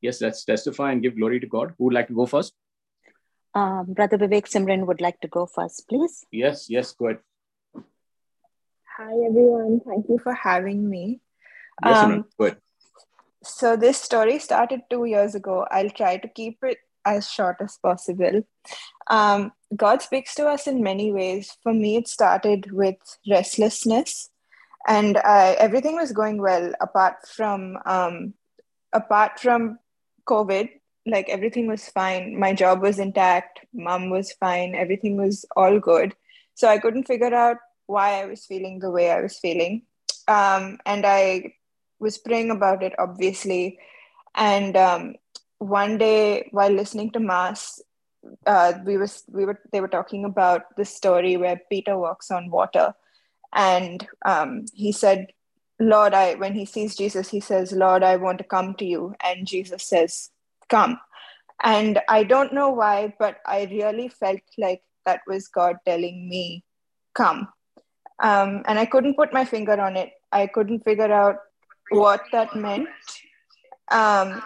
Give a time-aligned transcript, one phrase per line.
[0.00, 1.74] yes, let's testify and give glory to God.
[1.78, 2.52] Who would like to go first?
[3.54, 6.24] Um, Brother Vivek Simran would like to go first, please.
[6.30, 7.20] Yes, yes, go ahead.
[8.96, 9.80] Hi, everyone.
[9.86, 11.20] Thank you for having me.
[11.84, 12.58] Yes, Um, Simran, go ahead.
[13.44, 15.66] So, this story started two years ago.
[15.70, 18.42] I'll try to keep it as short as possible.
[19.08, 21.56] Um, God speaks to us in many ways.
[21.62, 22.96] For me, it started with
[23.30, 24.28] restlessness,
[24.86, 28.34] and I, everything was going well apart from um,
[28.92, 29.78] apart from
[30.28, 30.68] COVID.
[31.06, 32.38] Like everything was fine.
[32.38, 33.60] My job was intact.
[33.72, 34.74] Mom was fine.
[34.74, 36.14] Everything was all good.
[36.54, 39.82] So I couldn't figure out why I was feeling the way I was feeling.
[40.26, 41.54] Um, and I
[41.98, 43.78] was praying about it, obviously.
[44.34, 45.14] And um,
[45.58, 47.80] one day, while listening to mass,
[48.46, 52.50] uh, we was we were they were talking about the story where Peter walks on
[52.50, 52.94] water,
[53.54, 55.28] and um, he said,
[55.78, 59.14] "Lord, I." When he sees Jesus, he says, "Lord, I want to come to you,"
[59.20, 60.30] and Jesus says,
[60.68, 60.98] "Come."
[61.62, 66.64] And I don't know why, but I really felt like that was God telling me,
[67.14, 67.48] "Come."
[68.20, 70.12] Um, and I couldn't put my finger on it.
[70.32, 71.36] I couldn't figure out
[71.90, 72.88] what that meant.
[73.90, 74.42] Um,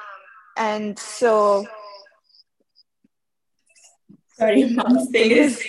[0.57, 1.67] and so,
[4.37, 5.63] sorry, mom's thing is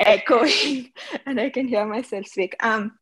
[0.00, 0.92] echoing,
[1.26, 2.54] and I can hear myself speak.
[2.60, 2.98] Um,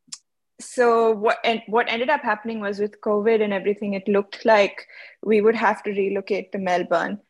[0.60, 4.86] so what and what ended up happening was with COVID and everything, it looked like
[5.22, 7.20] we would have to relocate to Melbourne,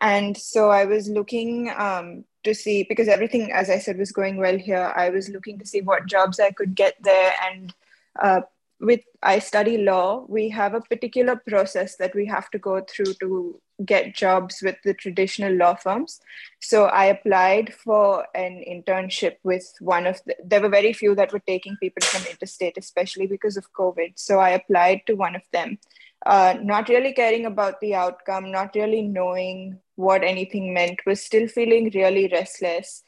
[0.00, 4.36] and so I was looking um, to see because everything, as I said, was going
[4.36, 4.92] well here.
[4.94, 7.74] I was looking to see what jobs I could get there, and
[8.22, 8.40] uh,
[8.80, 13.14] with I study law, we have a particular process that we have to go through
[13.20, 16.20] to get jobs with the traditional law firms.
[16.60, 21.32] So I applied for an internship with one of the, there were very few that
[21.32, 24.12] were taking people from interstate, especially because of COVID.
[24.16, 25.78] So I applied to one of them,
[26.24, 31.48] uh, not really caring about the outcome, not really knowing what anything meant, was still
[31.48, 33.02] feeling really restless.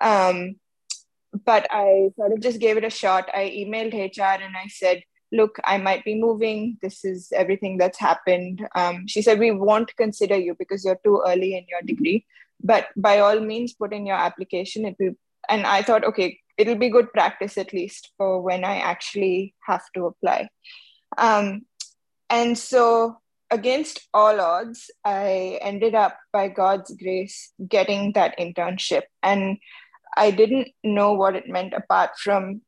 [0.00, 0.56] Um,
[1.44, 3.28] but I sort of just gave it a shot.
[3.34, 5.02] I emailed HR and I said,
[5.32, 6.78] look, I might be moving.
[6.80, 8.66] This is everything that's happened.
[8.74, 12.24] Um, she said, we won't consider you because you're too early in your degree.
[12.62, 14.84] But by all means, put in your application.
[14.84, 15.14] It will,
[15.48, 19.84] and I thought, okay, it'll be good practice at least for when I actually have
[19.94, 20.48] to apply.
[21.16, 21.62] Um,
[22.28, 23.18] and so,
[23.50, 29.02] against all odds, I ended up, by God's grace, getting that internship.
[29.22, 29.58] And
[30.18, 32.62] I didn't know what it meant apart from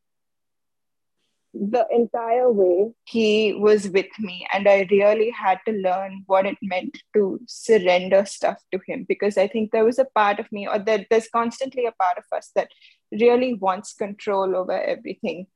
[1.53, 4.47] the entire way he was with me.
[4.53, 9.37] And i really had to learn what it meant to surrender stuff to him because
[9.37, 12.25] i think there was a part of me or that there's constantly a part of
[12.37, 12.69] us that
[13.13, 15.47] really wants control over everything.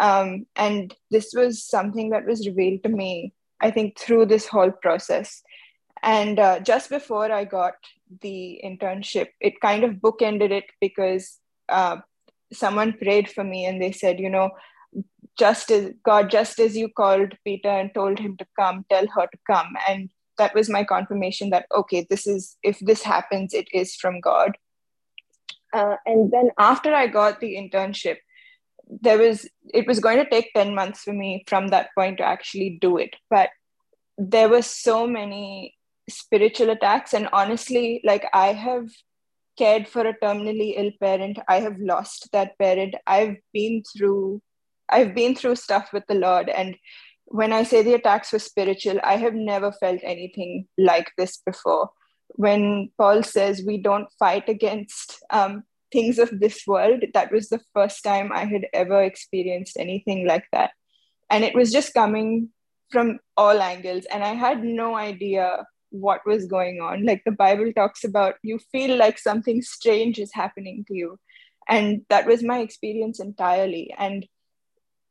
[0.00, 4.72] Um, and this was something that was revealed to me i think through this whole
[4.72, 5.42] process.
[6.02, 7.74] And uh, just before i got
[8.20, 11.38] the internship it kind of bookended it because
[11.68, 11.98] uh,
[12.52, 14.50] someone prayed for me and they said you know
[15.36, 19.26] just as God, just as you called Peter and told him to come, tell her
[19.26, 19.74] to come.
[19.88, 24.20] And that was my confirmation that, okay, this is, if this happens, it is from
[24.20, 24.56] God.
[25.72, 28.18] Uh, and then after I got the internship,
[28.88, 32.24] there was, it was going to take 10 months for me from that point to
[32.24, 33.16] actually do it.
[33.28, 33.50] But
[34.16, 35.74] there were so many
[36.08, 37.12] spiritual attacks.
[37.12, 38.88] And honestly, like I have
[39.56, 42.94] cared for a terminally ill parent, I have lost that parent.
[43.06, 44.42] I've been through
[44.88, 46.48] I've been through stuff with the Lord.
[46.48, 46.76] And
[47.26, 51.90] when I say the attacks were spiritual, I have never felt anything like this before.
[52.28, 57.60] When Paul says we don't fight against um, things of this world, that was the
[57.72, 60.72] first time I had ever experienced anything like that.
[61.30, 62.50] And it was just coming
[62.90, 64.04] from all angles.
[64.12, 65.64] And I had no idea
[65.94, 67.04] what was going on.
[67.04, 71.18] Like the Bible talks about, you feel like something strange is happening to you.
[71.68, 73.94] And that was my experience entirely.
[73.96, 74.26] And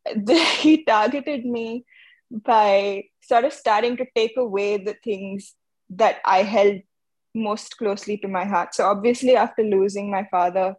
[0.58, 1.86] he targeted me
[2.30, 5.56] by sort of starting to take away the things
[5.92, 6.82] that I held
[7.34, 8.76] most closely to my heart.
[8.76, 10.76] So obviously, after losing my father,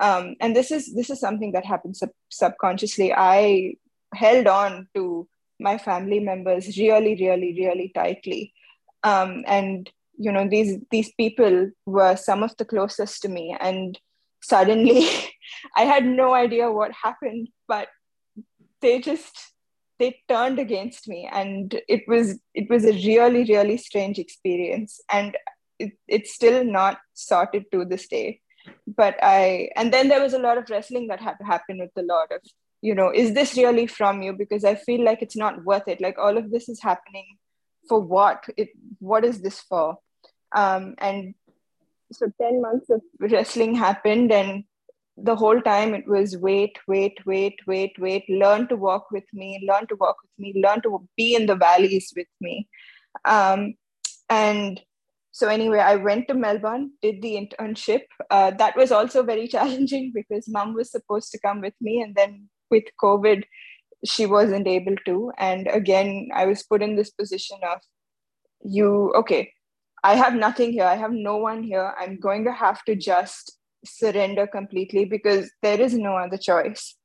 [0.00, 3.12] um, and this is this is something that happens sub- subconsciously.
[3.12, 3.74] I
[4.14, 5.26] held on to
[5.58, 8.52] my family members really, really, really tightly,
[9.02, 13.98] um, and you know these these people were some of the closest to me, and
[14.42, 15.08] suddenly,
[15.76, 17.88] I had no idea what happened, but
[18.80, 19.36] they just
[19.98, 21.28] they turned against me.
[21.30, 25.00] And it was it was a really really strange experience.
[25.10, 25.36] And
[25.78, 28.40] it, it's still not sorted to this day.
[28.86, 31.90] But i and then there was a lot of wrestling that had to happen with
[31.96, 32.40] a lot of
[32.82, 34.32] you know is this really from you?
[34.32, 36.00] Because i feel like it's not worth it.
[36.00, 37.26] Like all of this is happening
[37.88, 38.44] for what?
[38.56, 39.98] It, what is this for?
[40.54, 41.34] Um, and
[42.12, 44.64] so 10 months of wrestling happened and
[45.16, 49.66] the whole time it was wait wait wait wait wait learn to walk with me
[49.68, 52.68] learn to walk with me learn to be in the valleys with me
[53.24, 53.74] um,
[54.28, 54.80] and
[55.32, 60.12] so anyway i went to melbourne did the internship uh, that was also very challenging
[60.14, 63.44] because mom was supposed to come with me and then with covid
[64.08, 65.32] she wasn't able to.
[65.38, 67.80] And again i was put in this position of
[68.64, 69.52] you okay
[70.04, 70.84] i have nothing here.
[70.84, 71.94] I have no one here.
[71.98, 76.96] I'm going to have to just surrender completely because there is no other choice.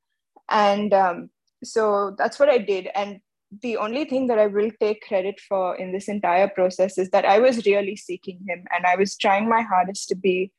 [0.50, 1.30] And um,
[1.64, 2.90] so that's what i did.
[2.96, 3.20] And
[3.62, 7.26] the only thing that i will take credit for in this entire process is that
[7.26, 10.52] i was really seeking him and i was trying my hardest to be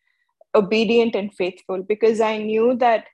[0.54, 3.06] obedient and faithful because i knew that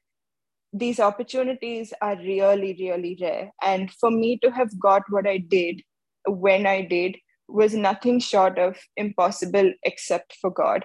[0.73, 5.83] these opportunities are really really rare and for me to have got what i did
[6.27, 7.17] when i did
[7.49, 10.85] was nothing short of impossible except for god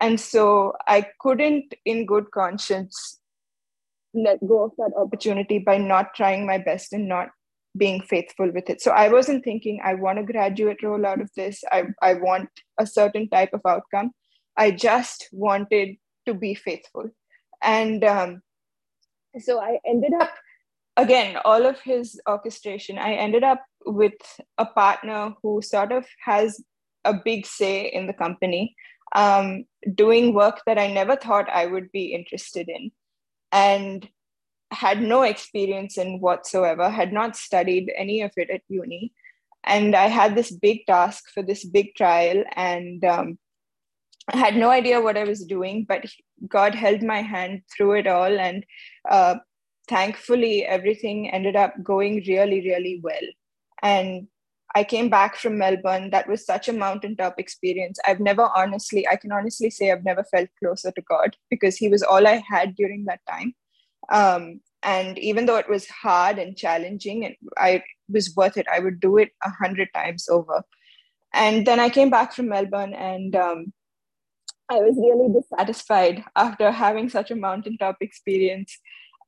[0.00, 3.20] and so I couldn't, in good conscience,
[4.12, 7.30] let go of that opportunity by not trying my best and not
[7.76, 8.80] being faithful with it.
[8.80, 11.64] So I wasn't thinking, I want a graduate role out of this.
[11.72, 14.12] I, I want a certain type of outcome.
[14.56, 15.96] I just wanted
[16.26, 17.10] to be faithful.
[17.62, 18.42] And um,
[19.38, 20.30] so I ended up,
[20.96, 24.14] again, all of his orchestration, I ended up with
[24.58, 26.60] a partner who sort of has
[27.04, 28.74] a big say in the company
[29.14, 29.64] um,
[29.94, 32.90] doing work that I never thought I would be interested in
[33.52, 34.08] and
[34.70, 39.12] had no experience in whatsoever, had not studied any of it at uni.
[39.62, 43.38] And I had this big task for this big trial and um,
[44.32, 46.06] I had no idea what I was doing, but
[46.48, 48.38] God held my hand through it all.
[48.38, 48.64] And
[49.10, 49.36] uh,
[49.88, 53.26] thankfully, everything ended up going really, really well.
[53.82, 54.28] And
[54.74, 56.10] I came back from Melbourne.
[56.10, 57.98] That was such a mountaintop experience.
[58.06, 61.88] I've never honestly, I can honestly say I've never felt closer to God because He
[61.88, 63.54] was all I had during that time.
[64.10, 68.80] Um, and even though it was hard and challenging, and I was worth it, I
[68.80, 70.62] would do it a hundred times over.
[71.32, 73.72] And then I came back from Melbourne, and um,
[74.70, 78.78] I was really dissatisfied after having such a mountaintop experience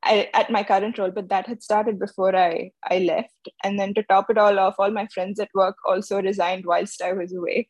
[0.03, 3.49] I, at my current role, but that had started before I, I left.
[3.65, 7.03] And then to top it all off, all my friends at work also resigned whilst
[7.03, 7.69] I was away.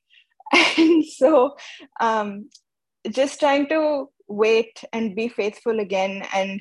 [0.78, 1.56] And so
[2.00, 2.48] um,
[3.10, 6.24] just trying to wait and be faithful again.
[6.34, 6.60] And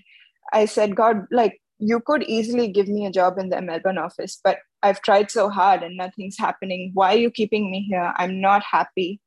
[0.53, 4.39] I said, God, like, you could easily give me a job in the Melbourne office,
[4.43, 6.91] but I've tried so hard and nothing's happening.
[6.93, 8.13] Why are you keeping me here?
[8.17, 9.19] I'm not happy.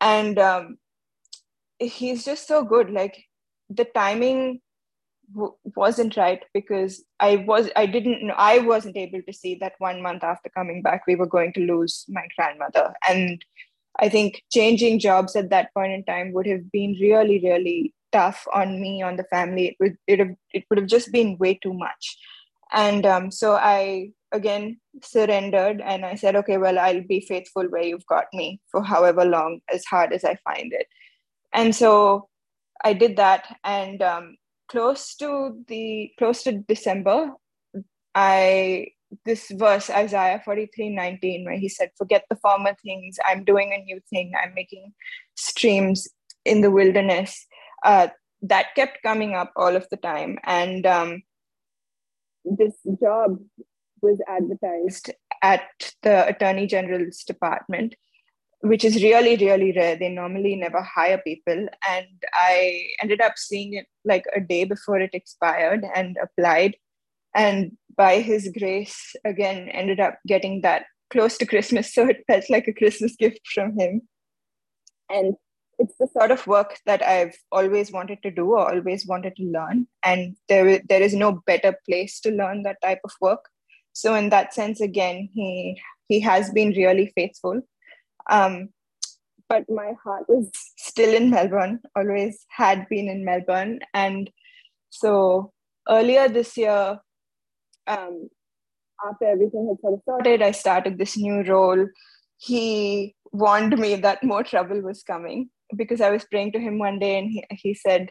[0.00, 0.76] And um,
[1.78, 2.90] he's just so good.
[2.90, 3.24] Like,
[3.68, 4.60] the timing
[5.34, 10.02] w- wasn't right because I was I didn't I wasn't able to see that one
[10.02, 12.94] month after coming back we were going to lose my grandmother.
[13.08, 13.44] And
[13.98, 18.46] I think changing jobs at that point in time would have been really really tough
[18.52, 19.68] on me on the family.
[19.68, 22.18] It would it have it would have just been way too much.
[22.72, 27.82] And um, so I again surrendered and I said okay well I'll be faithful where
[27.82, 30.86] you've got me for however long as hard as I find it
[31.52, 32.28] and so
[32.84, 34.36] I did that and um,
[34.68, 37.32] close to the close to December,
[38.14, 38.88] I
[39.24, 43.84] this verse Isaiah 43 19, where he said, Forget the former things, I'm doing a
[43.84, 44.92] new thing, I'm making
[45.36, 46.08] streams
[46.44, 47.46] in the wilderness.
[47.84, 48.08] Uh,
[48.42, 50.38] that kept coming up all of the time.
[50.44, 51.22] And um,
[52.44, 53.38] this job
[54.00, 55.62] was advertised at
[56.02, 57.94] the Attorney General's department
[58.62, 59.96] which is really really rare.
[59.96, 61.66] They normally never hire people.
[61.88, 66.76] And i ended up seeing it like a day before it expired and applied.
[67.34, 71.92] And by his grace again ended up getting that close to christmas.
[71.94, 74.02] So it felt like a christmas gift from him.
[75.10, 75.34] And
[75.78, 79.42] it's the sort of work that i've always wanted to do or always wanted to
[79.42, 79.88] learn.
[80.04, 83.48] And there, there is no better place to learn that type of work.
[83.92, 87.62] So in that sense again he he has been really faithful
[88.30, 88.68] um,
[89.48, 93.80] but my heart was still in Melbourne, always had been in Melbourne.
[93.92, 94.30] And
[94.90, 95.52] so
[95.88, 96.98] earlier this year,
[97.86, 98.28] um,
[99.06, 101.86] after everything had sort of sorted, I started this new role.
[102.38, 106.98] He warned me that more trouble was coming because I was praying to him one
[106.98, 108.10] day and he, he said,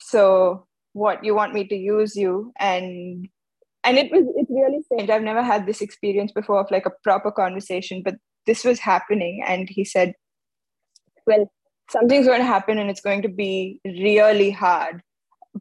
[0.00, 2.52] So, what you want me to use you?
[2.58, 3.28] And
[3.84, 5.08] and it was it's really strange.
[5.08, 8.16] I've never had this experience before of like a proper conversation, but
[8.48, 10.14] this was happening and he said
[11.26, 11.50] well
[11.96, 15.02] something's going to happen and it's going to be really hard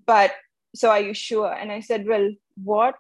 [0.06, 0.32] but
[0.76, 2.28] so are you sure and i said well
[2.72, 2.96] what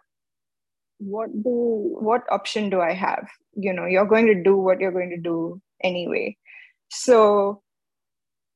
[1.00, 3.28] what do what option do I have?
[3.56, 6.38] You know, you're going to do what you're going to do anyway.
[6.90, 7.62] So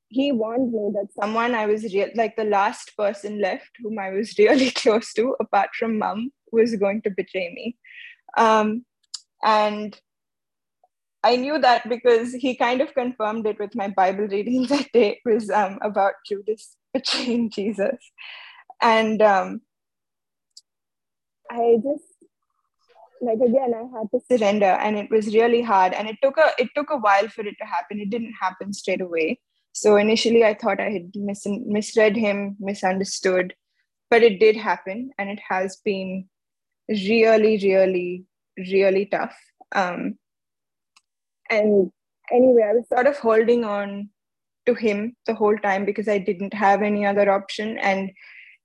[0.08, 4.10] he warned me that someone I was real like the last person left whom I
[4.10, 7.78] was really close to, apart from mom, was going to betray me.
[8.38, 8.86] Um,
[9.44, 10.00] and
[11.24, 15.20] I knew that because he kind of confirmed it with my Bible reading that day.
[15.24, 17.98] It was um, about Judas betraying Jesus.
[18.82, 19.62] And um,
[21.50, 22.04] I just
[23.24, 26.50] like again I had to surrender and it was really hard and it took a
[26.58, 28.00] it took a while for it to happen.
[28.00, 29.40] It didn't happen straight away.
[29.74, 33.54] So initially I thought I had mis- misread him, misunderstood,
[34.10, 36.28] but it did happen and it has been
[36.90, 38.26] really, really,
[38.58, 39.38] really tough.
[39.74, 40.18] Um,
[41.52, 41.92] and
[42.32, 44.10] anyway, I was sort of holding on
[44.66, 47.78] to him the whole time because I didn't have any other option.
[47.78, 48.12] And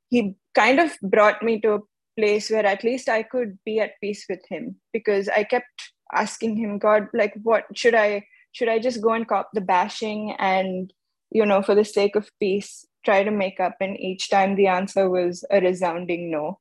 [0.08, 1.80] he kind of brought me to a
[2.16, 6.56] place where at least I could be at peace with him because I kept asking
[6.56, 8.26] him, God, like, what should I?
[8.52, 10.90] Should I just go and cop the bashing and,
[11.30, 13.76] you know, for the sake of peace, try to make up?
[13.80, 16.60] And each time the answer was a resounding no.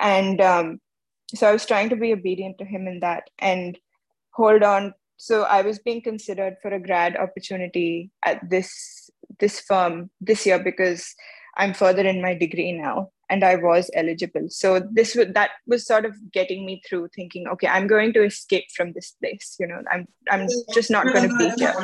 [0.00, 0.80] And um,
[1.34, 3.78] so I was trying to be obedient to him in that and
[4.32, 9.10] hold on so i was being considered for a grad opportunity at this
[9.40, 11.14] this firm this year because
[11.56, 14.46] i'm further in my degree now and i was eligible.
[14.48, 18.24] So this was that was sort of getting me through thinking okay i'm going to
[18.24, 21.74] escape from this place you know i'm i'm just not going to be here.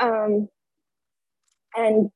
[0.00, 0.48] Um
[1.76, 2.10] and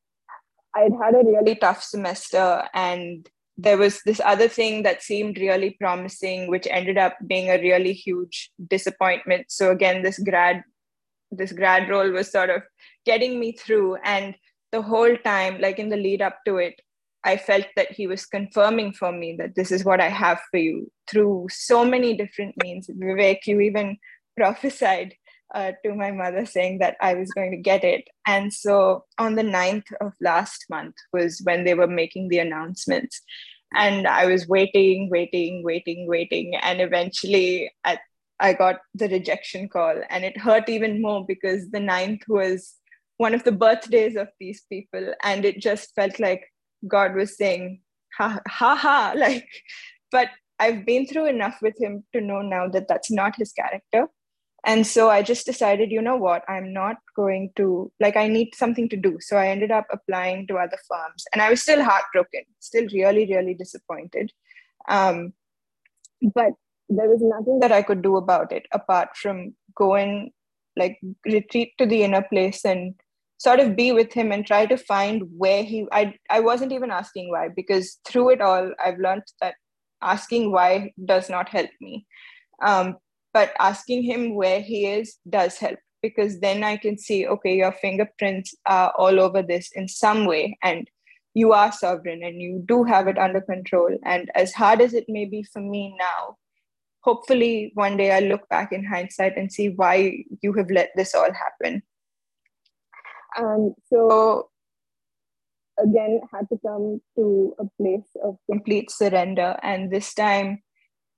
[0.75, 3.28] i'd had a really tough semester and
[3.59, 7.92] there was this other thing that seemed really promising which ended up being a really
[7.92, 9.47] huge disappointment.
[9.49, 10.62] So again this grad
[11.30, 12.62] this grad role was sort of
[13.06, 14.35] getting me through and
[14.71, 16.78] the whole time like in the lead up to it
[17.25, 20.59] i felt that he was confirming for me that this is what i have for
[20.59, 22.88] you through so many different means.
[22.88, 23.99] Vivek you even
[24.37, 25.14] prophesied
[25.54, 28.09] uh, to my mother saying that I was going to get it.
[28.26, 33.21] And so on the 9th of last month was when they were making the announcements.
[33.75, 36.54] And I was waiting, waiting, waiting, waiting.
[36.56, 38.00] And eventually at,
[38.40, 40.02] I got the rejection call.
[40.11, 42.75] And it hurt even more because the 9th was
[43.16, 45.14] one of the birthdays of these people.
[45.23, 46.44] And it just felt like
[46.88, 47.80] God was saying,
[48.16, 49.14] ha ha ha.
[49.16, 49.49] Like,
[50.11, 50.28] but
[50.59, 54.09] I've been through enough with him to know now that that's not his character
[54.64, 56.45] and so i just decided you know what?
[56.49, 59.19] I'm not going to like i need something to do.
[59.21, 63.26] So i ended up applying to other firms and i was still heartbroken still really
[63.35, 64.33] really disappointed.
[64.88, 65.33] Um,
[66.35, 66.52] but
[66.88, 70.31] there was nothing that i could do about it apart from go and
[70.76, 72.95] like retreat to the inner place and
[73.38, 76.90] sort of be with him and try to find where he i i wasn't even
[76.90, 79.54] asking why because through it all i've learned that
[80.02, 82.07] asking why does not help me.
[82.62, 82.97] Um,
[83.32, 87.72] but asking him where he is does help because then I can see, okay, your
[87.72, 90.88] fingerprints are all over this in some way, and
[91.34, 93.96] you are sovereign and you do have it under control.
[94.04, 96.36] And as hard as it may be for me now,
[97.00, 101.14] hopefully one day I'll look back in hindsight and see why you have let this
[101.14, 101.82] all happen.
[103.38, 104.50] Um, so
[105.78, 109.56] again, had to come to a place of complete surrender.
[109.62, 110.62] And this time,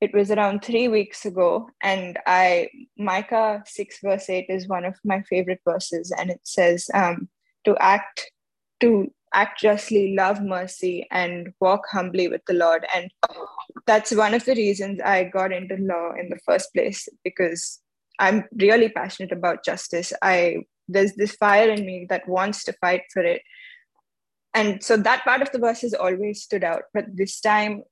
[0.01, 4.95] it was around three weeks ago and i micah 6 verse 8 is one of
[5.05, 7.29] my favorite verses and it says um,
[7.65, 8.31] to act
[8.81, 12.87] to act justly love mercy and walk humbly with the lord.
[12.95, 13.11] And
[13.87, 17.81] that's one of the reasons i got into law in the first place because
[18.19, 20.13] i'm really passionate about justice.
[20.23, 23.41] I there's this fire in me that wants to fight for it.
[24.53, 27.83] And so that part of the verse has always stood out but this time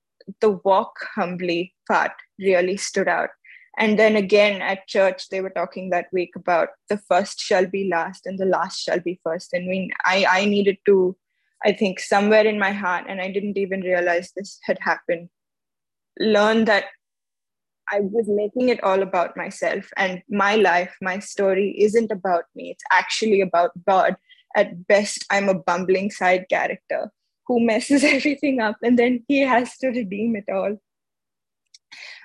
[0.41, 3.29] the walk humbly part really stood out.
[3.77, 7.89] And then again at church, they were talking that week about the first shall be
[7.89, 9.51] last and the last shall be first.
[9.53, 11.17] And we, I, I needed to,
[11.65, 15.29] I think, somewhere in my heart, and I didn't even realize this had happened,
[16.19, 16.85] learn that
[17.91, 22.71] I was making it all about myself and my life, my story isn't about me.
[22.71, 24.15] It's actually about God.
[24.55, 27.11] At best, I'm a bumbling side character
[27.47, 30.77] who messes everything up and then he has to redeem it all.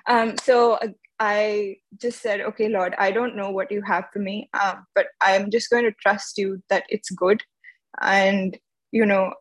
[0.07, 0.79] Um, so
[1.19, 5.07] i just said okay lord i don't know what you have for me um, but
[5.21, 7.43] i'm just going to trust you that it's good
[8.01, 8.57] and
[8.91, 9.33] you know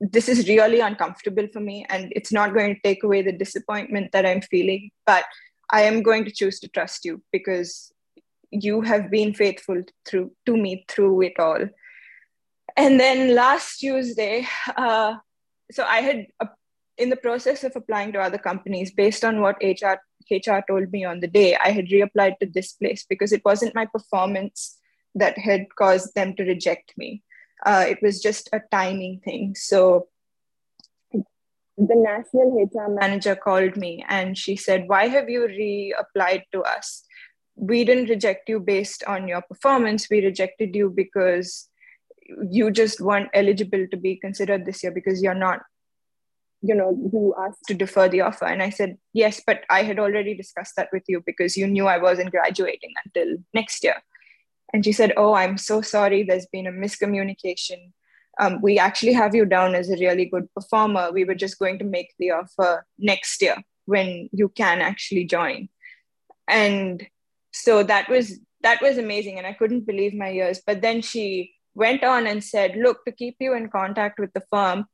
[0.00, 4.12] this is really uncomfortable for me and it's not going to take away the disappointment
[4.12, 5.24] that i'm feeling but
[5.70, 7.92] i am going to choose to trust you because
[8.50, 11.64] you have been faithful through to me through it all
[12.76, 15.16] and then last Tuesday, uh,
[15.70, 16.46] so I had uh,
[16.98, 19.96] in the process of applying to other companies, based on what HR
[20.30, 23.74] HR told me on the day, I had reapplied to this place because it wasn't
[23.74, 24.78] my performance
[25.14, 27.22] that had caused them to reject me.
[27.64, 29.54] Uh, it was just a timing thing.
[29.54, 30.08] So
[31.12, 37.04] the national HR manager called me and she said, Why have you reapplied to us?
[37.54, 40.08] We didn't reject you based on your performance.
[40.10, 41.68] We rejected you because
[42.50, 45.60] you just weren't eligible to be considered this year because you're not
[46.62, 48.46] you know you asked to defer the offer.
[48.46, 51.86] And i said yes but i had already discussed that with you because you knew
[51.86, 54.02] i wasn't graduating until next year.
[54.72, 56.22] And she said oh i'm so sorry.
[56.22, 57.92] There's been a miscommunication.
[58.38, 61.10] Um, we actually have you down as a really good performer.
[61.10, 63.56] We were just going to make the offer next year
[63.86, 65.70] when you can actually join.
[66.46, 67.06] And
[67.52, 69.38] so that was that was amazing.
[69.38, 70.60] And i couldn't believe my ears.
[70.66, 74.46] But then she went on and said look to keep you in contact with the
[74.52, 74.86] firm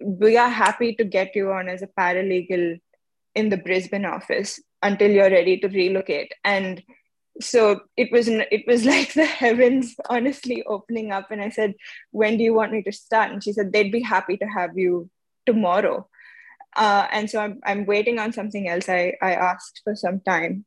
[0.00, 2.80] we are happy to get you on as a paralegal
[3.34, 6.32] in the Brisbane office until you're ready to relocate.
[6.44, 6.82] And
[7.40, 11.30] so it was it was like the heavens honestly opening up.
[11.30, 11.74] And i said
[12.10, 13.30] when do you want me to start?
[13.30, 15.10] And she said they'd be happy to have you
[15.44, 16.08] tomorrow.
[16.74, 18.88] Uh, and so I'm, I'm waiting on something else.
[18.88, 20.66] I, I asked for some time.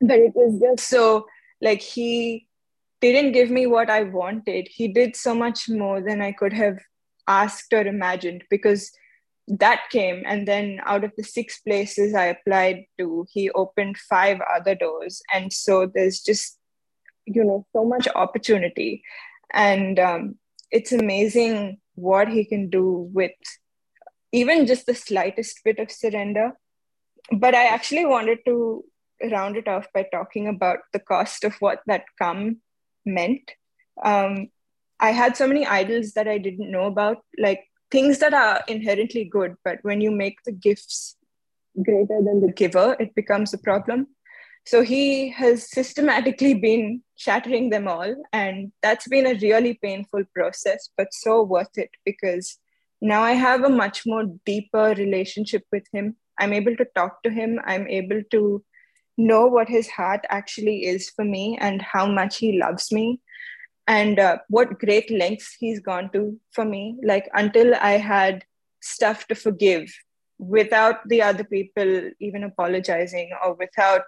[0.00, 1.26] But it was just so
[1.60, 2.46] like he
[3.00, 4.68] didn't give me what i wanted.
[4.70, 6.78] He did so much more than i could have
[7.26, 8.90] asked or imagined because
[9.46, 14.40] that came and then out of the six places i applied to he opened five
[14.54, 15.22] other doors.
[15.32, 16.58] And so there's just
[17.26, 19.02] you know so much opportunity.
[19.52, 20.36] And um,
[20.70, 23.32] it's amazing what he can do with
[24.32, 26.52] even just the slightest bit of surrender.
[27.30, 28.84] But i actually wanted to
[29.30, 32.58] round it off by talking about the cost of what that come
[33.08, 33.50] meant
[34.04, 34.48] um,
[35.00, 39.24] I had so many idols that I didn't know about, like things that are inherently
[39.24, 41.16] good, but when you make the gifts
[41.82, 44.08] greater than the giver, it becomes a problem.
[44.66, 48.14] So he has systematically been shattering them all.
[48.32, 52.58] And that's been a really painful process, but so worth it because
[53.00, 56.16] now I have a much more deeper relationship with him.
[56.40, 57.60] I'm able to talk to him.
[57.64, 58.64] I'm able to
[59.18, 63.20] know what his heart actually is for me and how much he loves me
[63.86, 66.96] and uh, what great lengths he's gone to for me.
[67.02, 68.44] Like until i had
[68.80, 69.92] stuff to forgive
[70.38, 74.02] without the other people even apologizing or without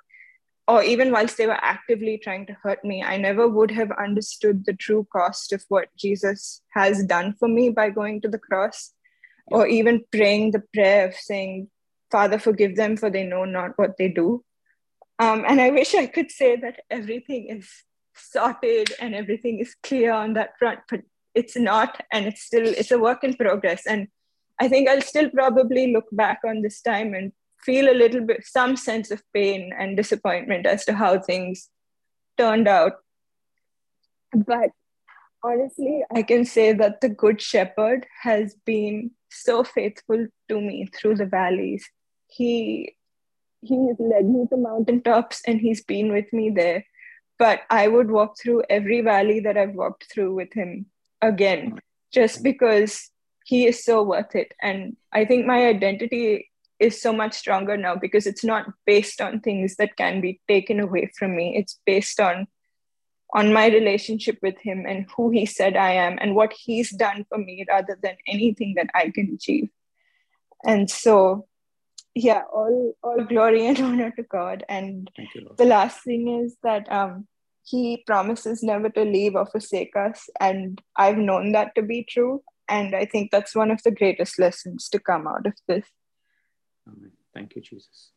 [0.69, 4.65] or even whilst they were actively trying to hurt me i never would have understood
[4.65, 8.93] the true cost of what jesus has done for me by going to the cross
[9.47, 11.69] or even praying the prayer of saying
[12.13, 14.45] father forgive them for they know not what they do
[15.21, 17.69] um, and i wish i could say that everything is
[18.15, 21.01] sorted and everything is clear on that front but
[21.35, 23.87] it's not and it's still it's a work in progress.
[23.87, 24.09] And
[24.61, 28.45] i think i'll still probably look back on this time and feel a little bit
[28.45, 31.69] some sense of pain and disappointment as to how things
[32.39, 32.93] turned out.
[34.35, 34.71] But
[35.43, 41.15] honestly i can say that the good shepherd has been so faithful to me through
[41.17, 41.89] the valleys.
[42.27, 42.95] He
[43.61, 46.85] he's led me to mountaintops and he's been with me there
[47.41, 50.85] but I would walk through every valley that I've walked through with him
[51.23, 51.81] again,
[52.13, 52.43] just mm.
[52.43, 53.09] because
[53.47, 54.53] he is so worth it.
[54.61, 59.41] And I think my identity is so much stronger now because it's not based on
[59.41, 61.57] things that can be taken away from me.
[61.57, 62.47] It's based on
[63.33, 67.25] on my relationship with him and who he said I am and what he's done
[67.29, 69.71] for me rather than anything that I can achieve.
[70.65, 71.47] And so
[72.15, 74.65] yeah, all all glory and honor to God.
[74.69, 75.11] And
[75.57, 77.27] the last thing is that um
[77.65, 80.29] he promises never to leave or forsake us.
[80.41, 82.43] And I've known that to be true.
[82.69, 85.85] And I think that's one of the greatest lessons to come out of this.
[86.89, 87.13] Amen.
[87.35, 88.11] Thank you, Jesus.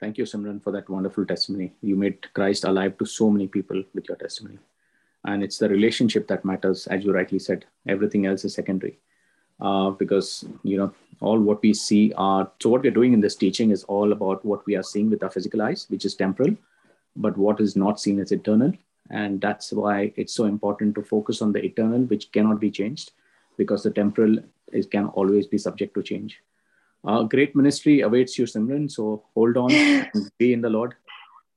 [0.00, 1.74] Thank you, Simran, for that wonderful testimony.
[1.80, 4.58] You made Christ alive to so many people with your testimony.
[5.24, 7.66] And it's the relationship that matters, as you rightly said.
[7.86, 8.98] Everything else is secondary.
[9.62, 13.36] Uh, because, you know, all what we see are, so what we're doing in this
[13.36, 16.54] teaching is all about what we are seeing with our physical eyes, which is temporal
[17.16, 18.72] but what is not seen as eternal.
[19.10, 23.12] And that's why it's so important to focus on the eternal, which cannot be changed,
[23.58, 24.38] because the temporal
[24.72, 26.40] is, can always be subject to change.
[27.04, 28.90] Uh, great ministry awaits you, Simran.
[28.90, 29.70] So hold on,
[30.38, 30.94] be in the Lord,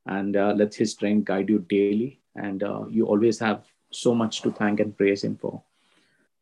[0.06, 2.20] and uh, let His strength guide you daily.
[2.36, 5.62] And uh, you always have so much to thank and praise Him for.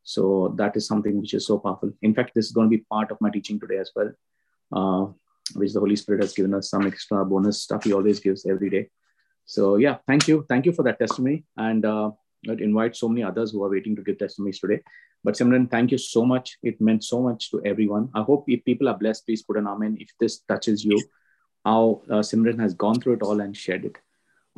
[0.03, 1.91] So that is something which is so powerful.
[2.01, 4.11] In fact, this is going to be part of my teaching today as well,
[4.71, 5.11] uh,
[5.55, 8.69] which the Holy Spirit has given us some extra bonus stuff He always gives every
[8.69, 8.89] day.
[9.45, 11.45] So yeah, thank you, thank you for that testimony.
[11.57, 12.11] And uh,
[12.49, 14.81] I'd invite so many others who are waiting to give testimonies today.
[15.23, 16.57] But Simran, thank you so much.
[16.63, 18.09] It meant so much to everyone.
[18.13, 21.01] I hope if people are blessed, please put an amen if this touches you.
[21.63, 23.97] How uh, Simran has gone through it all and shared it.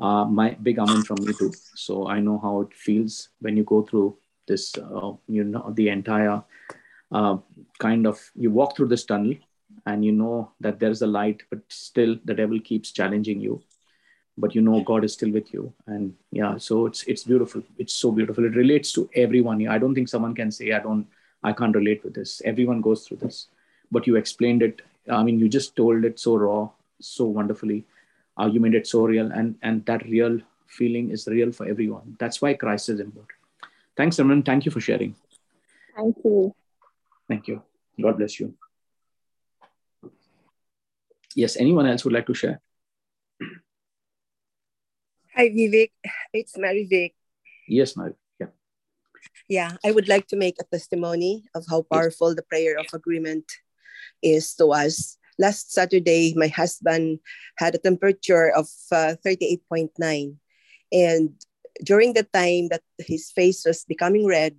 [0.01, 1.51] Uh, my big amen from me too.
[1.75, 5.89] So I know how it feels when you go through this, uh, you know, the
[5.89, 6.43] entire
[7.12, 7.38] uh,
[7.79, 9.36] kind of, you walk through this tunnel
[9.86, 13.62] and you know that there's a light, but still the devil keeps challenging you
[14.38, 15.73] but you know god is still with you.
[15.88, 17.63] And yeah so it's it's beautiful.
[17.77, 18.45] It's so beautiful.
[18.45, 19.67] It relates to everyone.
[19.67, 21.08] I don't think someone can say i don't
[21.43, 22.41] i can't relate with this.
[22.45, 23.47] Everyone goes through this
[23.91, 24.81] but you explained it.
[25.10, 26.69] I mean you just told it so raw
[27.01, 27.86] so wonderfully
[28.51, 32.15] you made it so real and and that real feeling is real for everyone.
[32.19, 33.39] That's why christ is important
[33.97, 34.45] thanks Simran.
[34.45, 35.15] thank you for sharing
[35.95, 36.55] thank you
[37.27, 37.62] thank you
[38.01, 38.53] god bless you
[41.36, 42.62] yes anyone else would like to share
[45.36, 45.91] Hi, Vivek.
[46.31, 47.13] It's Mary Vic.
[47.67, 48.13] Yes, Mary.
[48.39, 48.55] Yeah.
[49.49, 52.38] Yeah, I would like to make a testimony of how powerful yes.
[52.38, 53.43] the prayer of agreement
[54.23, 55.17] is to us.
[55.38, 57.19] Last Saturday, my husband
[57.58, 60.38] had a temperature of uh, 38.9.
[60.93, 61.36] And
[61.83, 64.55] during the time that his face was becoming red,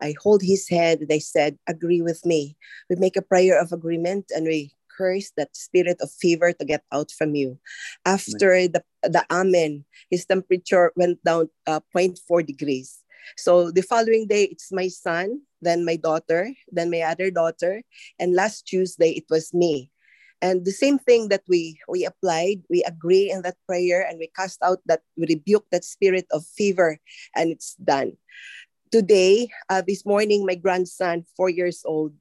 [0.00, 2.56] I hold his head and I said, Agree with me.
[2.88, 6.82] We make a prayer of agreement and we curse that spirit of fever to get
[6.92, 7.58] out from you.
[8.04, 12.98] After the, the Amen, his temperature went down uh, 0.4 degrees.
[13.36, 17.82] So the following day, it's my son, then my daughter, then my other daughter,
[18.18, 19.90] and last Tuesday, it was me.
[20.40, 24.30] And the same thing that we we applied, we agree in that prayer and we
[24.36, 26.98] cast out that, we rebuke that spirit of fever,
[27.34, 28.14] and it's done.
[28.90, 32.14] Today, uh, this morning, my grandson, four years old,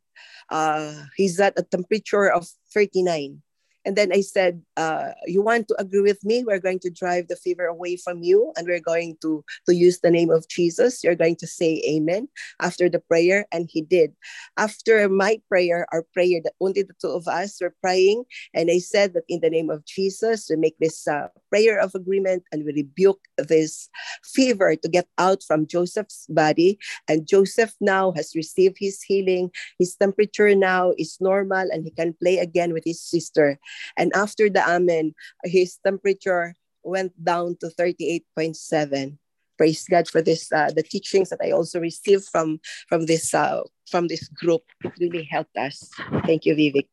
[0.50, 3.42] uh, he's at a temperature of 39.
[3.88, 6.44] And then I said, uh, You want to agree with me?
[6.44, 10.02] We're going to drive the fever away from you, and we're going to, to use
[10.02, 11.06] the name of Jesus.
[11.06, 12.28] You're going to say amen
[12.60, 13.46] after the prayer.
[13.54, 14.12] And he did.
[14.58, 18.26] After my prayer, our prayer, that only the two of us were praying.
[18.54, 21.96] And I said that in the name of Jesus, we make this uh, prayer of
[21.96, 23.88] agreement and we rebuke this
[24.26, 26.78] fever to get out from Joseph's body.
[27.08, 29.50] And Joseph now has received his healing.
[29.80, 33.58] His temperature now is normal and he can play again with his sister.
[33.98, 35.14] And after the Amen,
[35.44, 39.18] his temperature went down to 38.7.
[39.58, 43.62] Praise God for this, uh, the teachings that I also received from, from, this, uh,
[43.90, 44.62] from this group.
[44.84, 45.90] It really helped us.
[46.26, 46.88] Thank you, Vivek.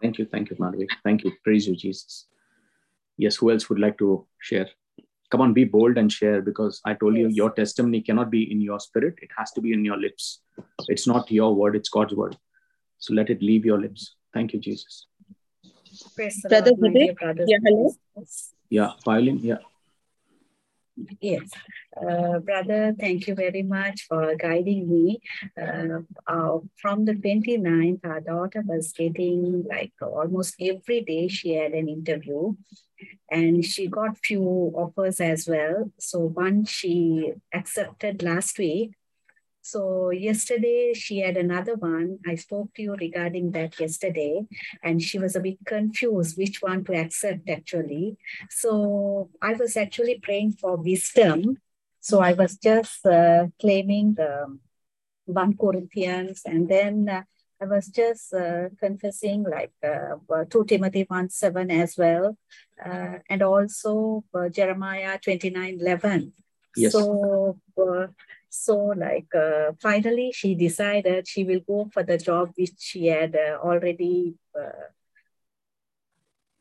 [0.00, 0.26] Thank you.
[0.26, 0.86] Thank you, Madhavi.
[1.04, 1.32] Thank you.
[1.44, 2.26] Praise you, Jesus.
[3.16, 4.68] Yes, who else would like to share?
[5.30, 7.22] Come on, be bold and share because I told yes.
[7.22, 9.16] you your testimony cannot be in your spirit.
[9.20, 10.40] It has to be in your lips.
[10.86, 12.36] It's not your word, it's God's word.
[12.98, 14.14] So let it leave your lips.
[14.32, 15.06] Thank you, Jesus.
[16.48, 17.16] Brother Vivek?
[17.46, 17.94] Yeah, hello.
[18.70, 19.58] Yeah, violin, yeah.
[21.20, 21.50] Yes,
[21.96, 25.20] uh, brother, thank you very much for guiding me.
[25.56, 31.72] Uh, uh, from the 29th, our daughter was getting like almost every day she had
[31.72, 32.54] an interview
[33.30, 34.42] and she got few
[34.74, 35.92] offers as well.
[35.98, 38.92] So one she accepted last week
[39.68, 42.20] so yesterday she had another one.
[42.26, 44.46] I spoke to you regarding that yesterday,
[44.82, 48.16] and she was a bit confused which one to accept actually.
[48.48, 51.58] So I was actually praying for wisdom.
[52.00, 54.58] So I was just uh, claiming the
[55.26, 57.22] 1 Corinthians, and then uh,
[57.60, 62.38] I was just uh, confessing like uh, 2 Timothy 1 7 as well,
[62.82, 66.32] uh, and also uh, Jeremiah 29 11.
[66.74, 66.92] Yes.
[66.92, 68.06] So uh,
[68.50, 73.36] so, like, uh, finally, she decided she will go for the job which she had
[73.36, 74.88] uh, already uh,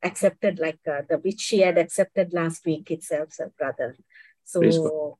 [0.04, 3.96] accepted, like uh, the which she had accepted last week itself, so brother.
[4.44, 5.18] So,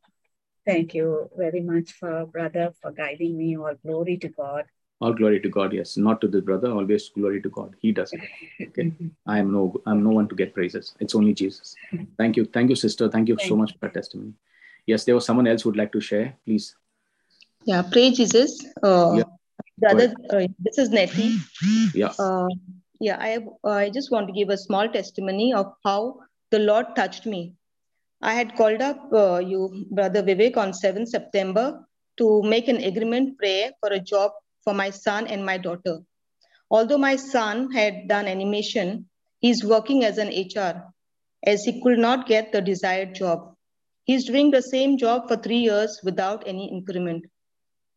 [0.66, 3.58] thank you very much for brother for guiding me.
[3.58, 4.66] All glory to God.
[5.00, 5.74] All glory to God.
[5.74, 6.72] Yes, not to the brother.
[6.72, 7.76] Always glory to God.
[7.80, 8.22] He does it.
[8.62, 8.92] Okay.
[9.28, 9.74] I am no.
[9.86, 10.96] I'm no one to get praises.
[11.00, 11.76] It's only Jesus.
[12.18, 12.46] Thank you.
[12.46, 13.10] Thank you, sister.
[13.10, 14.34] Thank you thank so much for testimony.
[14.88, 16.36] Yes, there was someone else who would like to share.
[16.46, 16.76] Please.
[17.66, 18.66] Yeah, pray Jesus.
[18.82, 19.24] Uh, yeah.
[19.78, 21.38] Brother, uh, this is Nettie.
[21.94, 22.14] Yeah.
[22.18, 22.48] Uh,
[23.00, 26.22] yeah, I I just want to give a small testimony of how
[26.52, 27.54] the Lord touched me.
[28.22, 31.86] I had called up uh, you, Brother Vivek, on 7 September
[32.18, 34.32] to make an agreement prayer for a job
[34.64, 36.00] for my son and my daughter.
[36.72, 39.08] Although my son had done animation,
[39.40, 40.84] he's working as an HR
[41.46, 43.57] as he could not get the desired job.
[44.08, 47.26] He's doing the same job for three years without any increment.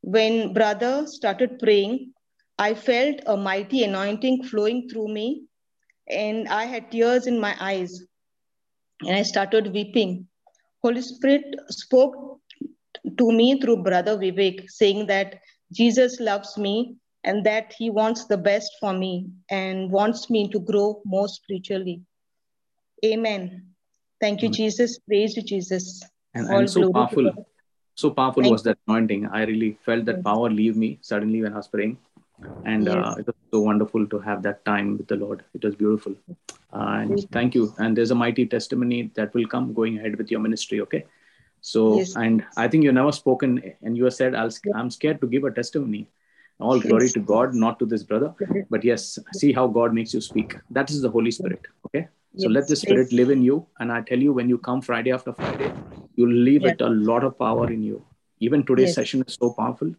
[0.03, 2.13] When brother started praying,
[2.59, 5.45] I felt a mighty anointing flowing through me,
[6.09, 8.03] and I had tears in my eyes,
[9.03, 10.27] and I started weeping.
[10.83, 12.41] Holy Spirit spoke
[13.17, 15.41] to me through Brother Vivek, saying that
[15.73, 20.59] Jesus loves me and that he wants the best for me and wants me to
[20.59, 22.03] grow more spiritually.
[23.05, 23.70] Amen.
[24.21, 24.57] Thank you, Amen.
[24.57, 24.99] Jesus.
[24.99, 26.03] Praise you, Jesus.
[26.35, 27.33] And, All and so powerful,
[27.95, 29.27] so powerful Thank was that anointing.
[29.27, 30.25] I really felt that Yes.
[30.25, 31.97] power leave me suddenly when I was praying.
[32.65, 35.45] And uh, it was so wonderful to have that time with the Lord.
[35.55, 36.15] It was beautiful.
[36.73, 37.75] and thank you.
[37.79, 40.81] And there's a mighty testimony that will come going ahead with your ministry.
[40.83, 41.05] Okay.
[41.61, 42.15] So, Yes.
[42.17, 45.51] and I think you never spoken and you said, I'll, I'm scared to give a
[45.51, 46.07] testimony.
[46.61, 48.35] All glory to God, not to this brother.
[48.69, 50.57] But yes, see how God makes you speak.
[50.71, 51.67] That is the Holy Spirit.
[51.87, 52.07] Okay.
[52.37, 52.83] So let the Yes.
[52.83, 53.67] Spirit live in you.
[53.81, 55.73] And I tell you, when you come Friday after Friday,
[56.17, 56.71] you'll leave Yeah.
[56.71, 58.05] with a lot of power in you.
[58.41, 58.95] Even today's Yes.
[58.95, 59.95] session is so powerful.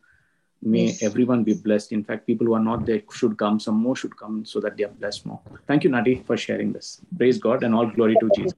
[0.61, 1.03] May Yes.
[1.03, 1.91] everyone be blessed.
[1.91, 3.59] In fact, people who are not there should come.
[3.59, 5.39] Some more should come so that they are blessed more.
[5.67, 7.01] Thank you, Nadi, for sharing this.
[7.17, 8.53] Praise God and all glory to Jesus.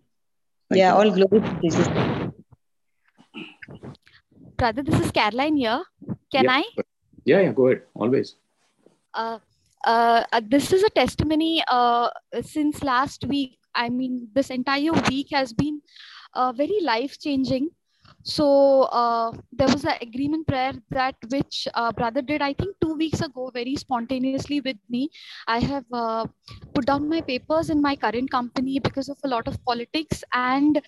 [0.70, 0.98] Thank yeah, you.
[1.00, 1.88] all glory to Jesus.
[4.58, 5.82] Brother, this is Caroline here.
[6.32, 6.52] Can Yeah.
[6.52, 6.64] I?
[7.26, 7.84] Yeah, yeah, go ahead.
[7.96, 8.36] Always.
[9.14, 9.40] Uh,
[9.86, 12.10] uh, uh, this is a testimony uh,
[12.42, 13.58] since last week.
[13.76, 15.82] I mean, this entire week has been
[16.34, 17.70] uh, very life changing.
[18.26, 22.94] So uh, there was an agreement prayer that which uh, brother did, I think, two
[22.94, 25.10] weeks ago, very spontaneously with me.
[25.48, 26.26] I have uh,
[26.74, 30.82] put down my papers in my current company because of a lot of politics, and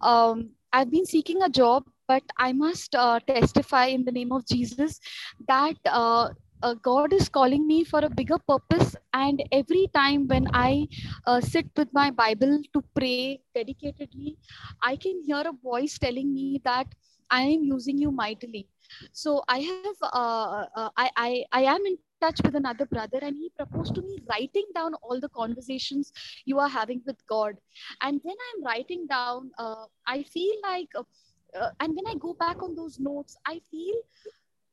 [0.00, 1.84] um, I've been seeking a job.
[2.08, 4.98] But I must uh, testify in the name of Jesus
[5.46, 5.76] that
[6.62, 8.96] uh, God is calling me for a bigger purpose.
[9.12, 10.88] And every time when I
[11.26, 14.36] uh, sit with my Bible to pray dedicatedly,
[14.82, 16.86] I can hear a voice telling me that
[17.30, 18.66] I am using you mightily.
[19.12, 23.36] So I have, uh, uh, I, I, I am in touch with another brother, and
[23.36, 26.12] he proposed to me writing down all the conversations
[26.44, 27.56] you are having with God.
[28.02, 32.62] And then I'm writing down, uh, I feel like, uh, and when I go back
[32.62, 33.94] on those notes, I feel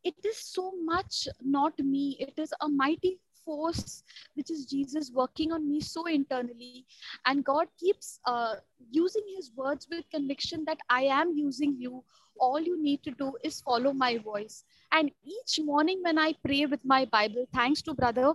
[0.07, 2.17] it is so much not me.
[2.19, 4.03] It is a mighty force
[4.35, 6.85] which is jesus working on me so internally.
[7.25, 8.55] And god keeps uh,
[8.91, 12.03] using his words with conviction that i am using you.
[12.39, 16.65] All you need to do is follow my voice and each morning when i pray
[16.65, 18.31] with my bible thanks to brother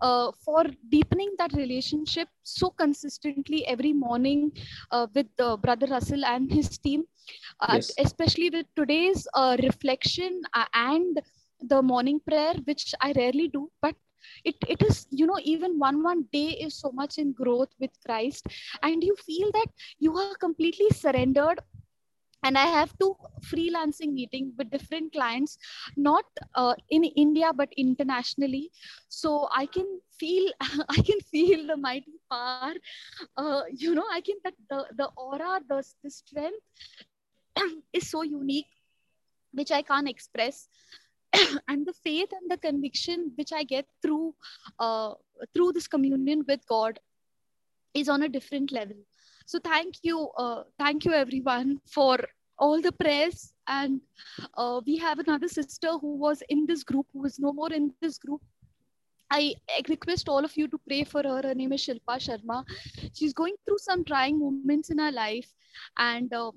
[0.00, 4.50] uh, for deepening that relationship so consistently every morning
[4.90, 7.04] uh, with uh, brother russell and his team
[7.60, 7.98] uh, Yes.
[7.98, 11.20] especially with today's uh, reflection uh, and
[11.72, 13.94] the morning prayer which i rarely do but
[14.44, 17.90] it, it is you know even one one day is so much in growth with
[18.06, 18.46] christ
[18.82, 21.60] and you feel that you are completely surrendered
[22.42, 23.14] and i have two
[23.50, 25.58] freelancing meeting with different clients
[25.96, 26.24] not
[26.54, 28.70] uh, in india but internationally.
[29.08, 29.86] So i can
[30.18, 30.52] feel
[30.96, 32.74] i can feel the mighty power.
[33.36, 36.62] Uh, you know i can that the, the aura the, the strength
[37.92, 38.72] is so unique
[39.52, 40.68] which i can't express.
[41.68, 44.34] And the faith and the conviction which i get through
[44.78, 45.14] uh,
[45.54, 46.98] through this communion with god
[47.94, 48.96] is on a different level
[49.50, 52.18] so thank you uh, thank you everyone for
[52.56, 54.00] all the prayers and
[54.54, 57.92] uh, we have another sister who was in this group who is no more in
[58.00, 58.40] this group
[59.32, 59.54] I
[59.88, 61.40] request all of you to pray for her.
[61.42, 62.64] Her name is Shilpa Sharma.
[63.14, 65.48] She's going through some trying moments in her life,
[65.98, 66.50] and uh,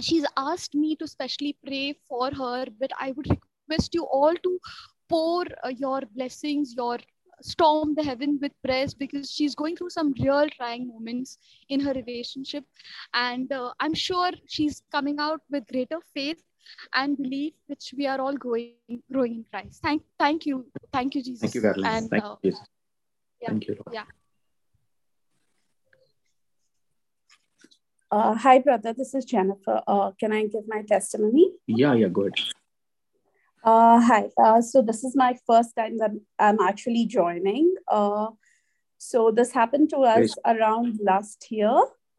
[0.00, 2.66] she's asked me to specially pray for her.
[2.78, 4.60] But I would request you all to
[5.08, 6.98] pour uh, your blessings, your
[7.50, 11.92] storm the heaven with prayers because she's going through some real trying moments in her
[11.92, 12.64] relationship
[13.12, 16.42] and uh, i'm sure she's coming out with greater faith
[16.94, 21.22] and belief which we are all growing growing in christ thank thank you thank you
[21.22, 21.96] jesus Thank you, Caroline.
[21.96, 22.52] and Thank uh, you,
[23.42, 23.94] yeah, Thank you, Lord.
[24.00, 24.04] yeah
[28.14, 28.92] Uh, hi, brother.
[28.92, 29.82] This is Jennifer.
[29.88, 31.46] Uh, can I give my testimony?
[31.66, 32.34] Yeah, yeah, go ahead.
[33.64, 34.28] Uh, hi.
[34.36, 37.74] Uh, so this is my first time that I'm actually joining.
[37.88, 38.26] Uh,
[38.98, 41.74] so this happened to us Praise- around last year,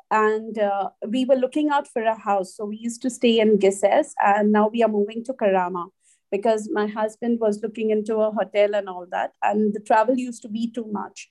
[0.10, 2.55] and uh, we were looking out for a house.
[2.55, 5.89] So we used to stay in Qusais, and now we are moving to Karama
[6.31, 10.41] because my husband was looking into a hotel and all that, and the travel used
[10.41, 11.29] to be too much.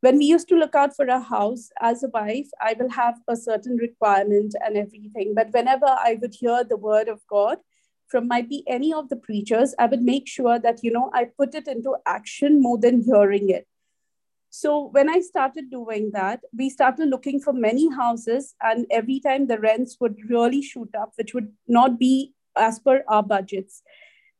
[0.00, 3.14] When we used to look out for a house as a wife, I will have
[3.28, 5.34] a certain requirement and everything.
[5.36, 7.58] But whenever I would hear the word of God,
[8.08, 11.24] from might be any of the preachers, I would make sure that, you know, I
[11.24, 13.66] put it into action more than hearing it.
[14.50, 19.46] So when I started doing that, we started looking for many houses, and every time
[19.46, 23.82] the rents would really shoot up, which would not be as per our budgets.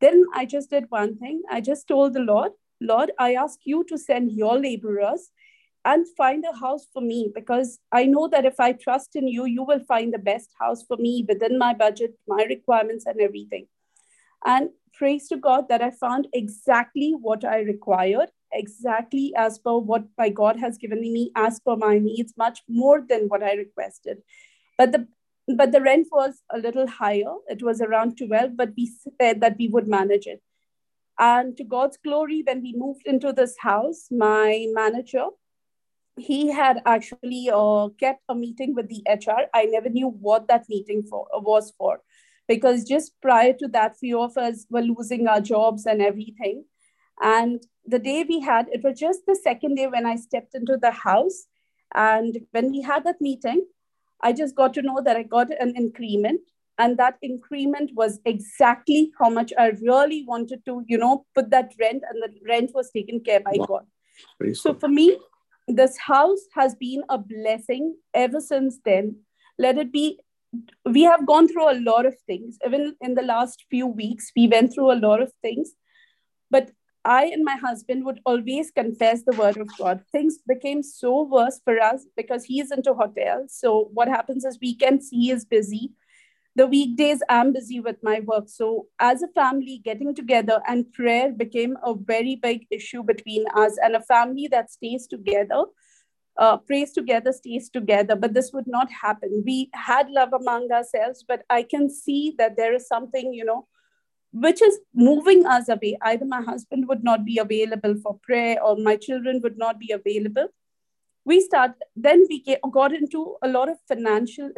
[0.00, 1.42] Then I just did one thing.
[1.50, 5.30] I just told the Lord, Lord, I ask you to send your laborers
[5.86, 9.44] and find a house for me because I know that if I trust in you,
[9.44, 13.68] you will find the best house for me within my budget, my requirements, and everything.
[14.44, 20.04] And praise to God that I found exactly what I required, exactly as per what
[20.18, 24.18] my God has given me, as per my needs, much more than what I requested.
[24.76, 25.06] But the
[25.56, 27.32] but the rent was a little higher.
[27.46, 30.42] It was around 12, but we said that we would manage it.
[31.20, 35.26] And to God's glory, when we moved into this house, my manager,
[36.16, 39.48] he had actually uh, kept a meeting with the HR.
[39.54, 42.00] I never knew what that meeting for was for,
[42.48, 46.64] because just prior to that, few of us were losing our jobs and everything.
[47.20, 50.76] And the day we had, it was just the second day when I stepped into
[50.76, 51.46] the house.
[51.94, 53.64] And when we had that meeting,
[54.20, 56.40] I just got to know that I got an increment.
[56.78, 61.72] And that increment was exactly how much I really wanted to, you know, put that
[61.80, 63.66] rent, and the rent was taken care by wow.
[63.66, 63.86] God.
[64.38, 64.80] Very so cool.
[64.80, 65.16] for me,
[65.68, 69.16] this house has been a blessing ever since then.
[69.58, 70.18] Let it be.
[70.84, 72.58] We have gone through a lot of things.
[72.64, 75.72] Even in the last few weeks, we went through a lot of things.
[76.50, 76.70] But
[77.04, 80.02] I and my husband would always confess the word of God.
[80.10, 83.54] Things became so worse for us because he is into hotels.
[83.56, 85.92] So what happens is weekends he is busy.
[86.56, 88.48] The weekdays I'm busy with my work.
[88.48, 93.76] So as a family, getting together and prayer became a very big issue between us
[93.82, 95.64] and a family that stays together.
[96.38, 99.42] Uh, prays together, stays together, but this would not happen.
[99.44, 103.66] We had love among ourselves, but I can see that there is something, you know,
[104.32, 105.98] which is moving us away.
[106.02, 109.92] Either my husband would not be available for prayer or my children would not be
[109.92, 110.48] available.
[111.26, 114.50] We start, then we get, got into a lot of financial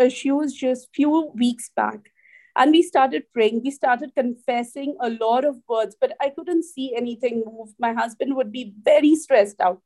[0.00, 2.10] Uh, issues just few weeks back.
[2.56, 6.94] And we started praying, we started confessing a lot of words, but I couldn't see
[6.96, 7.74] anything move.
[7.78, 9.80] My husband would be very stressed out.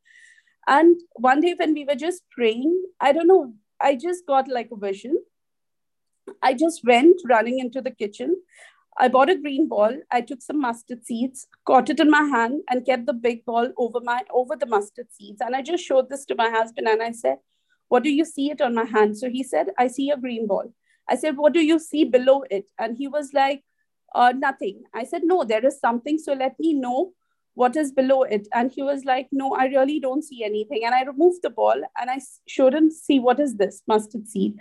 [0.66, 4.70] And one day when we were just praying, I don't know, I just got like
[4.72, 5.18] a vision.
[6.42, 8.36] I just went running into the kitchen.
[8.98, 9.96] I bought a green ball.
[10.10, 13.72] I took some mustard seeds, caught it in my hand, and kept the big ball
[13.76, 15.40] over my over the mustard seeds.
[15.40, 17.38] And I just showed this to my husband, and I said,
[17.88, 20.46] "What do you see it on my hand?" So he said, "I see a green
[20.46, 20.72] ball."
[21.08, 23.62] I said, "What do you see below it?" And he was like,
[24.14, 26.18] uh, "Nothing." I said, "No, there is something.
[26.18, 27.12] So let me know
[27.54, 30.94] what is below it." And he was like, "No, I really don't see anything." And
[30.94, 34.58] I removed the ball and I showed him, "See what is this mustard seed?"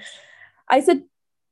[0.69, 1.03] I said,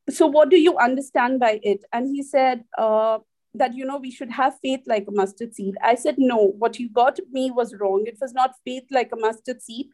[0.10, 3.20] so what do you understand by it and he said uh,
[3.54, 6.80] that you know we should have faith like a mustard seed i said no what
[6.80, 9.88] you got me was wrong it was not faith like a mustard seed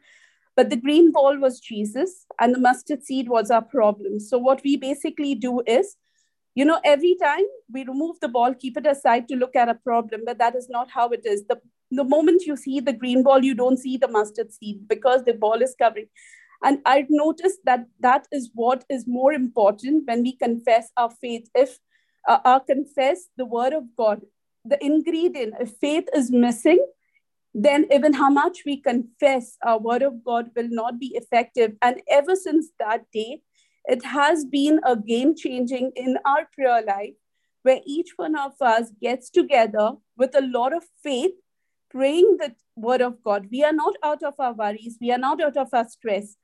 [0.58, 4.18] but the green ball was jesus and the mustard seed was our problem.
[4.18, 5.96] So what we basically do is
[6.54, 9.76] you know every time we remove the ball keep it aside to look at a
[9.90, 11.44] problem but that is not how it is.
[11.52, 11.60] The
[12.00, 15.34] the moment you see the green ball you don't see the mustard seed because the
[15.44, 16.08] ball is covering.
[16.64, 21.48] And I've noticed that that is what is more important when we confess our faith.
[21.54, 21.78] If
[22.26, 24.22] uh, our confess the word of God,
[24.64, 26.84] the ingredient, if faith is missing,
[27.60, 31.72] then even how much we confess our word of God will not be effective.
[31.82, 33.42] And ever since that day,
[33.86, 37.14] it has been a game changing in our prayer life
[37.62, 41.32] where each one of us gets together with a lot of faith,
[41.90, 43.48] praying the word of God.
[43.50, 46.36] We are not out of our worries, we are not out of our stress,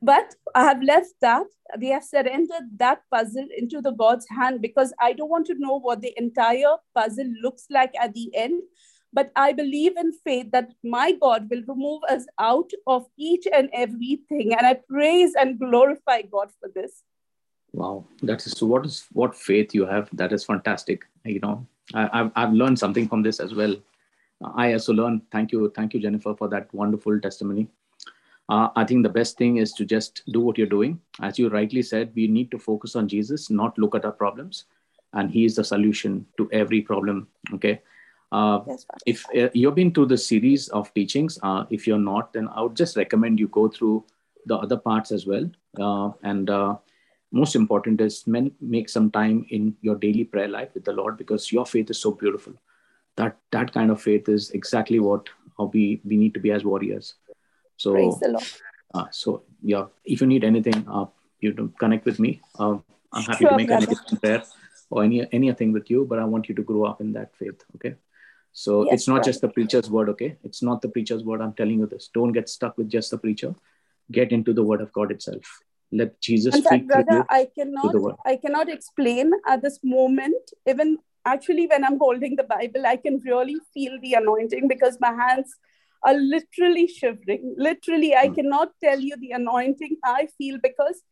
[0.00, 1.46] but I have left that.
[1.80, 5.80] We have surrendered that puzzle into the God's hand because I don't want to know
[5.80, 8.62] what the entire puzzle looks like at the end.
[9.12, 13.70] But I believe in faith that my God will remove us out of each and
[13.72, 14.52] everything.
[14.52, 17.02] And I praise and glorify God for this.
[17.72, 18.66] Wow, that is so.
[18.66, 20.08] What is what faith you have?
[20.12, 21.04] That is fantastic.
[21.24, 23.76] You know, I, have I've learned something from this as well.
[24.54, 25.22] I also learned.
[25.30, 27.68] Thank you, thank you, Jennifer, for that wonderful testimony
[28.48, 31.00] uh, I think the best thing is to just do what you're doing.
[31.20, 34.64] As you rightly said, we need to focus on Jesus, not look at our problems.
[35.12, 37.28] And He is the solution to every problem.
[37.54, 37.80] Okay.
[38.30, 42.32] Uh, yes, if uh, you've been to the series of teachings, uh, if you're not,
[42.32, 44.04] then I would just recommend you go through
[44.46, 45.50] the other parts as well.
[45.80, 46.76] Uh, and uh,
[47.32, 51.16] most important is men, make some time in your daily prayer life with the Lord
[51.16, 52.54] because your faith is so beautiful.
[53.16, 56.64] That that kind of faith is exactly what how we we need to be as
[56.64, 57.14] warriors.
[57.76, 58.44] So, Praise the Lord.
[58.94, 61.06] Uh, so yeah, if you need anything, uh,
[61.40, 62.40] you can connect with me.
[62.58, 63.86] I'm happy sure, to make brother.
[63.86, 64.42] anything there
[64.90, 66.04] or any anything with you.
[66.04, 67.64] But I want you to grow up in that faith.
[67.76, 67.96] Okay.
[68.52, 69.28] So yes, it's not brother.
[69.28, 70.08] just the preacher's word.
[70.10, 71.40] Okay, it's not the preacher's word.
[71.40, 72.10] I'm telling you this.
[72.12, 73.54] Don't get stuck with just the preacher.
[74.10, 75.42] Get into the word of God itself.
[75.92, 77.94] Let Jesus and uh, speak that, brother, I cannot.
[78.26, 80.50] I cannot explain at this moment.
[80.66, 85.12] Even actually, when I'm holding the Bible, I can really feel the anointing because my
[85.12, 85.54] hands
[86.02, 87.54] are literally shivering.
[87.56, 88.34] Literally, I hmm.
[88.34, 91.02] cannot tell you the anointing I feel because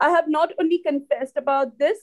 [0.00, 1.98] I have not only confessed about this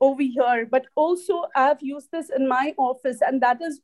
[0.00, 3.18] over here, but also I've used this in my office.
[3.20, 3.80] And that is,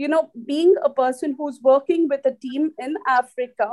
[0.00, 3.68] you know, being a person who's working with a team in Africa,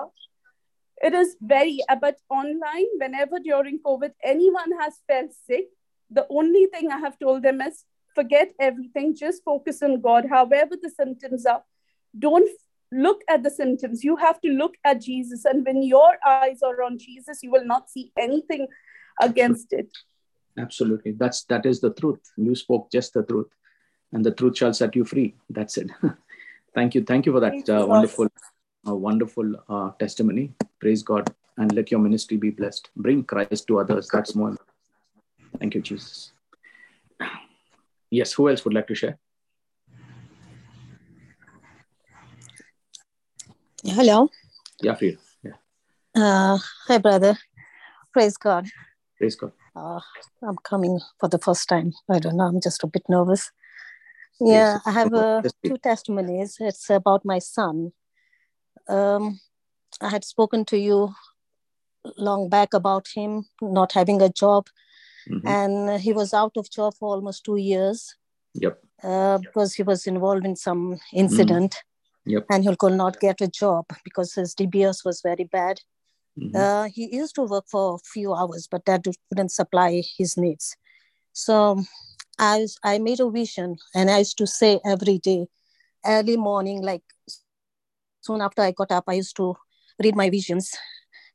[1.01, 5.67] it is very, but online, whenever during COVID anyone has felt sick,
[6.11, 10.75] the only thing I have told them is forget everything, just focus on God, however
[10.81, 11.63] the symptoms are.
[12.19, 12.49] Don't
[12.91, 14.03] look at the symptoms.
[14.03, 15.45] You have to look at Jesus.
[15.45, 18.67] And when your eyes are on Jesus, you will not see anything
[19.21, 19.89] against it.
[20.57, 21.13] Absolutely.
[21.13, 22.23] That's that is the truth.
[22.35, 23.47] You spoke just the truth.
[24.13, 25.35] And the truth shall set you free.
[25.49, 25.89] That's it.
[26.75, 27.03] Thank you.
[27.03, 28.27] Thank you for that uh, wonderful,
[28.87, 30.53] uh, wonderful uh, testimony.
[30.79, 31.33] Praise God.
[31.57, 32.89] And let your ministry be blessed.
[32.95, 34.09] Bring Christ to others.
[34.13, 34.55] That's more.
[35.59, 36.31] Thank you, Jesus.
[38.11, 39.17] Yes, who else would like to share?
[43.83, 44.29] Hello.
[44.81, 45.17] Yeah, Frida.
[45.43, 45.51] Yeah.
[46.15, 47.37] Uh, hi, brother.
[48.13, 48.67] Praise God.
[49.17, 49.51] Praise God.
[49.75, 49.99] Uh,
[50.43, 51.93] I'm coming for the first time.
[52.09, 52.45] I don't know.
[52.45, 53.51] I'm just a bit nervous.
[54.39, 56.57] Yeah, I have uh, two testimonies.
[56.59, 57.91] It's about my son.
[58.87, 59.39] Um,
[60.01, 61.13] I had spoken to you
[62.17, 64.67] long back about him not having a job,
[65.29, 65.47] mm-hmm.
[65.47, 68.15] and he was out of job for almost two years.
[68.53, 68.79] Yep.
[69.03, 71.73] Uh, because he was involved in some incident.
[71.73, 72.31] Mm.
[72.31, 72.45] Yep.
[72.49, 75.79] And he could not get a job because his DBS was very bad.
[76.39, 76.55] Mm-hmm.
[76.55, 80.75] Uh, he used to work for a few hours, but that couldn't supply his needs.
[81.33, 81.83] So
[82.39, 85.47] I, I made a vision and I used to say every day,
[86.05, 87.03] early morning, like
[88.21, 89.55] soon after I got up, I used to
[90.03, 90.71] read my visions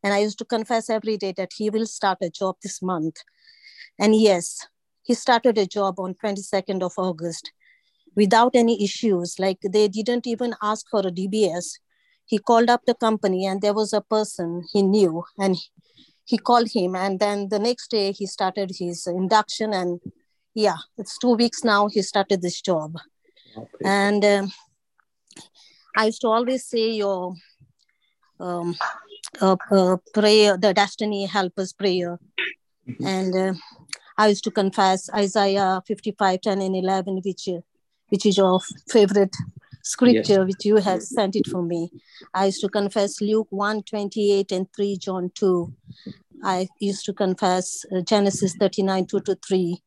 [0.03, 3.17] and I used to confess every day that he will start a job this month.
[3.99, 4.67] And yes,
[5.03, 7.53] he started a job on 22nd of August
[8.15, 9.39] without any issues.
[9.39, 11.79] Like they didn't even ask for a DBS.
[12.27, 15.57] He called up the company and there was a person he knew and
[16.25, 16.95] he called him.
[16.95, 20.01] And then the next day he started his induction and
[20.55, 22.97] yeah, it's two weeks now he started this job.
[23.57, 23.85] Okay.
[23.85, 24.53] And um,
[25.97, 27.35] I used to always say your
[28.41, 28.77] um,
[29.41, 32.19] uh, uh, prayer, the destiny helpers prayer.
[32.89, 33.07] Mm-hmm.
[33.07, 33.55] And uh,
[34.17, 37.61] I used to confess Isaiah 55, 10 and 11, which uh,
[38.09, 39.35] which is your favorite
[39.83, 40.47] scripture, yes.
[40.47, 41.91] which you have sent it for me.
[42.35, 45.73] I used to confess Luke 1 28 and 3 John 2.
[46.45, 49.83] I used to confess uh, Genesis 39 2 to 3,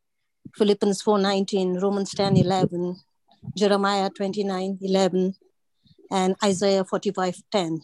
[0.56, 2.96] Philippians 4 19, Romans 10 11,
[3.58, 5.34] Jeremiah 29 11,
[6.12, 7.80] and Isaiah 45 10,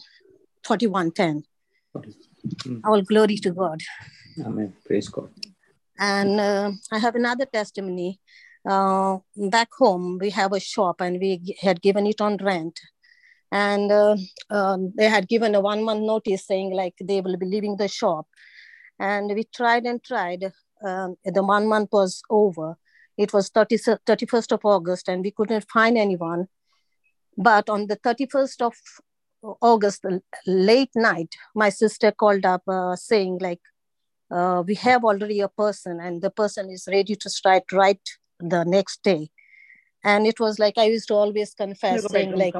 [0.64, 1.42] 41 10.
[2.84, 3.80] All glory to God.
[4.44, 4.74] Amen.
[4.86, 5.30] Praise God.
[5.98, 8.20] And uh, I have another testimony
[8.68, 12.78] uh, back home we have a shop and we had given it on rent
[13.50, 14.16] and uh,
[14.50, 17.88] um, they had given a one month notice saying like they will be leaving the
[17.88, 18.26] shop
[18.98, 20.52] and we tried and tried
[20.84, 22.76] um, the one month was over
[23.18, 26.46] it was 30, 31st of august and we couldn't find anyone
[27.36, 28.74] but on the 31st of
[29.60, 30.04] august
[30.46, 33.60] late night my sister called up uh, saying like
[34.32, 38.00] uh, we have already a person and the person is ready to start right
[38.40, 39.30] the next day.
[40.04, 42.54] And it was like I used to always confess, saying, like,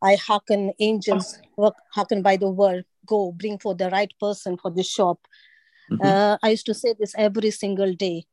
[0.00, 4.70] I hearken angels, work, hearken by the word, go bring for the right person for
[4.70, 5.18] the shop.
[5.90, 6.06] Mm-hmm.
[6.06, 8.26] Uh, I used to say this every single day.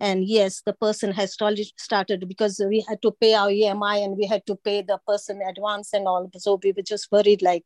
[0.00, 4.26] And yes, the person has started because we had to pay our EMI and we
[4.26, 6.28] had to pay the person advance and all.
[6.36, 7.64] So we were just worried, like,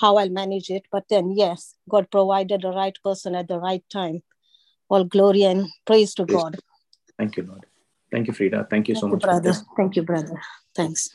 [0.00, 0.84] how I'll manage it.
[0.90, 4.22] But then, yes, God provided the right person at the right time.
[4.88, 6.42] All glory and praise to praise.
[6.42, 6.58] God.
[7.18, 7.66] Thank you, Lord.
[8.10, 8.68] Thank you, Frida.
[8.70, 9.22] Thank you Thank so you, much.
[9.22, 9.52] Brother.
[9.76, 10.40] Thank you, brother.
[10.74, 11.10] Thanks.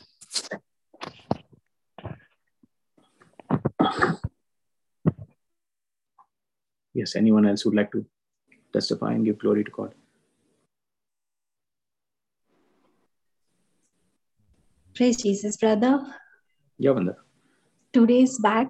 [6.94, 8.04] Yes, anyone else would like to
[8.72, 9.94] testify and give glory to God?
[14.94, 16.04] Praise Jesus, brother.
[16.78, 17.16] Yeah, Vanda.
[17.92, 18.68] Two days back,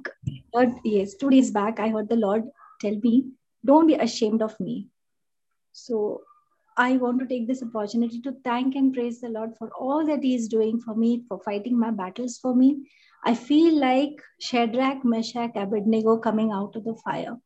[0.85, 2.45] yes, two days back, I heard the Lord
[2.81, 3.27] tell me,
[3.65, 4.89] Don't be ashamed of me.
[5.73, 6.23] So
[6.77, 10.23] I want to take this opportunity to thank and praise the Lord for all that
[10.23, 12.89] He is doing for me, for fighting my battles for me.
[13.25, 17.37] I feel like Shadrach, Meshach, Abednego coming out of the fire,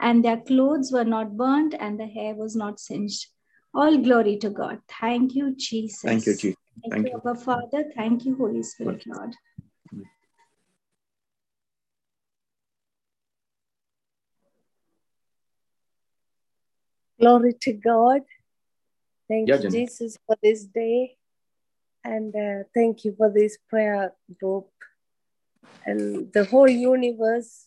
[0.00, 3.26] and their clothes were not burnt and the hair was not singed.
[3.74, 4.80] All glory to God.
[5.00, 6.02] Thank you, Jesus.
[6.02, 6.56] Thank you, Jesus.
[6.82, 7.84] Thank, Thank you, Abba Father.
[7.96, 9.34] Thank you, Holy Spirit, Lord.
[17.20, 18.22] Glory to God.
[19.28, 19.86] Thank yeah, you, Jenny.
[19.86, 21.16] Jesus, for this day.
[22.04, 24.68] And uh, thank you for this prayer group.
[25.86, 27.66] And the whole universe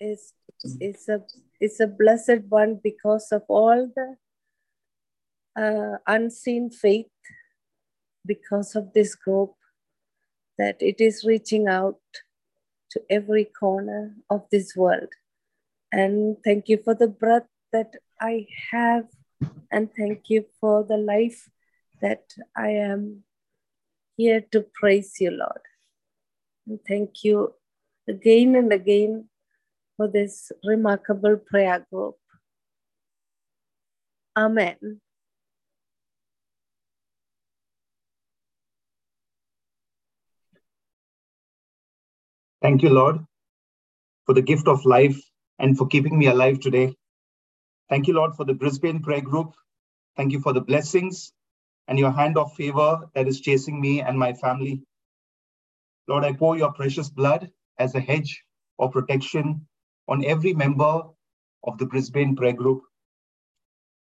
[0.00, 0.32] is,
[0.80, 1.20] is, a,
[1.60, 4.16] is a blessed one because of all the
[5.60, 7.06] uh, unseen faith
[8.26, 9.54] because of this group
[10.58, 12.00] that it is reaching out
[12.90, 15.12] to every corner of this world.
[15.92, 19.06] And thank you for the breath that I have,
[19.70, 21.48] and thank you for the life
[22.00, 22.24] that
[22.56, 23.24] I am
[24.16, 25.60] here to praise you, Lord.
[26.66, 27.54] And thank you
[28.08, 29.28] again and again
[29.96, 32.16] for this remarkable prayer group.
[34.36, 35.00] Amen.
[42.62, 43.18] Thank you, Lord,
[44.26, 45.20] for the gift of life
[45.58, 46.94] and for keeping me alive today.
[47.88, 49.54] Thank you, Lord, for the Brisbane prayer group.
[50.16, 51.32] Thank you for the blessings
[51.88, 54.82] and your hand of favor that is chasing me and my family.
[56.08, 58.42] Lord, I pour your precious blood as a hedge
[58.78, 59.66] of protection
[60.08, 61.02] on every member
[61.64, 62.82] of the Brisbane prayer group.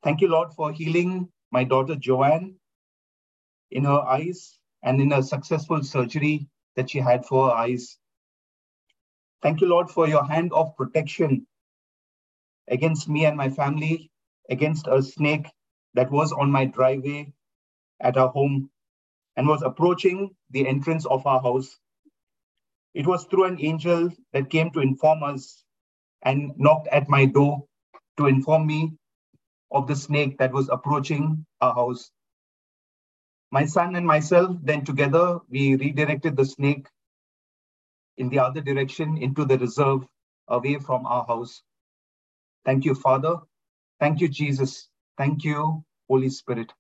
[0.03, 2.55] Thank you, Lord, for healing my daughter Joanne
[3.71, 7.99] in her eyes and in a successful surgery that she had for her eyes.
[9.43, 11.47] Thank you, Lord, for your hand of protection
[12.69, 14.11] against me and my family,
[14.49, 15.47] against a snake
[15.95, 17.33] that was on my driveway
[18.01, 18.71] at our home
[19.37, 21.79] and was approaching the entrance of our house.
[22.95, 25.65] It was through an angel that came to inform us
[26.23, 27.65] and knocked at my door
[28.17, 28.93] to inform me
[29.73, 32.11] of the snake that was approaching our house.
[33.51, 36.87] My son and myself, then together, we redirected the snake
[38.17, 40.07] in the other direction into the reserve
[40.49, 41.63] away from our house.
[42.65, 43.37] Thank you, Father.
[43.99, 44.89] Thank you, Jesus.
[45.17, 46.73] Thank you, Holy Spirit.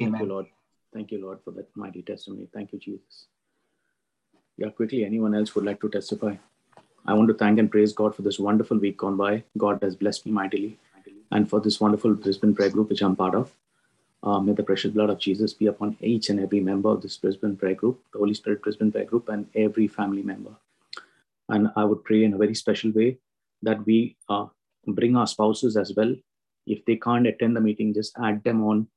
[0.00, 0.12] Amen.
[0.12, 0.46] Thank you, Lord.
[0.92, 2.48] Thank you, Lord, for that mighty testimony.
[2.52, 3.26] Thank you, Jesus.
[4.56, 6.36] Yeah, quickly, anyone else would like to testify?
[7.06, 9.42] I want to thank and praise God for this wonderful week gone by.
[9.56, 10.78] God has blessed me mightily.
[11.32, 13.52] And for this wonderful Brisbane prayer group, which I'm part of.
[14.22, 17.16] Uh, may the precious blood of Jesus be upon each and every member of this
[17.16, 20.50] Brisbane prayer group, the Holy Spirit Brisbane prayer group, and every family member.
[21.48, 23.18] And I would pray in a very special way
[23.62, 24.46] that we uh,
[24.86, 26.14] bring our spouses as well.
[26.66, 28.88] If they can't attend the meeting, just add them on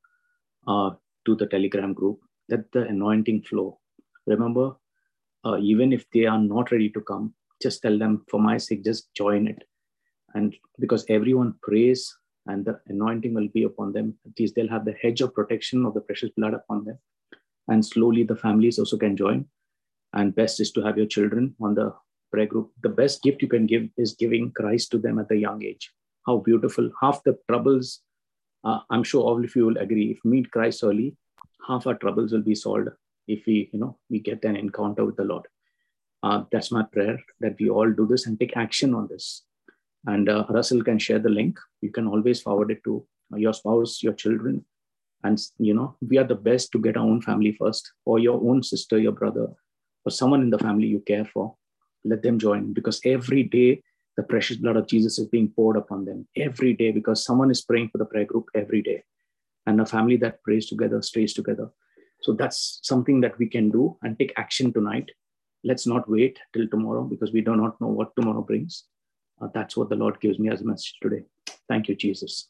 [0.68, 0.96] uh,
[1.26, 2.20] to the Telegram group.
[2.50, 3.80] Let the anointing flow.
[4.28, 4.76] Remember,
[5.46, 7.34] uh, even if they are not ready to come,
[7.64, 9.64] just tell them, for my sake, just join it.
[10.36, 12.16] And because everyone prays
[12.48, 14.16] and the anointing will be upon them.
[14.26, 16.98] At least they'll have the hedge of protection of the precious blood upon them.
[17.68, 19.46] And slowly the families also can join.
[20.14, 21.94] And best is to have your children on the
[22.32, 22.72] prayer group.
[22.82, 25.92] The best gift you can give is giving Christ to them at the young age.
[26.26, 26.90] How beautiful.
[27.02, 28.02] Half the troubles,
[28.64, 31.16] uh, I'm sure all of you will agree, if we meet Christ early,
[31.68, 32.90] half our troubles will be solved
[33.28, 35.46] if we, you know, we get an encounter with the Lord.
[36.24, 39.44] Uh, that's my prayer that we all do this and take action on this
[40.06, 41.60] and uh, Russell can share the link.
[41.82, 43.06] You can always forward it to
[43.36, 44.66] your spouse, your children,
[45.24, 48.42] and you know we are the best to get our own family first, or your
[48.44, 49.48] own sister, your brother,
[50.06, 51.56] or someone in the family you care for.
[52.06, 53.82] Let them join because every day
[54.18, 57.62] the precious blood of Jesus is being poured upon them every day because someone is
[57.62, 59.04] praying for the prayer group every day,
[59.66, 61.70] and a family that prays together stays together.
[62.22, 65.12] So that's something that we can do and take action tonight.
[65.64, 68.84] Let's not wait till tomorrow because we do not know what tomorrow brings
[69.42, 71.24] uh, that's what the Lord gives me as a message today.
[71.68, 72.50] Thank you, Jesus.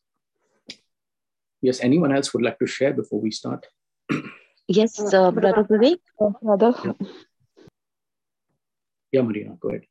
[1.62, 3.66] Yes, anyone else would like to share before we start?
[4.68, 6.00] yes, uh, Brother Vivek.
[6.42, 6.74] brother.
[6.84, 7.08] Yeah.
[9.12, 9.86] yeah, Marina, go ahead.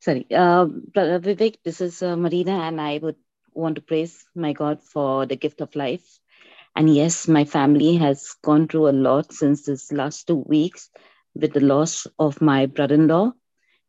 [0.00, 3.16] Sorry, uh, Brother Vivek, this is uh, Marina, and I would
[3.52, 6.20] want to praise my God for the gift of life.
[6.76, 10.88] And yes, my family has gone through a lot since this last two weeks
[11.38, 13.32] with the loss of my brother in law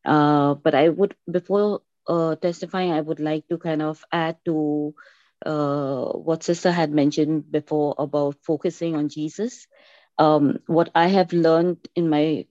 [0.05, 4.95] uh, but I would, before uh, testifying, I would like to kind of add to
[5.45, 9.67] uh, what Sister had mentioned before about focusing on Jesus.
[10.17, 12.45] Um, what I have learned in my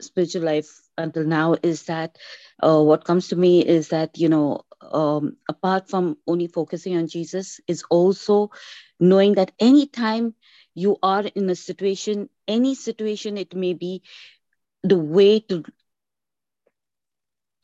[0.00, 2.18] spiritual life until now is that
[2.62, 4.62] uh, what comes to me is that, you know,
[4.92, 8.50] um, apart from only focusing on Jesus, is also
[9.00, 10.34] knowing that anytime
[10.74, 14.02] you are in a situation, any situation it may be,
[14.82, 15.64] the way to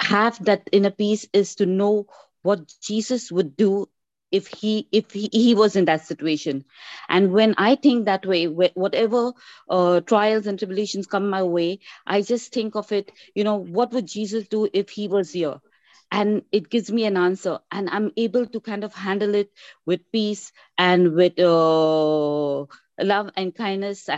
[0.00, 2.06] have that inner peace is to know
[2.42, 3.88] what Jesus would do
[4.30, 6.64] if he if he, he was in that situation.
[7.08, 9.32] And when i think that way whatever
[9.68, 13.92] uh, trials and tribulations come my way i just think of it you know what
[13.92, 15.56] would jesus do if he was here?
[16.12, 19.50] And it gives me an answer and i'm able to kind of handle it
[19.86, 22.64] with peace and with uh,
[23.02, 24.08] love and kindness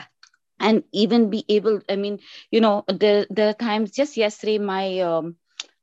[0.61, 2.18] and even be able i mean
[2.51, 5.37] you know there, there are times just yesterday my um,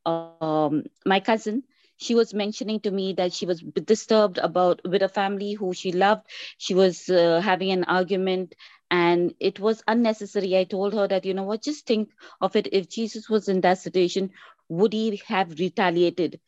[0.05, 1.39] um, my cousin
[1.73, 5.91] she was mentioning to me that she was disturbed about with a family who she
[5.91, 6.21] loved.
[6.57, 8.55] She was uh, having an argument
[8.89, 10.57] and it was unnecessary.
[10.57, 12.09] I told her that you know what just think
[12.41, 12.67] of it.
[12.71, 14.31] If jesus was in that situation
[14.69, 16.39] would he have retaliated?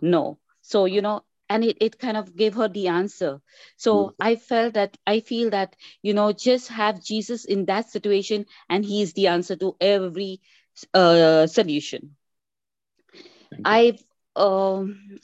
[0.00, 0.38] No.
[0.62, 3.40] So you know and it, it kind of gave her the answer.
[3.76, 4.22] So mm-hmm.
[4.22, 8.84] i felt that i feel that you know just have jesus in that situation and
[8.84, 10.40] he is the answer to every
[10.92, 12.16] uh, solution.
[13.64, 14.02] I've
[14.36, 15.18] um,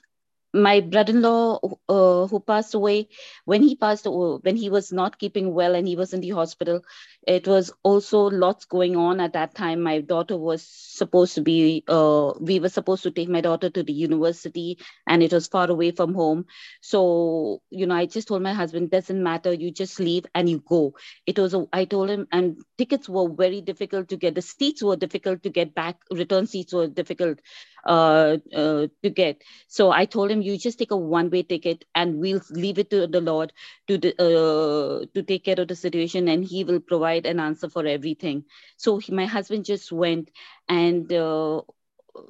[0.53, 3.09] my brother-in-law uh, who passed away
[3.45, 6.31] when he passed away when he was not keeping well and he was in the
[6.31, 6.83] hospital
[7.27, 9.81] it was also lots going on at that time.
[9.83, 13.83] My daughter was supposed to be uh, we were supposed to take my daughter to
[13.83, 16.47] the university and it was far away from home.
[16.81, 20.63] So you know i just told my husband doesn't matter you just leave and you
[20.67, 20.95] go.
[21.27, 24.83] It was a, i told him and tickets were very difficult to get the seats
[24.83, 27.39] were difficult to get back return seats were difficult
[27.85, 29.43] uh, uh, to get.
[29.69, 32.91] So i told him you just take a one way ticket and we'll leave it
[32.91, 33.53] to the lord
[33.89, 37.69] to the, uh, to take care of the situation and he will provide an answer
[37.69, 38.45] for everything.
[38.77, 40.31] So he, my husband just went
[40.69, 41.63] and uh,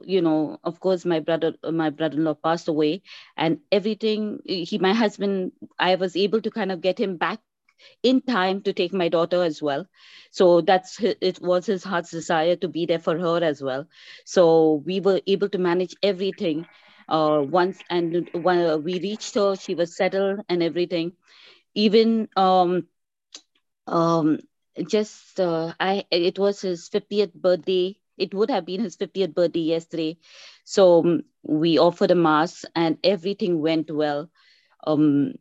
[0.05, 3.03] you know of course my brother my brother-in-law passed away
[3.37, 7.41] and everything he my husband i was able to kind of get him back
[8.03, 9.87] in time to take my daughter as well.
[10.31, 13.87] So that's it was his heart's desire to be there for her as well.
[14.25, 16.67] So we were able to manage everything
[17.09, 21.13] uh, once and when we reached her she was settled and everything.
[21.75, 22.87] Even um,
[23.87, 24.39] um,
[24.89, 27.97] just uh, I it was his 50th birthday.
[28.17, 30.19] It would have been his 50th birthday yesterday.
[30.65, 34.31] So um, we offered a mass and everything went well.
[34.87, 35.35] Um,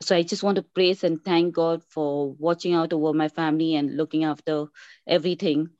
[0.00, 3.74] so I just want to praise and thank God for watching out over my family
[3.74, 4.66] and looking after
[5.06, 5.70] everything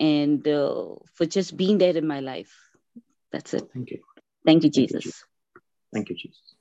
[0.00, 2.52] and uh, for just being there in my life.
[3.32, 3.68] That's it.
[3.72, 4.00] Thank you.
[4.44, 5.24] Thank you, Jesus.
[5.92, 6.54] Thank you, Jesus.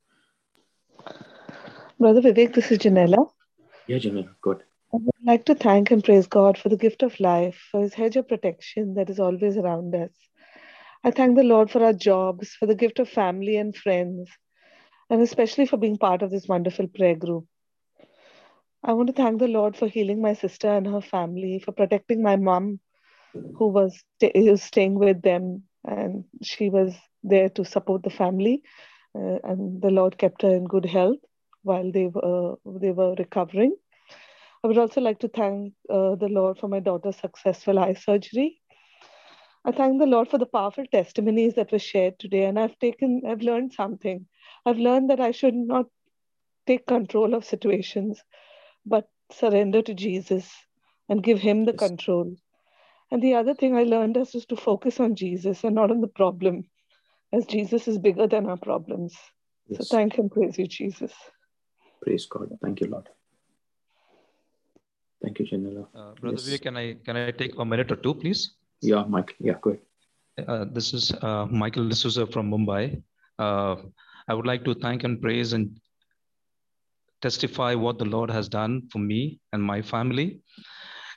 [1.99, 3.29] Brother Vivek, this is Janella.
[3.87, 4.63] Yeah, Janella, good.
[4.93, 7.93] I would like to thank and praise God for the gift of life, for his
[7.93, 10.11] hedge of protection that is always around us.
[11.03, 14.29] I thank the Lord for our jobs, for the gift of family and friends,
[15.09, 17.45] and especially for being part of this wonderful prayer group.
[18.83, 22.21] I want to thank the Lord for healing my sister and her family, for protecting
[22.21, 22.79] my mom,
[23.33, 26.93] who was, who was staying with them, and she was
[27.23, 28.61] there to support the family.
[29.17, 31.17] Uh, and the Lord kept her in good health
[31.63, 33.75] while they were, they were recovering.
[34.63, 38.61] I would also like to thank uh, the Lord for my daughter's successful eye surgery.
[39.63, 43.23] I thank the Lord for the powerful testimonies that were shared today, and I've taken,
[43.27, 44.27] I've learned something.
[44.65, 45.85] I've learned that I should not
[46.65, 48.21] take control of situations,
[48.85, 50.51] but surrender to Jesus
[51.09, 51.87] and give Him the yes.
[51.87, 52.35] control.
[53.11, 56.01] And the other thing I learned is just to focus on Jesus and not on
[56.01, 56.63] the problem
[57.31, 59.15] as Jesus is bigger than our problems.
[59.67, 59.87] Yes.
[59.87, 61.13] So thank and praise you, Jesus.
[62.01, 62.57] Praise God.
[62.61, 63.09] Thank you, Lord.
[65.21, 65.87] Thank you, Janela.
[65.95, 66.59] Uh, Brother yes.
[66.59, 68.55] can I can I take a minute or two, please?
[68.81, 69.35] Yeah, Michael.
[69.39, 70.47] Yeah, go ahead.
[70.47, 73.01] Uh, this is uh, Michael D'Souza from Mumbai.
[73.39, 73.75] Uh,
[74.27, 75.79] I would like to thank and praise and
[77.21, 80.39] testify what the Lord has done for me and my family.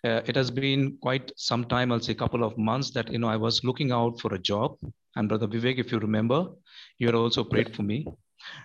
[0.04, 3.18] Uh, it has been quite some time, I'll say a couple of months that, you
[3.18, 4.76] know, I was looking out for a job
[5.16, 6.46] and Brother Vivek, if you remember,
[6.98, 8.06] you had also prayed for me.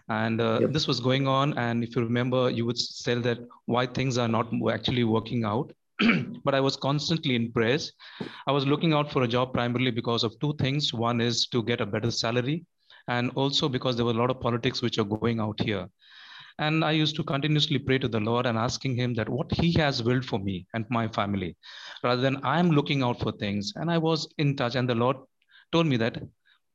[0.08, 0.72] And uh, yep.
[0.72, 1.58] this was going on.
[1.58, 5.74] And if you remember, you would say that why things are not actually working out.
[6.44, 7.92] but I was constantly in prayers.
[8.48, 10.94] I was looking out for a job primarily because of two things.
[10.94, 12.66] One is to get a better salary,
[13.08, 15.88] and also because there were a lot of politics which are going out here.
[16.60, 19.74] And I used to continuously pray to the Lord and asking Him that what He
[19.74, 21.56] has willed for me and my family,
[22.04, 23.74] rather than I'm looking out for things.
[23.76, 25.18] And I was in touch, and the Lord
[25.72, 26.22] told me that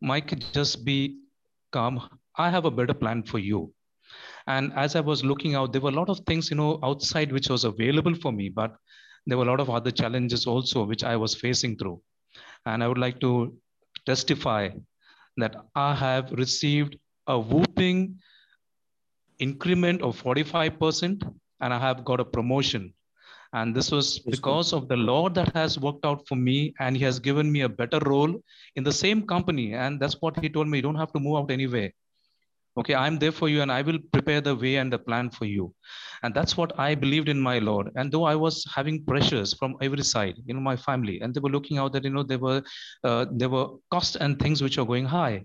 [0.01, 1.19] Mike, just be
[1.73, 2.01] calm.
[2.37, 3.73] I have a better plan for you.
[4.47, 7.33] And as I was looking out, there were a lot of things, you know, outside
[7.33, 8.75] which was available for me, but
[9.27, 12.01] there were a lot of other challenges also which I was facing through.
[12.65, 13.55] And I would like to
[14.07, 14.71] testify
[15.39, 18.19] that I have received a whooping
[19.39, 21.23] increment of 45%
[21.61, 22.95] and I have got a promotion
[23.53, 27.05] and this was because of the Lord that has worked out for me, and He
[27.05, 28.43] has given me a better role
[28.77, 29.75] in the same company.
[29.75, 31.93] And that's what He told me you don't have to move out anyway.
[32.79, 35.47] Okay, I'm there for you, and I will prepare the way and the plan for
[35.47, 35.75] you.
[36.23, 37.91] And that's what I believed in my Lord.
[37.97, 41.41] And though I was having pressures from every side, you know, my family, and they
[41.41, 42.63] were looking out that you know there were
[43.03, 45.45] uh, there were costs and things which are going high.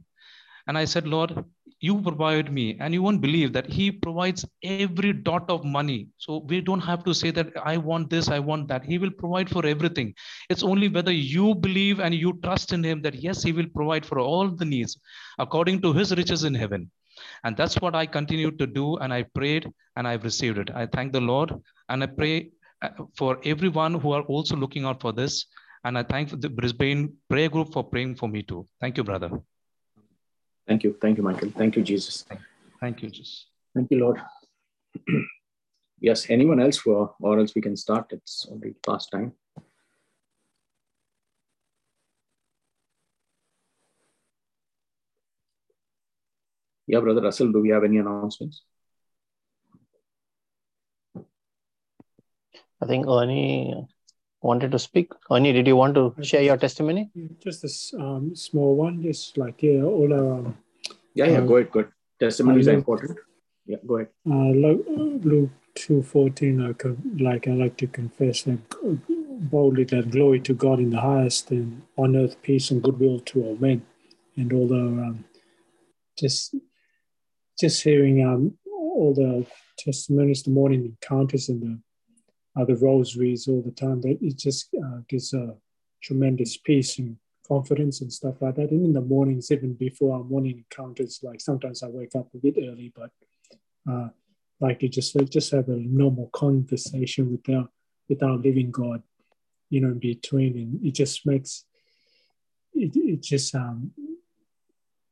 [0.68, 1.44] And I said, Lord,
[1.80, 6.38] you provide me and you won't believe that he provides every dot of money so
[6.48, 9.50] we don't have to say that i want this i want that he will provide
[9.50, 10.14] for everything
[10.50, 14.06] it's only whether you believe and you trust in him that yes he will provide
[14.06, 14.98] for all the needs
[15.40, 16.90] according to his riches in heaven
[17.44, 20.86] and that's what i continue to do and i prayed and i've received it i
[20.86, 21.54] thank the lord
[21.90, 22.50] and i pray
[22.82, 25.46] uh, for everyone who are also looking out for this
[25.86, 29.32] and i thank the brisbane prayer group for praying for me too thank you brother
[30.68, 30.96] Thank you.
[31.02, 31.52] Thank you, Michael.
[31.52, 32.26] Thank you, Jesus.
[32.80, 33.48] Thank you, Jesus.
[33.76, 34.22] Thank you, Lord.
[36.00, 38.06] yes, anyone else for, or else we can start.
[38.12, 39.34] It's already past time.
[46.94, 48.62] Yeah, Brother Russell, do we have any announcements?
[52.80, 53.88] I think Ernie
[54.44, 55.12] wanted to speak.
[55.32, 57.10] Ernie, did you want to share your testimony?
[57.40, 60.34] Just a um, small one, just like yeah, all our.
[60.34, 60.58] Um,
[61.16, 61.92] yeah, yeah, uh, go ahead, go ahead.
[62.20, 63.18] Testimonies are important.
[63.66, 64.10] Yeah, go ahead.
[64.30, 64.52] Uh,
[65.32, 66.84] Luke two fourteen, like,
[67.20, 68.60] like I like to confess that
[69.56, 73.44] boldly that glory to God in the highest, and on earth peace and goodwill to
[73.46, 73.82] all men.
[74.36, 75.26] And although um,
[76.20, 76.54] just
[77.64, 79.46] just hearing um, all the
[79.78, 84.02] testimonies, the morning encounters, and the uh, the rosaries all the time.
[84.02, 85.56] That it just uh, gives a
[86.02, 87.16] tremendous peace and
[87.48, 88.72] confidence and stuff like that.
[88.72, 92.38] And in the mornings, even before our morning encounters, like sometimes I wake up a
[92.38, 93.12] bit early, but
[93.90, 94.10] uh,
[94.60, 97.70] like you just just have a normal conversation with our
[98.10, 99.04] with our living God,
[99.70, 101.64] you know, in between, and it just makes
[102.74, 103.92] it, it just um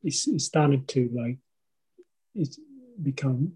[0.04, 1.38] it's, it's starting to like
[2.36, 2.60] it's
[3.02, 3.52] become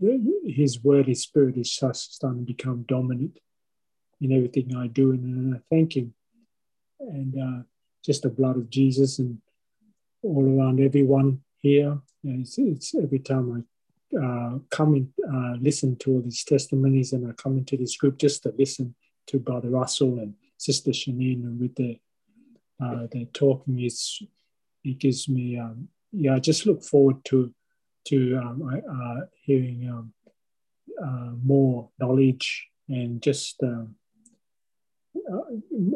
[0.46, 3.40] his word his spirit is starting to become dominant
[4.22, 5.12] in everything I do.
[5.12, 6.14] And I thank Him.
[7.00, 7.64] And uh,
[8.04, 9.40] just the blood of Jesus and
[10.24, 12.00] all around everyone here.
[12.24, 13.66] It's, it's every time
[14.14, 17.98] I uh, come and uh, listen to all these testimonies and I come into this
[17.98, 18.96] group just to listen
[19.28, 21.96] to Brother Russell and Sister Shanine and with their,
[22.84, 24.22] uh, talking, it's,
[24.84, 27.54] it gives me, um, yeah, I just look forward to
[28.06, 30.14] to um, uh, hearing um,
[31.04, 33.96] uh, more knowledge and just um,
[35.32, 35.40] uh,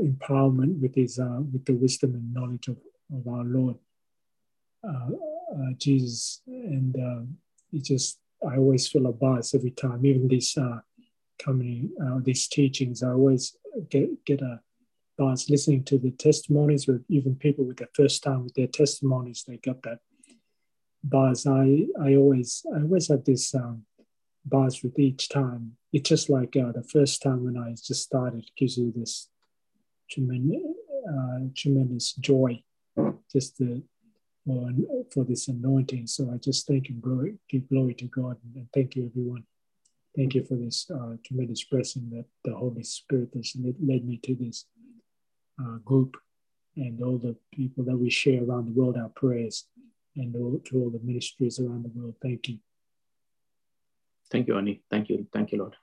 [0.03, 2.78] empowerment with his uh, with the wisdom and knowledge of,
[3.14, 3.76] of our Lord
[4.88, 5.10] uh,
[5.55, 7.38] uh Jesus, and um,
[7.72, 10.05] it just I always feel a buzz every time.
[10.05, 10.57] Even these
[11.38, 11.91] coming
[12.24, 13.55] these teachings, I always
[13.89, 14.62] get get a
[15.18, 16.88] buzz listening to the testimonies.
[16.88, 19.99] With even people with their first time with their testimonies, they got that
[21.04, 21.45] buzz.
[21.45, 23.86] I I always I always have this um,
[24.84, 25.76] with each time.
[25.91, 29.30] It's just like uh, the first time when I just started, gives you this
[30.10, 30.62] tremendous,
[31.08, 32.62] uh, tremendous joy
[33.32, 33.84] just to,
[34.45, 34.72] for,
[35.12, 36.08] for this anointing.
[36.08, 39.43] So I just thank and glory, give glory to God and thank you, everyone.
[40.16, 44.18] Thank you for this uh, tremendous blessing that the Holy Spirit has led, led me
[44.24, 44.66] to this
[45.62, 46.18] uh, group
[46.76, 49.68] and all the people that we share around the world, our prayers,
[50.16, 52.16] and all, to all the ministries around the world.
[52.22, 52.60] Thank you.
[54.32, 54.82] Thank you, Ani.
[54.89, 55.28] Thank you.
[55.34, 55.76] Thank you, Lord.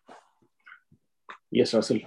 [1.50, 2.00] Yes, Russell.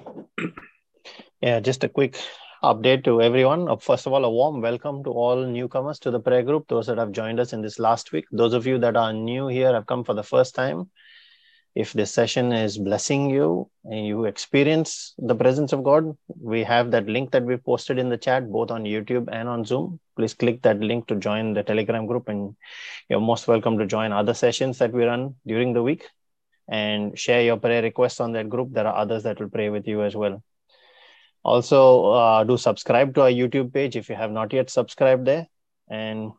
[1.42, 2.18] Yeah, just a quick
[2.64, 3.70] update to everyone.
[3.70, 6.88] Uh, first of all, a warm welcome to all newcomers to the prayer group, those
[6.88, 8.26] that have joined us in this last week.
[8.32, 10.90] Those of you that are new here have come for the first time.
[11.80, 16.92] If this session is blessing you and you experience the presence of God, we have
[16.92, 20.02] that link that we posted in the chat, both on YouTube and on Zoom.
[20.18, 22.58] Please click that link to join the Telegram group, and
[23.08, 26.04] you're most welcome to join other sessions that we run during the week
[26.68, 28.74] and share your prayer requests on that group.
[28.74, 30.44] There are others that will pray with you as well.
[31.46, 35.48] Also, uh, do subscribe to our YouTube page if you have not yet subscribed there.
[35.90, 36.34] And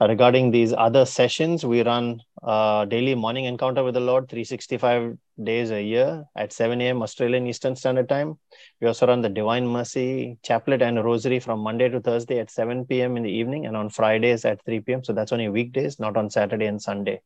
[0.00, 5.70] regarding these other sessions, we run a daily morning encounter with the Lord 365 days
[5.70, 7.02] a year at 7 a.m.
[7.02, 8.38] Australian Eastern Standard Time.
[8.80, 12.86] We also run the Divine Mercy Chaplet and Rosary from Monday to Thursday at 7
[12.86, 13.16] p.m.
[13.16, 15.04] in the evening and on Fridays at 3 p.m.
[15.04, 17.20] So that's only weekdays, not on Saturday and Sunday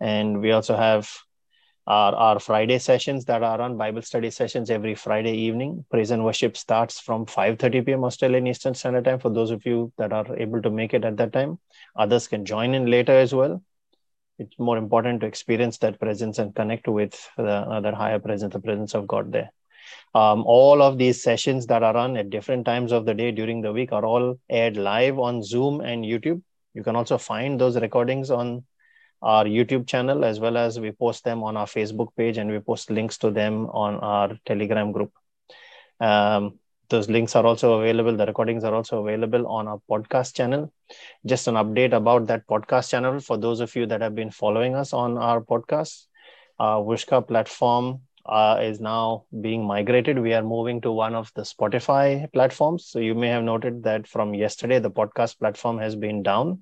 [0.00, 1.10] and we also have
[1.88, 5.84] our, our friday sessions that are on bible study sessions every friday evening.
[5.90, 9.90] Praise and worship starts from 5.30 p.m australian eastern standard time for those of you
[9.96, 11.58] that are able to make it at that time.
[11.96, 13.62] Others can join in later as well.
[14.38, 18.60] It's more important to experience that presence and connect with the other higher presence the
[18.60, 19.50] presence of god there.
[20.14, 23.62] Um, all of these sessions that are run at different times of the day during
[23.62, 26.42] the week are all aired live on zoom and youtube.
[26.74, 28.64] You can also find those recordings on
[29.22, 32.60] our YouTube channel as well as we post them on our Facebook page and we
[32.60, 35.12] post links to them on our Telegram group.
[36.00, 36.58] Um,
[36.88, 38.16] those links are also available.
[38.16, 40.72] The recordings are also available on our podcast channel.
[41.26, 44.74] Just an update about that podcast channel for those of you that have been following
[44.74, 46.06] us on our podcast.
[46.58, 50.18] Uh, Whooshkaa platform uh, is now being migrated.
[50.18, 52.86] We are moving to one of the Spotify platforms.
[52.86, 56.60] So you may have noted that from yesterday, the podcast platform has been down.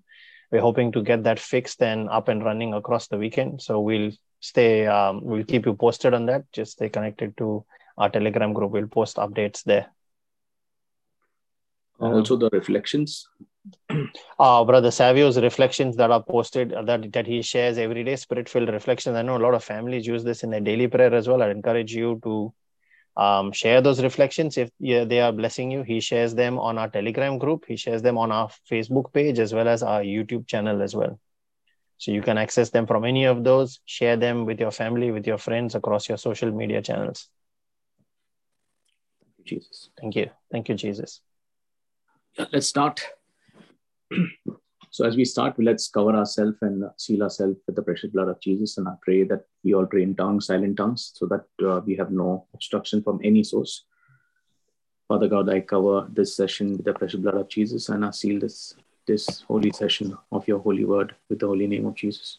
[0.51, 3.63] We're hoping to get that fixed and up and running across the weekend.
[3.63, 6.45] So we'll stay, um, we'll keep you posted on that.
[6.53, 7.65] Just stay connected to
[7.99, 8.73] our Telegram group.
[8.73, 9.87] We'll post updates there.
[11.99, 13.27] Also, the reflections
[14.39, 18.49] uh, brother savio's reflections that are posted uh, that, that he shares every day spirit
[18.49, 21.27] filled reflections i know a lot of families use this in their daily prayer as
[21.27, 22.53] well i encourage you to
[23.17, 25.83] um, share those reflections if yeah, they are blessing you.
[25.83, 27.65] He shares them on our telegram group.
[27.67, 31.19] He shares them on our facebook page as well as our youtube channel as well.
[31.99, 33.81] So you can access them from any of those.
[33.87, 37.29] Share them with your family with your friends across your social media channels.
[39.45, 39.91] Jesus.
[39.99, 40.31] Thank you.
[40.53, 41.21] Thank you jesus.
[42.53, 43.03] Let's start
[44.97, 48.41] so as we start, let's cover ourselves and seal ourselves with the precious blood of
[48.41, 48.79] Jesus.
[48.79, 51.97] And I pray that we all pray in tongues, silent tongues, so that uh, we
[51.97, 53.85] have no obstruction from any source.
[55.07, 58.41] Father God, I cover this session with the precious blood of Jesus, and I seal
[58.41, 58.75] this
[59.07, 62.39] this holy session of your holy word with the holy name of Jesus.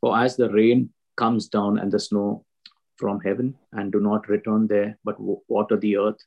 [0.00, 2.44] For as the rain comes down and the snow
[2.96, 6.18] from heaven, and do not return there, but water the earth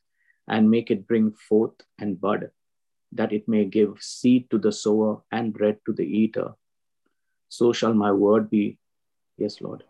[0.48, 2.50] and make it bring forth and bud
[3.12, 6.52] that it may give seed to the sower and bread to the eater.
[7.48, 8.78] So shall my word be,
[9.36, 9.84] yes, Lord.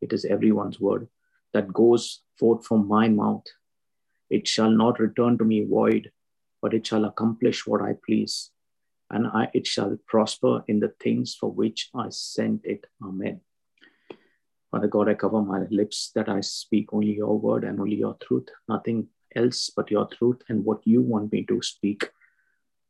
[0.00, 1.08] It is everyone's word
[1.52, 3.44] that goes forth from my mouth.
[4.30, 6.12] It shall not return to me void,
[6.62, 8.50] but it shall accomplish what I please,
[9.10, 12.86] and I, it shall prosper in the things for which I sent it.
[13.02, 13.40] Amen.
[14.70, 18.16] Father God, I cover my lips that I speak only your word and only your
[18.22, 22.10] truth, nothing else but your truth and what you want me to speak.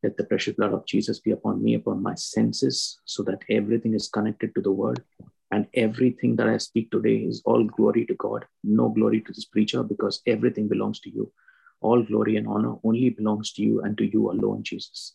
[0.02, 3.94] Let the precious blood of Jesus be upon me, upon my senses, so that everything
[3.94, 5.02] is connected to the word.
[5.50, 9.46] And everything that I speak today is all glory to God, no glory to this
[9.46, 11.32] preacher, because everything belongs to you.
[11.80, 15.14] All glory and honor only belongs to you and to you alone, Jesus.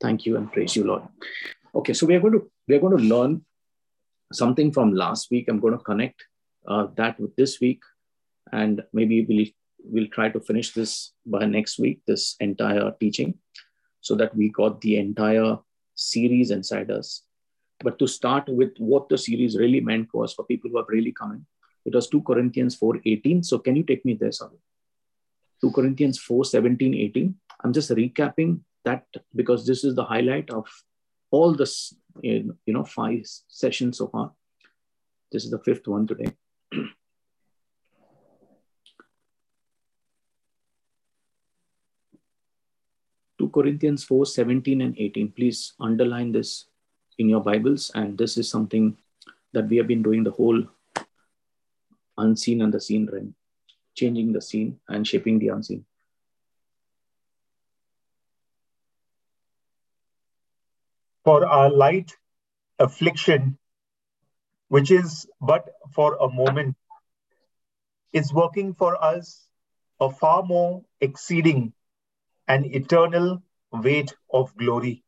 [0.00, 1.02] Thank you and praise you, Lord.
[1.74, 3.44] Okay, so we are going to we are going to learn
[4.32, 5.46] something from last week.
[5.48, 6.24] I'm going to connect
[6.66, 7.82] uh, that with this week,
[8.52, 9.46] and maybe we'll
[9.84, 12.00] we'll try to finish this by next week.
[12.06, 13.34] This entire teaching
[14.04, 15.56] so that we got the entire
[15.94, 17.22] series inside us.
[17.80, 21.12] But to start with what the series really meant was for people who have really
[21.12, 21.46] come in,
[21.86, 23.42] it was 2 Corinthians 4 18.
[23.42, 24.58] So can you take me there, Sabu?
[25.62, 27.34] 2 Corinthians 4 17, 18.
[27.62, 30.66] I'm just recapping that because this is the highlight of
[31.30, 34.32] all this, you know, five sessions so far.
[35.32, 36.32] This is the fifth one today.
[43.54, 45.30] Corinthians 4 17 and 18.
[45.30, 46.66] Please underline this
[47.18, 47.92] in your Bibles.
[47.94, 48.96] And this is something
[49.52, 50.64] that we have been doing the whole
[52.18, 53.34] unseen and the seen realm,
[53.94, 55.84] changing the seen and shaping the unseen.
[61.24, 62.12] For our light
[62.80, 63.56] affliction,
[64.68, 66.76] which is but for a moment,
[68.12, 69.46] is working for us
[70.00, 71.72] a far more exceeding
[72.48, 73.42] an eternal
[73.72, 75.04] weight of glory.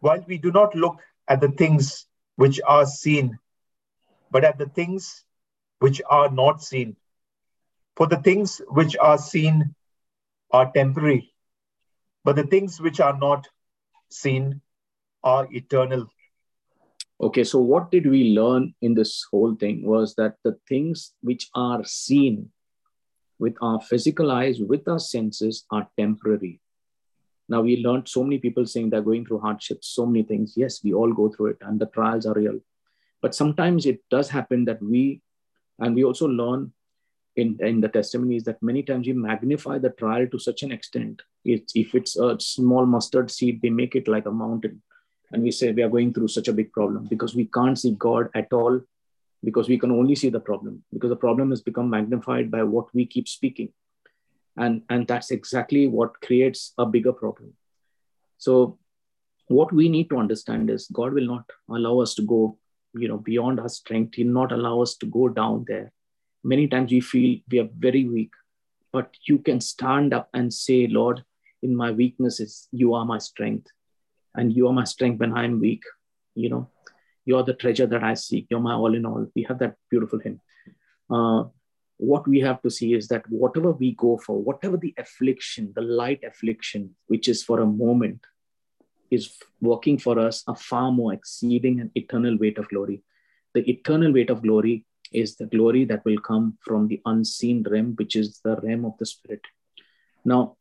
[0.00, 2.06] While we do not look at the things
[2.36, 3.38] which are seen,
[4.30, 5.24] but at the things
[5.80, 6.96] which are not seen.
[7.96, 9.74] For the things which are seen
[10.52, 11.34] are temporary,
[12.24, 13.48] but the things which are not
[14.08, 14.60] seen
[15.24, 16.06] are eternal.
[17.20, 21.50] Okay, so what did we learn in this whole thing was that the things which
[21.54, 22.50] are seen
[23.38, 26.60] with our physical eyes, with our senses, are temporary.
[27.48, 30.54] Now, we learned so many people saying they're going through hardships, so many things.
[30.56, 32.60] Yes, we all go through it, and the trials are real.
[33.22, 35.22] But sometimes it does happen that we,
[35.78, 36.72] and we also learn
[37.36, 41.22] in, in the testimonies that many times we magnify the trial to such an extent.
[41.44, 44.82] It's, if it's a small mustard seed, they make it like a mountain.
[45.32, 47.92] And we say we are going through such a big problem because we can't see
[47.92, 48.80] God at all
[49.44, 52.92] because we can only see the problem because the problem has become magnified by what
[52.94, 53.72] we keep speaking.
[54.56, 57.52] And and that's exactly what creates a bigger problem.
[58.38, 58.78] So
[59.46, 62.58] what we need to understand is god will not allow us to go
[62.94, 64.14] you know beyond our strength.
[64.16, 65.92] He'll not allow us to go down there.
[66.44, 68.32] Many times we feel we are very weak
[68.92, 71.22] but you can stand up and say lord
[71.62, 73.68] in my weaknesses you are my strength.
[74.34, 75.82] And you are my strength when i'm weak
[76.34, 76.68] you know
[77.28, 78.46] you're the treasure that I seek.
[78.48, 79.26] You're my all in all.
[79.36, 80.40] We have that beautiful hymn.
[81.10, 81.44] Uh,
[81.98, 85.82] what we have to see is that whatever we go for, whatever the affliction, the
[85.82, 88.20] light affliction, which is for a moment,
[89.10, 93.02] is working for us a far more exceeding and eternal weight of glory.
[93.52, 97.94] The eternal weight of glory is the glory that will come from the unseen realm,
[97.96, 99.42] which is the realm of the spirit.
[100.24, 100.56] Now,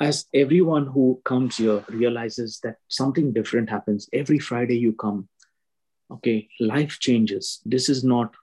[0.00, 5.28] as everyone who comes here realizes that something different happens every Friday you come,
[6.10, 7.60] okay, life changes.
[7.64, 8.34] This is not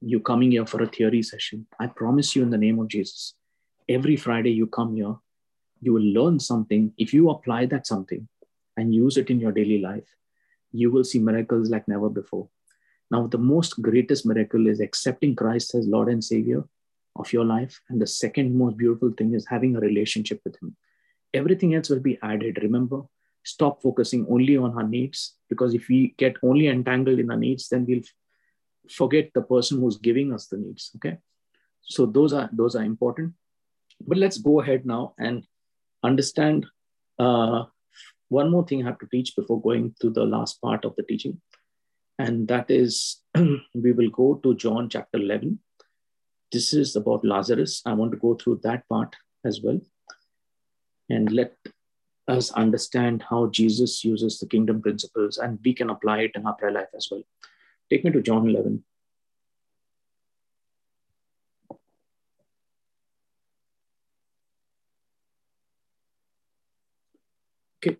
[0.00, 1.66] you coming here for a theory session.
[1.78, 3.34] I promise you in the name of Jesus,
[3.88, 5.16] every Friday you come here,
[5.80, 6.92] you will learn something.
[6.98, 8.28] If you apply that something
[8.76, 10.08] and use it in your daily life,
[10.72, 12.48] you will see miracles like never before.
[13.10, 16.64] Now, the most greatest miracle is accepting Christ as Lord and Savior
[17.14, 17.80] of your life.
[17.88, 20.76] And the second most beautiful thing is having a relationship with Him.
[21.32, 22.58] Everything else will be added.
[22.62, 23.02] Remember,
[23.46, 27.68] stop focusing only on our needs because if we get only entangled in our needs,
[27.68, 28.02] then we'll
[28.90, 30.90] forget the person who's giving us the needs.
[30.96, 31.18] Okay.
[31.82, 33.34] So those are those are important.
[34.06, 35.44] But let's go ahead now and
[36.02, 36.66] understand
[37.18, 37.64] uh,
[38.28, 41.04] one more thing I have to teach before going to the last part of the
[41.04, 41.40] teaching
[42.18, 43.22] and that is
[43.74, 45.58] we will go to John chapter 11.
[46.52, 47.82] This is about Lazarus.
[47.84, 49.80] I want to go through that part as well
[51.08, 51.54] and let
[52.28, 56.54] us understand how Jesus uses the kingdom principles and we can apply it in our
[56.54, 57.22] prayer life as well.
[57.90, 58.82] Take me to John 11.
[67.78, 67.96] Okay,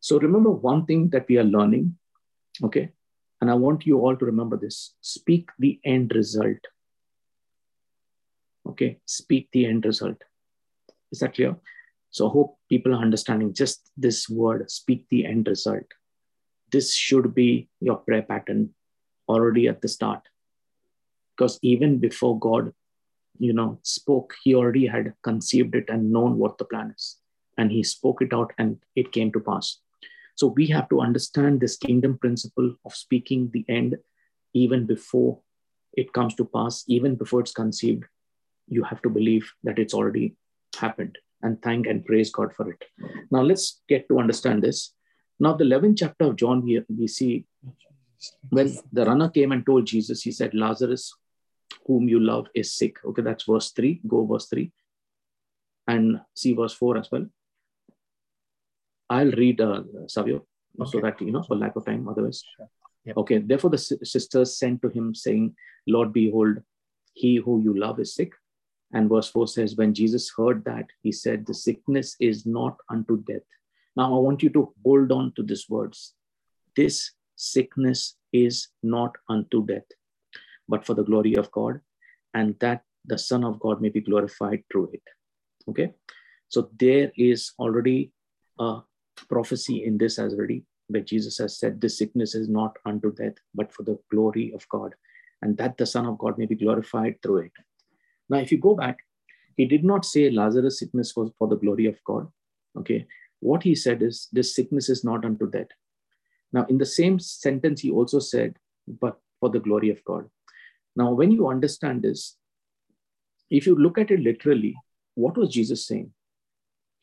[0.00, 1.96] so remember one thing that we are learning,
[2.62, 2.90] okay,
[3.40, 6.58] and I want you all to remember this speak the end result.
[8.68, 10.22] Okay, speak the end result.
[11.12, 11.56] Is that clear?
[12.14, 15.82] So I hope people are understanding just this word, speak the end result.
[16.70, 18.70] This should be your prayer pattern
[19.28, 20.20] already at the start.
[21.36, 22.72] Because even before God,
[23.40, 27.16] you know, spoke, he already had conceived it and known what the plan is.
[27.58, 29.80] And he spoke it out and it came to pass.
[30.36, 33.96] So we have to understand this kingdom principle of speaking the end
[34.52, 35.40] even before
[35.94, 38.04] it comes to pass, even before it's conceived.
[38.68, 40.36] You have to believe that it's already
[40.76, 42.82] happened and thank and praise God for it.
[43.30, 44.92] Now let's get to understand this.
[45.38, 47.44] Now, the 11th chapter of John, here we see
[48.50, 51.12] when the runner came and told Jesus, he said, Lazarus,
[51.86, 52.96] whom you love, is sick.
[53.04, 54.00] Okay, that's verse 3.
[54.06, 54.70] Go verse 3.
[55.88, 57.26] And see verse 4 as well.
[59.10, 60.46] I'll read uh, Savio
[60.80, 60.90] okay.
[60.90, 62.42] so that, you know, for lack of time, otherwise.
[62.56, 62.68] Sure.
[63.04, 63.16] Yep.
[63.18, 63.38] Okay.
[63.38, 65.54] Therefore, the sisters sent to him, saying,
[65.86, 66.62] Lord, behold,
[67.12, 68.32] he who you love is sick.
[68.94, 73.22] And verse 4 says, When Jesus heard that, he said, The sickness is not unto
[73.24, 73.42] death.
[73.96, 76.14] Now, I want you to hold on to these words.
[76.76, 79.86] This sickness is not unto death,
[80.68, 81.80] but for the glory of God,
[82.34, 85.02] and that the Son of God may be glorified through it.
[85.68, 85.92] Okay.
[86.48, 88.12] So there is already
[88.60, 88.80] a
[89.28, 93.34] prophecy in this as already, where Jesus has said, This sickness is not unto death,
[93.56, 94.94] but for the glory of God,
[95.42, 97.52] and that the Son of God may be glorified through it.
[98.28, 98.98] Now, if you go back,
[99.56, 102.28] he did not say Lazarus' sickness was for the glory of God.
[102.78, 103.06] Okay.
[103.40, 105.68] What he said is, This sickness is not unto death.
[106.52, 108.56] Now, in the same sentence, he also said,
[108.86, 110.28] But for the glory of God.
[110.96, 112.36] Now, when you understand this,
[113.50, 114.74] if you look at it literally,
[115.14, 116.12] what was Jesus saying?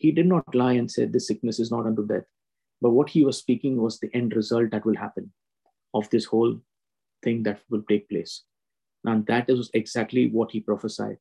[0.02, 2.24] he did not lie and said this sickness is not unto death.
[2.82, 5.32] But what he was speaking was the end result that will happen
[5.94, 6.60] of this whole
[7.24, 8.42] thing that will take place.
[9.06, 11.18] And that is exactly what he prophesied.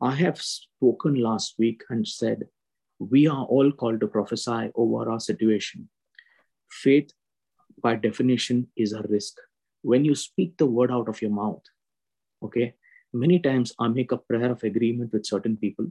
[0.00, 2.44] I have spoken last week and said,
[2.98, 5.88] we are all called to prophesy over our situation.
[6.70, 7.10] Faith,
[7.82, 9.34] by definition, is a risk.
[9.82, 11.62] When you speak the word out of your mouth,
[12.42, 12.74] okay,
[13.12, 15.86] many times I make a prayer of agreement with certain people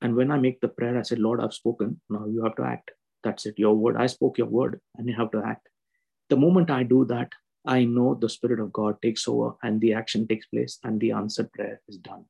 [0.00, 2.00] and when I make the prayer, I said, Lord, I've spoken.
[2.08, 2.92] Now you have to act.
[3.24, 3.58] That's it.
[3.58, 3.96] Your word.
[3.96, 5.68] I spoke your word and you have to act.
[6.28, 7.32] The moment I do that,
[7.66, 11.12] I know the Spirit of God takes over and the action takes place and the
[11.12, 12.24] answered prayer is done.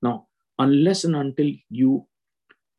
[0.00, 2.06] Now, unless and until you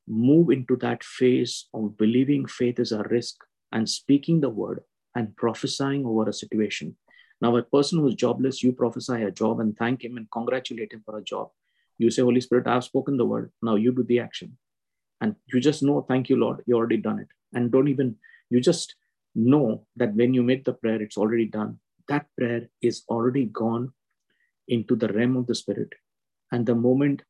[0.07, 3.37] move into that phase of believing faith is a risk
[3.71, 4.81] and speaking the word
[5.15, 6.95] and prophesying over a situation.
[7.41, 11.03] Now, a person who's jobless, you prophesy a job and thank him and congratulate him
[11.05, 11.49] for a job.
[11.97, 13.51] You say, Holy Spirit, I've spoken the word.
[13.61, 14.57] Now you do the action.
[15.21, 17.27] And you just know, thank you, Lord, you already done it.
[17.53, 18.15] And don't even,
[18.49, 18.95] you just
[19.35, 21.79] know that when you made the prayer, it's already done.
[22.07, 23.93] That prayer is already gone
[24.67, 25.89] into the realm of the Spirit.
[26.51, 27.23] And the moment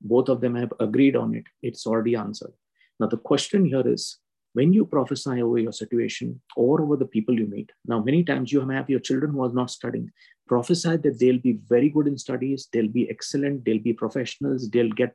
[0.00, 2.52] both of them have agreed on it, it's already answered.
[3.00, 4.18] Now, the question here is
[4.52, 8.52] when you prophesy over your situation or over the people you meet, now many times
[8.52, 10.10] you have your children who are not studying,
[10.46, 14.90] prophesy that they'll be very good in studies, they'll be excellent, they'll be professionals, they'll
[14.90, 15.14] get,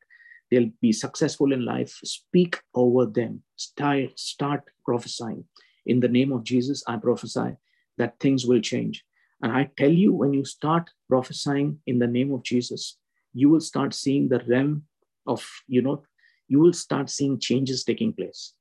[0.52, 2.00] they'll be successful in life.
[2.04, 3.42] Speak over them.
[3.56, 5.46] Start, start prophesying.
[5.86, 7.58] In the name of Jesus, I prophesy
[7.98, 9.04] that things will change.
[9.42, 12.98] And I tell you, when you start prophesying in the name of Jesus,
[13.34, 14.84] you will start seeing the realm
[15.28, 16.04] of, you know,
[16.48, 18.54] you will start seeing changes taking place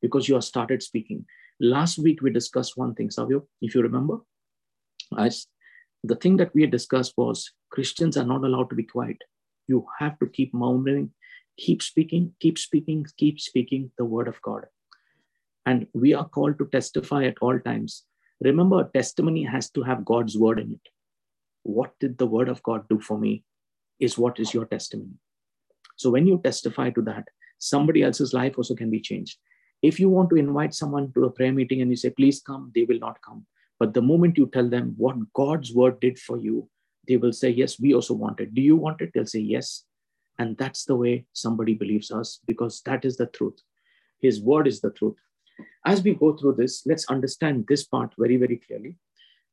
[0.00, 1.24] because you have started speaking.
[1.60, 4.18] Last week, we discussed one thing, Savio, if you remember.
[5.16, 5.30] I,
[6.04, 9.18] the thing that we discussed was Christians are not allowed to be quiet.
[9.66, 11.10] You have to keep murmuring,
[11.56, 14.66] keep speaking, keep speaking, keep speaking the word of God.
[15.68, 18.04] And we are called to testify at all times.
[18.40, 20.86] Remember, testimony has to have God's word in it.
[21.62, 23.44] What did the word of God do for me?
[24.00, 25.18] Is what is your testimony.
[25.96, 29.36] So when you testify to that, somebody else's life also can be changed.
[29.82, 32.72] If you want to invite someone to a prayer meeting and you say, please come,
[32.74, 33.44] they will not come.
[33.78, 36.70] But the moment you tell them what God's word did for you,
[37.06, 38.54] they will say, yes, we also want it.
[38.54, 39.10] Do you want it?
[39.12, 39.84] They'll say, yes.
[40.38, 43.60] And that's the way somebody believes us because that is the truth.
[44.18, 45.16] His word is the truth.
[45.84, 48.96] As we go through this, let's understand this part very, very clearly.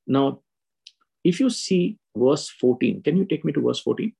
[0.08, 0.41] Now,
[1.24, 4.14] if you see verse 14, can you take me to verse 14?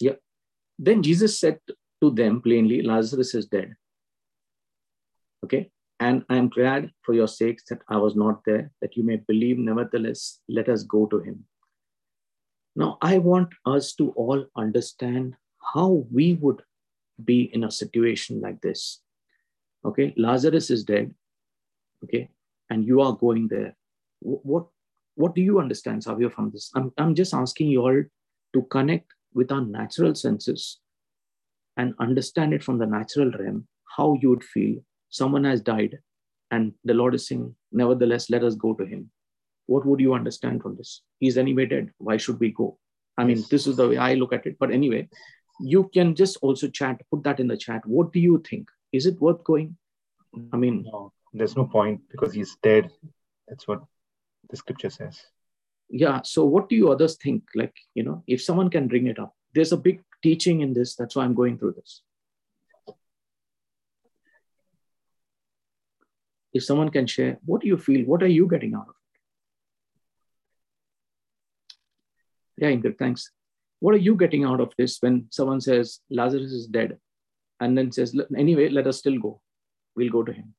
[0.00, 0.16] Yeah.
[0.78, 1.60] Then Jesus said
[2.02, 3.76] to them plainly, Lazarus is dead.
[5.44, 5.70] Okay.
[5.98, 9.16] And I am glad for your sakes that I was not there, that you may
[9.16, 9.58] believe.
[9.58, 11.44] Nevertheless, let us go to him.
[12.74, 15.36] Now, I want us to all understand
[15.74, 16.62] how we would
[17.24, 19.00] be in a situation like this.
[19.84, 20.12] Okay.
[20.18, 21.14] Lazarus is dead.
[22.04, 22.28] Okay.
[22.68, 23.74] And you are going there.
[24.20, 24.66] What,
[25.14, 26.70] what do you understand, Savio, from this?
[26.74, 28.02] I'm, I'm just asking you all
[28.52, 30.78] to connect with our natural senses
[31.78, 33.66] and understand it from the natural realm,
[33.96, 34.80] how you would feel
[35.16, 35.98] someone has died
[36.50, 39.10] and the Lord is saying, Nevertheless, let us go to him.
[39.66, 41.02] What would you understand from this?
[41.18, 41.90] He's anyway dead.
[41.98, 42.78] Why should we go?
[43.18, 43.48] I mean, yes.
[43.48, 44.56] this is the way I look at it.
[44.60, 45.08] But anyway,
[45.60, 47.84] you can just also chat, put that in the chat.
[47.86, 48.68] What do you think?
[48.92, 49.76] Is it worth going?
[50.52, 52.90] I mean, no, there's no point because he's dead.
[53.48, 53.82] That's what
[54.50, 55.20] the scripture says
[55.88, 59.18] yeah so what do you others think like you know if someone can bring it
[59.18, 62.02] up there's a big teaching in this that's why i'm going through this
[66.56, 68.04] if someone can share what do you feel?
[68.06, 68.94] What are you getting out of
[72.56, 72.64] it?
[72.64, 73.30] Yeah ingrid thanks.
[73.80, 76.98] What are you getting out of this when someone says lazarus is dead
[77.60, 79.40] and then says anyway let us still go.
[79.94, 80.54] We'll go to him.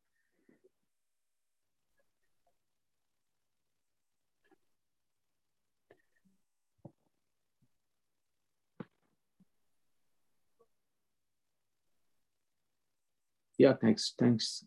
[13.58, 14.14] Yeah, thanks.
[14.18, 14.64] Thanks.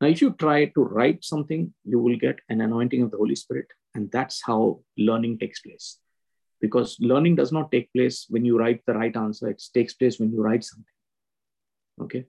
[0.00, 3.36] Now, if you try to write something, you will get an anointing of the Holy
[3.36, 3.66] Spirit.
[3.94, 5.98] And that's how learning takes place.
[6.60, 10.18] Because learning does not take place when you write the right answer, it takes place
[10.18, 10.84] when you write something.
[12.02, 12.24] Okay.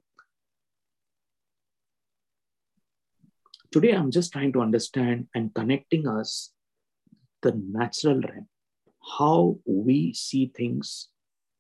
[3.72, 6.53] Today, I'm just trying to understand and connecting us
[7.41, 8.47] the natural realm,
[9.18, 11.09] how we see things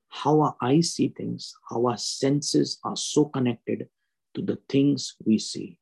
[0.09, 3.87] how our eyes see things, how our senses are so connected
[4.33, 5.79] to the things we see.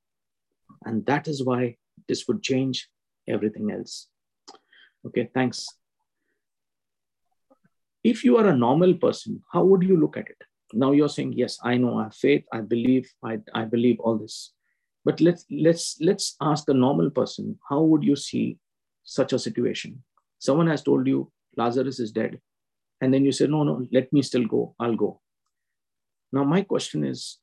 [0.86, 1.78] And that is why
[2.08, 2.88] this would change
[3.28, 4.08] everything else.
[5.06, 5.68] Okay, thanks.
[8.04, 10.38] If you are a normal person, how would you look at it?
[10.74, 14.18] Now you're saying, yes, I know, I have faith, I believe, I, I believe all
[14.18, 14.54] this.
[15.04, 18.58] But let's let's let's ask a normal person, how would you see
[19.04, 20.04] such a situation?
[20.40, 22.40] Someone has told you Lazarus is dead
[23.02, 25.20] and then you say no no let me still go i'll go
[26.32, 27.40] now my question is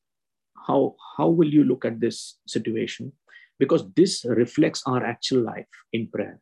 [0.66, 3.12] how how will you look at this situation
[3.62, 6.40] because this reflects our actual life in prayer.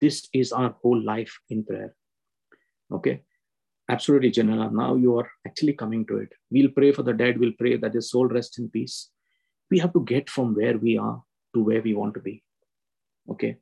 [0.00, 1.94] This is our whole life in prayer.
[2.90, 3.20] Okay?
[3.90, 6.30] Absolutely janela now you are actually coming to it.
[6.50, 7.38] We'll pray for the dead.
[7.38, 9.10] We'll pray that his soul rests in peace.
[9.70, 11.22] We have to get from where we are
[11.54, 12.42] to where we want to be.
[13.30, 13.58] Okay?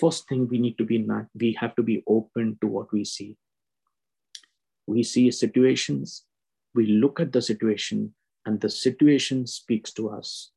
[0.00, 3.04] First thing we need to be not we have to be open to what we
[3.04, 3.36] see.
[4.86, 6.24] We see situations,
[6.74, 8.14] we look at the situation,
[8.46, 10.52] and the situation speaks to us.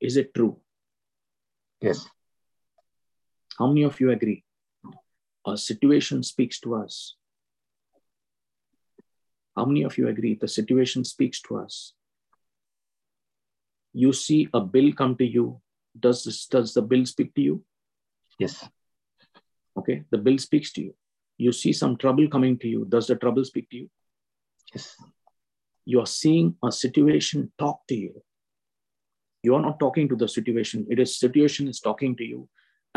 [0.00, 0.58] Is it true?
[1.80, 2.06] Yes.
[3.58, 4.44] How many of you agree?
[5.46, 7.16] A situation speaks to us.
[9.56, 10.34] How many of you agree?
[10.34, 11.94] The situation speaks to us.
[13.96, 15.58] you see a bill come to you.
[15.98, 17.64] Does this, does the bill speak to you?
[18.38, 18.68] Yes.
[19.78, 20.94] Okay, the bill speaks to you.
[21.38, 22.84] You see some trouble coming to you.
[22.84, 23.90] Does the trouble speak to you?
[24.74, 24.94] Yes.
[25.86, 28.22] You are seeing a situation talk to you.
[29.46, 30.86] You are not talking to the situation.
[30.90, 32.48] It is situation is talking to you,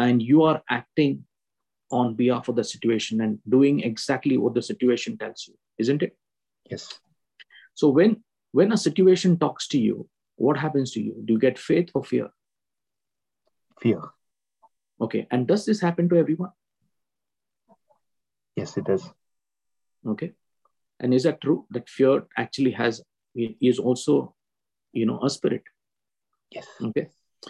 [0.03, 1.25] and you are acting
[1.91, 6.17] on behalf of the situation and doing exactly what the situation tells you, isn't it?
[6.71, 6.87] Yes.
[7.75, 11.21] So when when a situation talks to you, what happens to you?
[11.23, 12.29] Do you get faith or fear?
[13.79, 14.01] Fear.
[14.99, 15.27] Okay.
[15.29, 16.51] And does this happen to everyone?
[18.55, 19.09] Yes, it does.
[20.13, 20.33] Okay.
[20.99, 23.03] And is that true that fear actually has
[23.35, 24.33] is also,
[24.93, 25.75] you know, a spirit?
[26.51, 26.67] Yes.
[26.81, 27.07] Okay.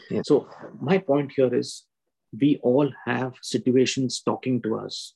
[0.10, 0.28] Yes.
[0.28, 0.48] So
[0.80, 1.86] my point here is
[2.40, 5.14] we all have situations talking to us.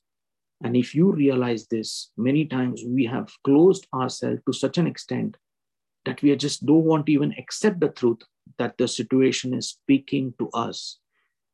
[0.62, 5.36] And if you realize this, many times we have closed ourselves to such an extent
[6.04, 8.22] that we just don't want to even accept the truth
[8.58, 10.98] that the situation is speaking to us.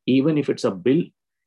[0.06, 1.02] Even if it's a bill,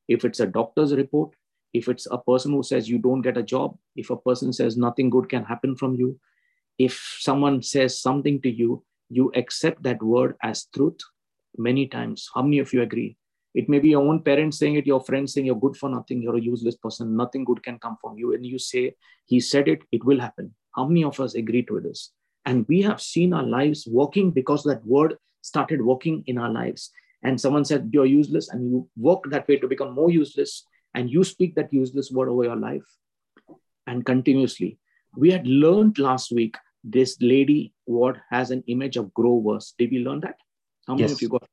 [0.08, 1.34] if it's a doctor's report,
[1.74, 4.78] if it's a person who says you don't get a job, if a person says
[4.78, 6.20] nothing good can happen from you,
[6.78, 8.84] if someone says something to you,
[9.16, 11.00] you accept that word as truth
[11.58, 12.30] many times.
[12.34, 13.18] How many of you agree?
[13.54, 16.22] It may be your own parents saying it, your friends saying you're good for nothing,
[16.22, 18.34] you're a useless person, nothing good can come from you.
[18.34, 18.96] And you say,
[19.26, 20.56] He said it, it will happen.
[20.76, 22.12] How many of us agree to this?
[22.46, 26.92] And we have seen our lives working because that word started working in our lives.
[27.24, 30.66] And someone said, You're useless, and you work that way to become more useless,
[30.96, 32.84] and you speak that useless word over your life.
[33.86, 34.80] And continuously.
[35.16, 39.74] We had learned last week this lady what has an image of grow worse.
[39.78, 40.38] Did we learn that?
[40.88, 41.14] How many Yes.
[41.14, 41.48] of you got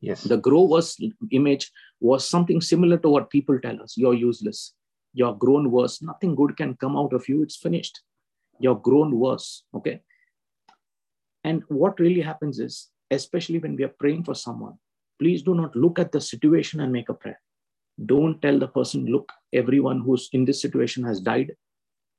[0.00, 0.24] Yes.
[0.24, 0.96] the grow worse
[1.30, 3.96] image was something similar to what people tell us.
[3.96, 4.74] You're useless.
[5.12, 6.00] You're grown worse.
[6.02, 7.42] Nothing good can come out of you.
[7.42, 8.00] It's finished.
[8.60, 9.64] You're grown worse.
[9.74, 10.02] Okay?
[11.44, 14.78] And what really happens is especially when we are praying for someone
[15.18, 17.40] please do not look at the situation and make a prayer.
[18.06, 21.56] Don't tell the person look everyone who's in this situation has died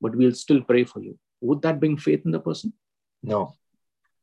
[0.02, 2.74] but we'll still pray for you would that bring faith in the person?
[3.24, 3.56] No.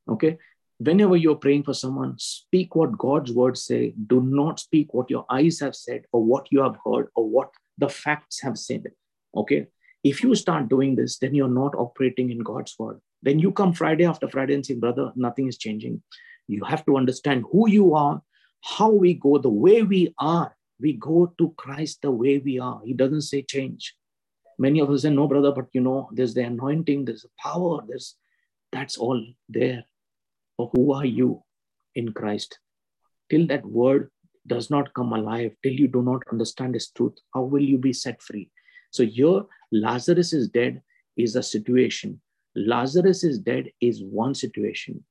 [0.09, 0.39] okay.
[0.79, 3.95] Whenever you're praying for someone speak what god's words say.
[4.07, 7.51] Do not speak what your eyes have said or what you have heard or what
[7.79, 8.85] the facts have said.
[9.35, 9.67] Okay.
[10.05, 13.01] If you start doing this then you're not operating in god's word.
[13.23, 16.03] Then you come friday after friday and say brother nothing is changing.
[16.49, 18.23] You have to understand who you are
[18.63, 20.57] how we go the way we are.
[20.81, 22.81] We go to christ the way we are.
[22.85, 23.95] He doesn't say change
[24.59, 27.83] many of us say no brother but you know there's the anointing there's the power
[27.87, 28.17] there's
[28.73, 29.85] that's all there
[30.59, 31.43] or who are you
[31.95, 32.59] in Christ?
[33.31, 34.11] Till that word
[34.47, 37.93] does not come alive, till you do not understand His truth, how will you be
[37.93, 38.51] set free?
[38.91, 39.43] So, here,
[39.73, 40.83] Lazarus is dead
[41.17, 42.21] is a situation.
[42.55, 45.05] Lazarus is dead is one situation.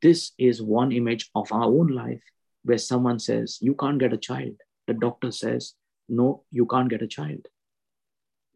[0.00, 2.22] This is one image of our own life
[2.64, 4.54] where someone says, You can't get a child.
[4.86, 5.74] The doctor says,
[6.08, 7.46] No, you can't get a child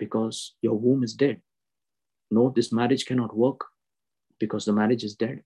[0.02, 1.40] because your womb is dead.
[2.30, 3.64] No, this marriage cannot work
[4.44, 5.42] because the marriage is dead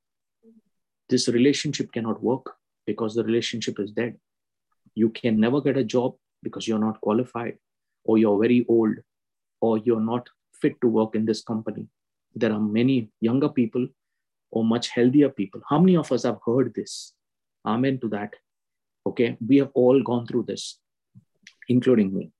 [1.09, 2.55] this relationship cannot work
[2.87, 4.17] because the relationship is dead.
[4.95, 7.59] You can never get a job because you're not qualified,
[8.05, 8.97] or you're very old,
[9.61, 10.29] or you're not
[10.61, 11.87] fit to work in this company.
[12.35, 13.87] There are many younger people
[14.51, 15.61] or much healthier people.
[15.69, 17.13] How many of us have heard this?
[17.65, 18.35] Amen to that.
[19.07, 20.79] Okay, we have all gone through this,
[21.69, 22.31] including me.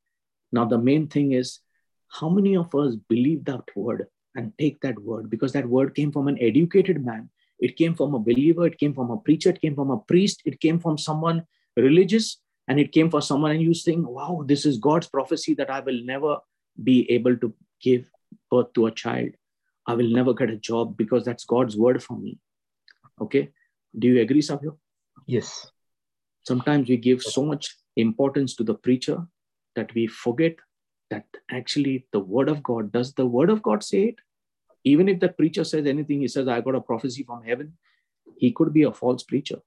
[0.53, 1.61] Now, the main thing is
[2.09, 6.13] how many of us believe that word and take that word because that word came
[6.13, 7.29] from an educated man
[7.59, 10.43] it came from a believer, it came from a preacher, it came from a priest,
[10.45, 11.47] it came from someone
[11.77, 12.39] religious,
[12.69, 15.81] and it came for someone, and you think, wow, this is God's prophecy that I
[15.81, 16.39] will never
[16.83, 18.11] be able to give
[18.51, 19.31] birth to a child.
[19.87, 22.39] I will never get a job because that's God's word for me.
[23.21, 23.51] Okay.
[23.99, 24.79] Do you agree, Savio?
[25.27, 25.71] Yes.
[26.43, 29.27] Sometimes we give so much importance to the preacher
[29.75, 30.57] that we forget
[31.11, 34.17] that actually the word of God, does the word of God say it?
[34.87, 37.73] even if the preacher says anything, he says, I got a prophecy from heaven,
[38.37, 39.59] he could be a false preacher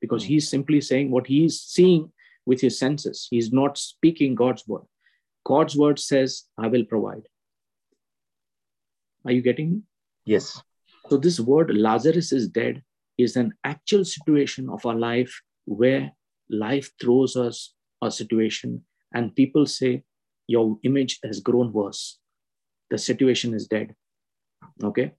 [0.00, 0.28] because hmm.
[0.30, 2.12] he's simply saying what he's seeing
[2.44, 3.28] with his senses.
[3.30, 4.82] He's not speaking God's word.
[5.44, 7.28] God's word says, I will provide.
[9.24, 9.82] Are you getting me?
[10.24, 10.60] Yes.
[11.08, 12.82] So, this word, Lazarus is dead,
[13.16, 16.10] is an actual situation of our life where
[16.50, 20.02] life throws us a situation and people say,
[20.46, 22.18] Your image has grown worse.
[22.90, 23.94] The situation is dead.
[24.82, 25.12] Okay.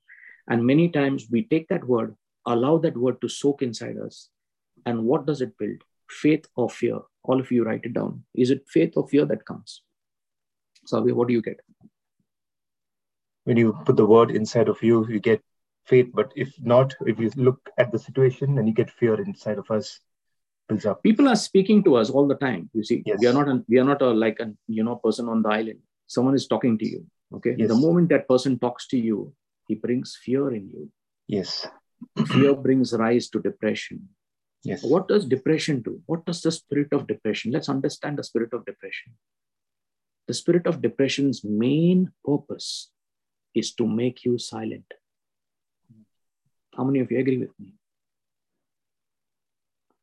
[0.47, 4.29] And many times we take that word, allow that word to soak inside us.
[4.85, 5.81] And what does it build?
[6.09, 6.99] Faith or fear?
[7.23, 8.23] All of you write it down.
[8.33, 9.81] Is it faith or fear that comes?
[10.85, 11.59] Sabi, what do you get?
[13.43, 15.41] When you put the word inside of you, you get
[15.85, 16.09] faith.
[16.13, 19.69] But if not, if you look at the situation and you get fear inside of
[19.69, 19.99] us,
[20.67, 21.03] builds up.
[21.03, 22.69] People are speaking to us all the time.
[22.73, 23.19] You see, Yes.
[23.19, 25.49] we are not a, we are not a like a you know person on the
[25.49, 25.79] island.
[26.07, 27.05] Someone is talking to you.
[27.33, 27.55] Okay.
[27.57, 27.69] Yes.
[27.69, 29.33] The moment that person talks to you,
[29.67, 30.89] he brings fear in you.
[31.27, 31.67] Yes.
[32.33, 34.07] Fear brings rise to depression.
[34.63, 34.83] Yes.
[34.83, 36.01] What does depression do?
[36.05, 37.51] What does the spirit of depression?
[37.51, 39.13] Let's understand the spirit of depression.
[40.27, 42.89] The spirit of depression's main purpose
[43.55, 44.85] is to make you silent.
[46.75, 47.73] How many of you agree with me?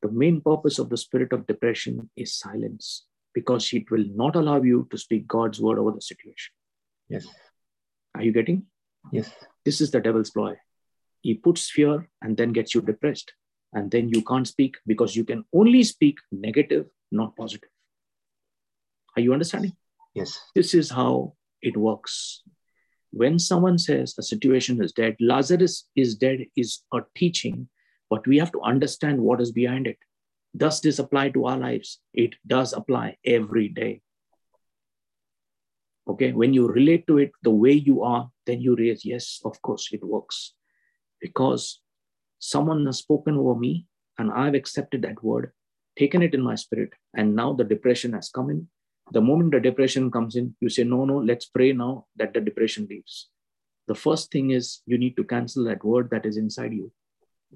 [0.05, 4.61] The main purpose of the spirit of depression is silence because it will not allow
[4.61, 6.53] you to speak God's word over the situation.
[7.09, 7.27] Yes.
[8.15, 8.67] Are you getting?
[9.13, 9.33] Yes.
[9.65, 10.57] This is the devil's ploy.
[11.23, 13.33] He puts fear and then gets you depressed.
[13.73, 17.71] And then you can't speak because you can only speak negative, not positive.
[19.17, 19.73] Are you understanding?
[20.15, 20.39] Yes.
[20.55, 21.33] This is how
[21.63, 22.43] it works.
[23.11, 27.71] When someone says a situation is dead, Lazarus is dead is a teaching,
[28.15, 29.99] but we have to understand what is behind it.
[30.57, 31.99] Does this apply to our lives?
[32.13, 34.03] It does apply every day.
[36.07, 39.61] Okay, when you relate to it the way you are, then you realize, yes, of
[39.63, 40.55] course, it works.
[41.21, 41.81] Because
[42.39, 45.51] someone has spoken over me and I've accepted that word,
[45.99, 48.69] taken it in my spirit, and now the depression has come in.
[49.11, 52.41] The moment the depression comes in, you say, no, no, let's pray now that the
[52.41, 53.29] depression leaves.
[53.89, 56.93] The first thing is you need to cancel that word that is inside you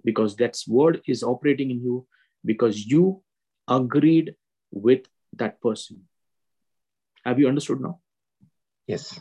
[0.05, 2.07] because that word is operating in you
[2.45, 3.23] because you
[3.67, 4.35] agreed
[4.71, 6.03] with that person.
[7.25, 8.01] Have you understood now?
[8.87, 9.21] Yes.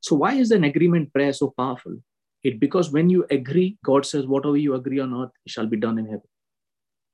[0.00, 1.96] So why is an agreement prayer so powerful?
[2.42, 5.98] It because when you agree, God says, whatever you agree on earth shall be done
[5.98, 6.28] in heaven.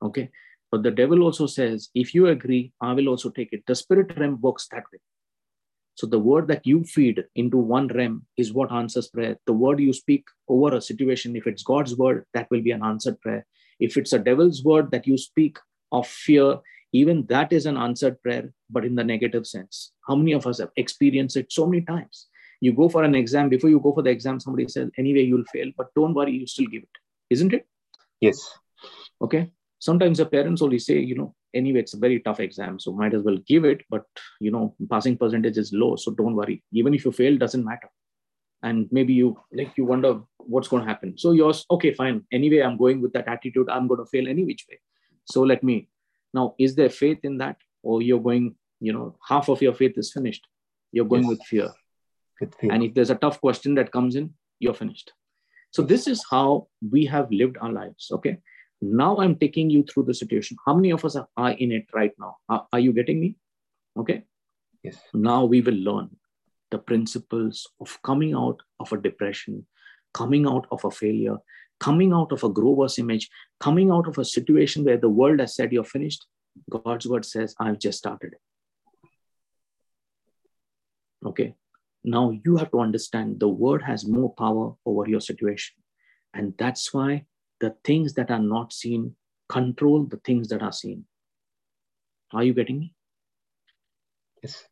[0.01, 0.29] Okay.
[0.71, 3.63] But the devil also says, if you agree, I will also take it.
[3.65, 4.99] The spirit realm works that way.
[5.99, 9.35] So the word that you feed into one realm is what answers prayer.
[9.45, 12.85] The word you speak over a situation, if it's God's word, that will be an
[12.85, 13.45] answered prayer.
[13.81, 15.57] If it's a devil's word that you speak
[15.91, 16.59] of fear,
[16.93, 19.91] even that is an answered prayer, but in the negative sense.
[20.07, 22.27] How many of us have experienced it so many times?
[22.61, 25.51] You go for an exam, before you go for the exam, somebody says, anyway, you'll
[25.51, 26.97] fail, but don't worry, you still give it.
[27.29, 27.67] Isn't it?
[28.21, 28.39] Yes.
[29.21, 29.51] Okay.
[29.79, 33.13] Sometimes the parents only say, you know, anyway, it's a very tough exam, so might
[33.13, 34.05] as well give it, but
[34.39, 36.63] you know, passing percentage is low, so don't worry.
[36.71, 37.89] Even if you fail, doesn't matter.
[38.61, 41.17] And maybe you like you wonder what's going to happen.
[41.17, 42.25] So you're okay, fine.
[42.31, 43.69] Anyway, I'm going with that attitude.
[43.69, 44.79] I'm going to fail any which way.
[45.25, 45.87] So let me
[46.33, 47.57] now, is there faith in that?
[47.81, 50.45] Or you're going, you know, half of your faith is finished.
[50.91, 51.29] You're going Yes.
[51.29, 51.69] with fear.
[52.41, 52.71] With fear.
[52.71, 55.13] And if there's a tough question that comes in, you're finished.
[55.71, 58.09] So this is how we have lived our lives.
[58.11, 58.39] Okay.
[58.81, 60.57] Now I'm taking you through the situation.
[60.65, 62.37] How many of us are, in it right now?
[62.47, 63.35] Are, are you getting me?
[63.97, 64.23] Okay.
[64.83, 64.97] Yes.
[65.13, 66.15] Now we will learn
[66.71, 69.65] the principles of coming out of a depression,
[70.13, 71.37] coming out of a failure,
[71.79, 73.29] coming out of a Grover's image,
[73.59, 76.25] coming out of a situation where the world has said you're finished.
[76.69, 78.35] God's word says, I've just started.
[81.25, 81.55] Okay.
[82.03, 85.75] Now you have to understand the word has more power over your situation.
[86.33, 87.25] And that's why
[87.59, 89.15] the things that are not seen
[89.49, 91.05] control the things that are seen.
[92.31, 92.93] Are you getting me?
[94.43, 94.63] Yes.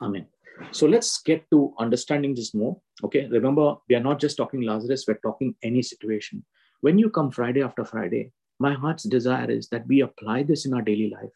[0.00, 0.26] Amen.
[0.70, 2.80] So let's get to understanding this more.
[3.02, 3.26] Okay.
[3.26, 6.44] Remember, we are not just talking Lazarus, we're talking any situation.
[6.80, 8.30] When you come Friday after Friday,
[8.60, 11.32] my heart's desire is that we apply this in our daily life,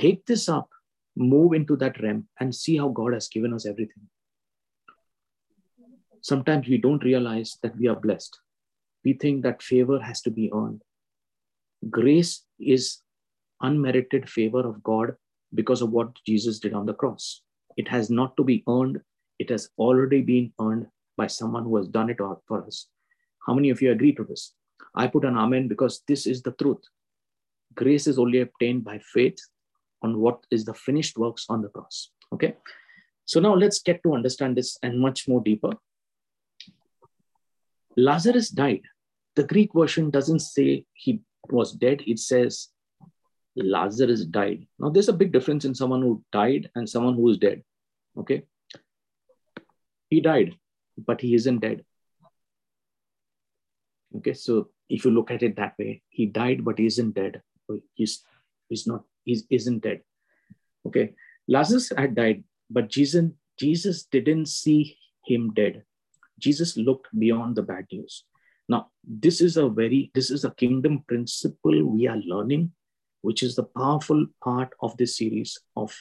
[0.00, 0.68] take this up,
[1.14, 4.08] move into that realm, and see how God has given us everything.
[6.20, 8.40] Sometimes we don't realize that we are blessed.
[9.04, 10.82] We think that favor has to be earned.
[11.88, 12.98] Grace is
[13.60, 15.14] unmerited favor of God
[15.54, 17.42] because of what Jesus did on the cross.
[17.76, 19.00] It has not to be earned,
[19.38, 22.88] it has already been earned by someone who has done it all for us.
[23.46, 24.54] How many of you agree to this?
[24.94, 26.82] I put an amen because this is the truth.
[27.74, 29.38] Grace is only obtained by faith
[30.02, 32.10] on what is the finished works on the cross.
[32.32, 32.54] Okay.
[33.24, 35.72] So now let's get to understand this and much more deeper.
[37.98, 38.82] Lazarus died.
[39.34, 41.20] The Greek version doesn't say he
[41.50, 42.68] was dead, it says
[43.56, 44.66] Lazarus died.
[44.78, 47.64] Now, there's a big difference in someone who died and someone who is dead.
[48.16, 48.44] Okay.
[50.10, 50.54] He died,
[50.96, 51.84] but he isn't dead.
[54.16, 54.34] Okay.
[54.34, 57.42] So, if you look at it that way, he died, but he isn't dead.
[57.94, 58.22] He's,
[58.68, 60.02] he's not, he isn't dead.
[60.86, 61.14] Okay.
[61.48, 64.96] Lazarus had died, but Jesus, Jesus didn't see
[65.26, 65.82] him dead.
[66.38, 68.24] Jesus looked beyond the bad news.
[68.68, 72.72] Now, this is a very, this is a kingdom principle we are learning,
[73.22, 75.94] which is the powerful part of this series of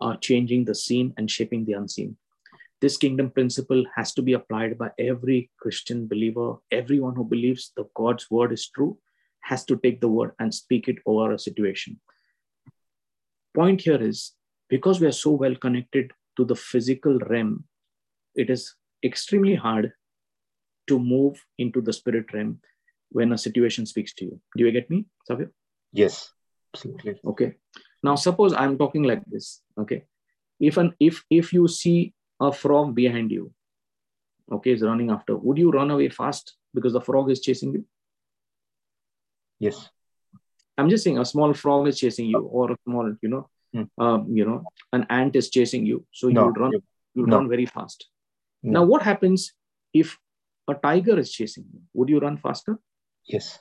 [0.00, 2.16] uh, changing the seen and shaping the unseen.
[2.82, 6.56] this kingdom principle has to be applied by every Christian believer.
[6.72, 8.98] Everyone who believes the God's word is true
[9.42, 12.00] has to take the word and speak it over a situation.
[13.54, 14.32] Point here is
[14.68, 17.64] because we are so well connected to the physical realm,
[18.34, 19.92] it is extremely hard
[20.88, 22.60] to move into the spirit realm
[23.10, 24.40] when a situation speaks to you.
[24.56, 25.48] Do you get me, Savio?
[25.92, 26.32] Yes,
[26.74, 27.20] absolutely.
[27.24, 27.54] Okay.
[28.02, 29.62] Now, suppose I'm talking like this.
[29.78, 30.04] Okay.
[30.58, 33.52] If an if if you see a frog behind you,
[34.50, 37.84] okay, is running after, would you run away fast because the frog is chasing you?
[39.58, 39.88] Yes.
[40.78, 43.84] I'm just saying a small frog is chasing you, or a small, you know, Hmm.
[43.98, 46.04] um, you know, an ant is chasing you.
[46.12, 46.82] So you No, would run, you-
[47.14, 47.36] you no.
[47.36, 48.08] run very fast.
[48.62, 48.80] No.
[48.80, 49.52] Now, what happens
[49.92, 50.18] if
[50.68, 51.80] a tiger is chasing you?
[51.94, 52.78] Would you run faster?
[53.24, 53.58] Yes.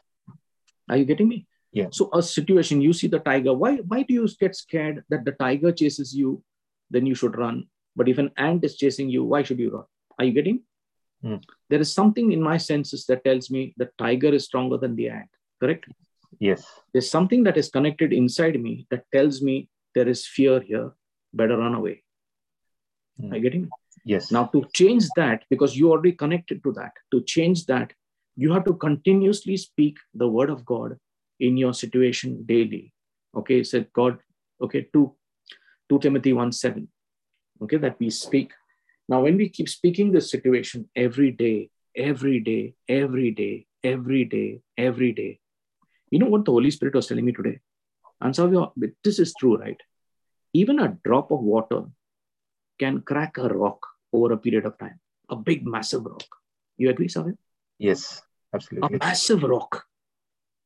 [0.90, 1.48] Are you getting me?
[1.72, 1.88] Yeah.
[1.92, 3.54] So a situation, you see the tiger.
[3.54, 6.44] Why why do you get scared that the tiger chases you?
[6.90, 7.68] Then you should run.
[7.96, 9.86] But if an ant is chasing you, why should you run?
[10.20, 10.64] Are you getting?
[11.22, 11.38] Hmm.
[11.70, 15.10] There is something in my senses that tells me the tiger is stronger than the
[15.10, 15.30] ant.
[15.60, 15.86] Correct?
[16.40, 16.66] Yes.
[16.92, 20.92] There's something that is connected inside me that tells me there is fear here.
[21.34, 22.04] Better run away.
[23.30, 23.70] Are you getting me?
[24.06, 24.32] Yes.
[24.32, 27.94] Now, to change that, because you already connected to that, to change that,
[28.36, 30.98] you have to continuously speak the word of God
[31.40, 32.94] in your situation daily.
[33.36, 34.18] Okay, said God,
[34.62, 35.14] okay, 2,
[35.90, 36.88] 2 Timothy 1 7.
[37.62, 38.52] Okay, that we speak.
[39.08, 44.62] Now, when we keep speaking this situation every day, every day, every day, every day,
[44.78, 45.40] every day,
[46.10, 47.60] you know what the Holy Spirit was telling me today?
[48.20, 48.74] And so
[49.04, 49.80] this is true, right?
[50.54, 51.84] Even a drop of water
[52.80, 53.80] can crack a rock
[54.14, 56.28] over a period of time, a big, massive rock.
[56.78, 57.38] You agree, Savin?
[57.78, 58.22] Yes.
[58.54, 58.98] Absolutely.
[58.98, 59.86] A massive rock.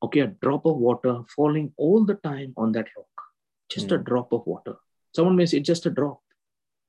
[0.03, 3.07] Okay, a drop of water falling all the time on that rock.
[3.69, 4.03] Just a hmm.
[4.03, 4.75] drop of water.
[5.13, 6.19] Someone may say it's just a drop,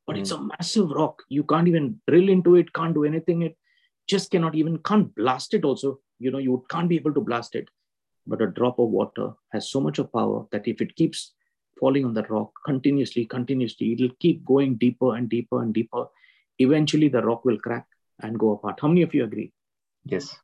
[0.07, 0.43] but it's hmm.
[0.43, 1.23] a massive rock.
[1.29, 3.43] You can't even drill into it, can't do anything.
[3.43, 3.57] It
[4.09, 6.01] just cannot even, can't blast it also.
[6.19, 7.69] You know, you can't be able to blast it.
[8.27, 11.33] But a drop of water has so much of power that if it keeps
[11.79, 16.07] falling on that rock continuously, continuously, it'll keep going deeper and deeper and deeper.
[16.59, 17.87] Eventually, the rock will crack
[18.21, 18.79] and go apart.
[18.81, 19.53] How many of you agree?
[20.05, 20.35] Yes.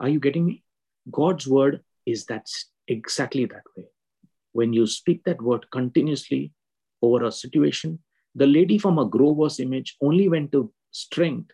[0.00, 0.62] Are you getting me?
[1.10, 2.46] God's word is that
[2.88, 3.86] exactly that way.
[4.52, 6.52] When you speak that word continuously
[7.00, 7.98] over a situation,
[8.34, 11.50] the lady from a Grover's image only went to strength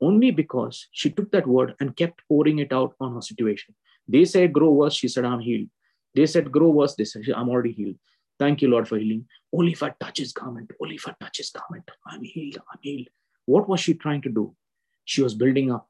[0.00, 3.74] only because she took that word and kept pouring it out on her situation.
[4.08, 4.94] They said, grow worse.
[4.94, 5.68] She said, I'm healed.
[6.14, 6.94] They said, grow worse.
[6.94, 7.96] They said, I'm already healed.
[8.40, 9.26] Thank you, Lord, for healing.
[9.52, 12.56] Only if I touch his garment, only if I touch his garment, I'm healed.
[12.72, 13.08] I'm healed.
[13.44, 14.54] What was she trying to do?
[15.04, 15.88] She was building up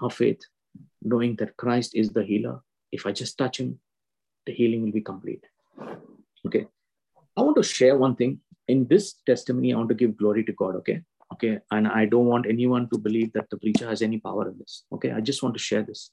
[0.00, 0.40] her faith,
[1.02, 2.60] knowing that Christ is the healer.
[2.92, 3.80] If I just touch him,
[4.46, 5.44] the healing will be complete.
[6.46, 6.66] Okay.
[7.36, 8.40] I want to share one thing.
[8.68, 10.76] In this testimony, I want to give glory to God.
[10.76, 11.02] Okay.
[11.32, 11.58] Okay.
[11.72, 14.84] And I don't want anyone to believe that the preacher has any power in this.
[14.92, 15.10] Okay.
[15.10, 16.12] I just want to share this.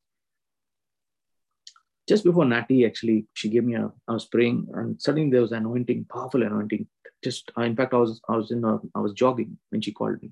[2.08, 6.06] Just before Natty, actually, she gave me a, was praying and suddenly there was anointing,
[6.12, 6.88] powerful anointing.
[7.24, 9.92] Just, uh, in fact, I was, I was in a, I was jogging when she
[9.92, 10.32] called me.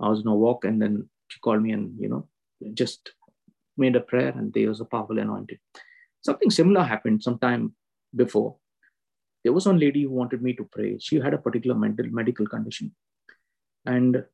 [0.00, 2.28] I was in a walk and then she called me and, you know,
[2.74, 3.12] just
[3.76, 5.58] made a prayer and there was a powerful anointing.
[6.22, 7.74] Something similar happened sometime
[8.14, 8.56] before.
[9.44, 10.98] There was one lady who wanted me to pray.
[10.98, 12.94] She had a particular mental medical condition.
[13.84, 14.24] And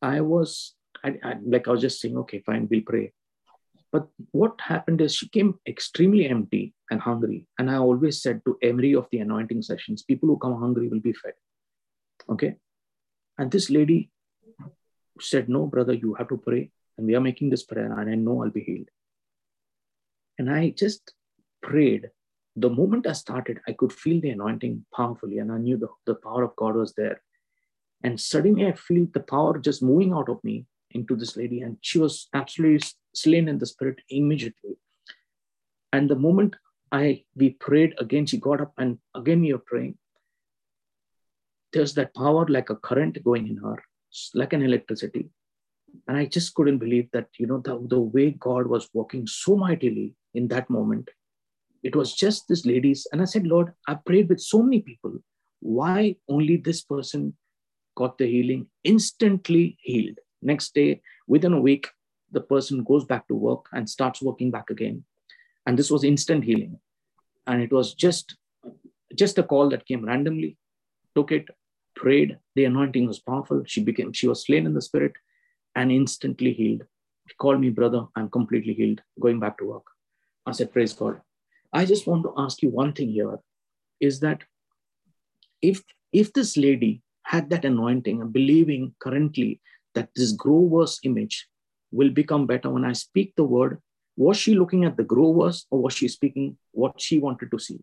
[0.00, 3.12] I was, I, I, like, I was just saying, okay, fine, we'll pray.
[3.92, 7.46] But what happened is she came extremely empty and hungry.
[7.58, 11.00] And I always said to every of the anointing sessions, people who come hungry will
[11.00, 11.34] be fed.
[12.28, 12.56] Okay.
[13.38, 14.10] And this lady
[15.20, 16.70] said, No, brother, you have to pray.
[16.96, 18.90] And we are making this prayer, and I know I'll be healed.
[20.38, 21.14] And I just
[21.62, 22.10] prayed.
[22.56, 26.16] The moment I started, I could feel the anointing powerfully, and I knew the, the
[26.16, 27.22] power of God was there.
[28.02, 31.76] And suddenly I feel the power just moving out of me into this lady, and
[31.80, 34.76] she was absolutely slain in the spirit immediately.
[35.92, 36.56] And the moment
[36.92, 39.96] I we prayed again, she got up and again we were praying.
[41.72, 43.76] There's that power like a current going in her,
[44.34, 45.30] like an electricity.
[46.08, 49.56] And I just couldn't believe that, you know, the, the way God was working so
[49.56, 51.08] mightily in that moment.
[51.82, 53.06] It was just this lady's.
[53.12, 55.18] And I said, Lord, I prayed with so many people.
[55.60, 57.36] Why only this person
[57.96, 60.18] got the healing, instantly healed?
[60.42, 61.88] Next day, within a week,
[62.32, 65.04] the person goes back to work and starts working back again.
[65.66, 66.78] And this was instant healing.
[67.46, 68.36] And it was just,
[69.14, 70.56] just a call that came randomly,
[71.14, 71.48] took it,
[71.96, 72.38] prayed.
[72.54, 73.62] The anointing was powerful.
[73.66, 75.12] She became, she was slain in the spirit
[75.74, 76.82] and instantly healed.
[77.28, 79.84] She called me, brother, I'm completely healed, going back to work.
[80.46, 81.20] I said, Praise God.
[81.72, 83.38] I just want to ask you one thing here
[84.00, 84.42] is that
[85.62, 89.60] if if this lady had that anointing and believing currently
[89.94, 91.48] that this grower's image
[91.90, 93.80] will become better when I speak the word.
[94.16, 97.80] Was she looking at the growers or was she speaking what she wanted to see?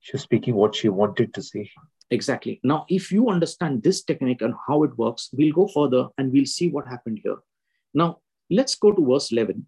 [0.00, 1.70] She was speaking what she wanted to see.
[2.10, 2.60] Exactly.
[2.62, 6.46] Now, if you understand this technique and how it works, we'll go further and we'll
[6.46, 7.36] see what happened here.
[7.92, 9.66] Now, let's go to verse 11.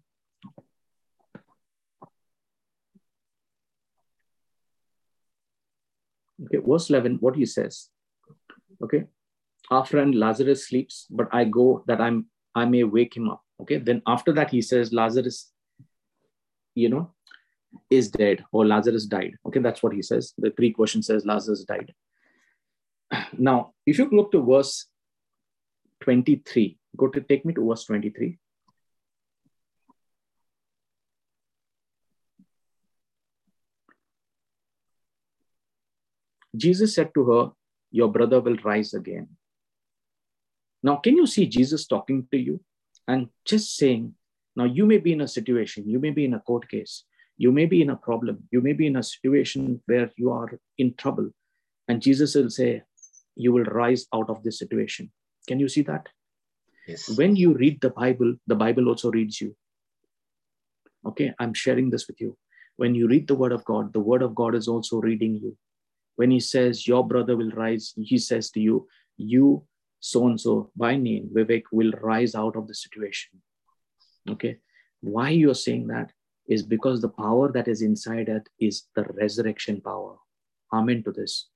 [6.45, 7.89] Okay, verse 11, what he says.
[8.83, 9.05] Okay.
[9.71, 13.41] Our friend Lazarus sleeps, but I go that I'm I may wake him up.
[13.61, 13.77] Okay.
[13.77, 15.51] Then after that, he says, Lazarus,
[16.75, 17.13] you know,
[17.89, 19.35] is dead or Lazarus died.
[19.45, 20.33] Okay, that's what he says.
[20.37, 21.93] The Greek version says Lazarus died.
[23.37, 24.87] Now, if you look to verse
[26.01, 28.37] 23, go to take me to verse 23.
[36.55, 37.51] Jesus said to her,
[37.91, 39.29] Your brother will rise again.
[40.83, 42.59] Now, can you see Jesus talking to you
[43.07, 44.15] and just saying,
[44.55, 47.03] Now, you may be in a situation, you may be in a court case,
[47.37, 50.59] you may be in a problem, you may be in a situation where you are
[50.77, 51.29] in trouble,
[51.87, 52.83] and Jesus will say,
[53.35, 55.11] You will rise out of this situation.
[55.47, 56.07] Can you see that?
[56.87, 57.09] Yes.
[57.17, 59.55] When you read the Bible, the Bible also reads you.
[61.05, 62.37] Okay, I'm sharing this with you.
[62.77, 65.57] When you read the Word of God, the Word of God is also reading you
[66.15, 68.87] when he says your brother will rise he says to you
[69.17, 69.63] you
[70.01, 73.39] so and so by name vivek will rise out of the situation.
[74.29, 74.57] Okay?
[75.01, 76.11] Why you're saying that
[76.47, 80.17] is because the power that is inside it is the resurrection power.
[80.73, 81.49] Amen to this.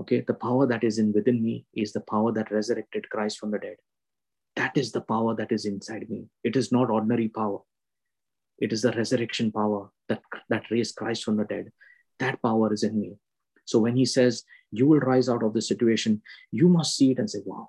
[0.00, 0.20] Okay?
[0.20, 3.58] The power that is in within me is the power that resurrected christ from the
[3.58, 3.76] dead.
[4.54, 6.28] That is the power that is inside me.
[6.44, 7.58] It is not ordinary power.
[8.58, 11.72] It is the resurrection power that that raised christ from the dead.
[12.20, 13.16] That power is in me
[13.66, 17.18] so when he says, you will rise out of the situation, you must see it
[17.18, 17.68] and say, wow,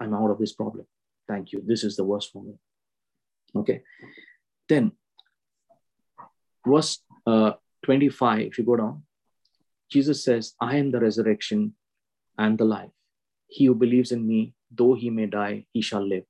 [0.00, 0.86] I'm out of this problem.
[1.28, 1.62] Thank you.
[1.64, 2.54] This is the worst for me.
[3.54, 3.82] Okay.
[4.68, 4.92] Then,
[6.66, 7.52] verse uh,
[7.84, 9.02] 25, if you go down,
[9.90, 11.74] Jesus says, I am the resurrection
[12.38, 12.90] and the life.
[13.48, 16.24] He who believes in me, though he may die, he shall live.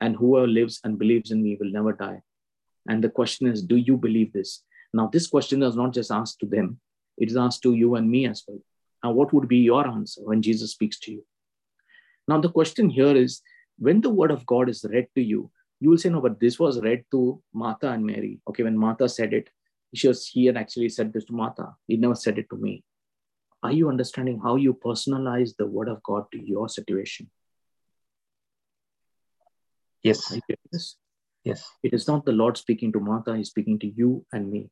[0.00, 2.22] And whoever lives and believes in me will never die.
[2.88, 4.64] And the question is, do you believe this?
[4.92, 6.80] Now, this question is not just asked to them,
[7.18, 8.58] it is asked to you and me as well.
[9.02, 11.24] And what would be your answer when Jesus speaks to you?
[12.26, 13.42] Now, the question here is
[13.78, 15.50] when the word of God is read to you,
[15.80, 18.40] you will say, no, but this was read to Martha and Mary.
[18.48, 19.48] Okay, when Martha said it,
[19.94, 21.74] she, was, he had actually said this to Martha.
[21.86, 22.82] He never said it to me.
[23.62, 27.30] Are you understanding how you personalize the word of God to your situation?
[30.02, 30.38] Yes.
[30.72, 30.96] Yes.
[31.44, 31.64] Yes.
[31.82, 34.70] It is not the Lord speaking to Martha, He's speaking to you and me.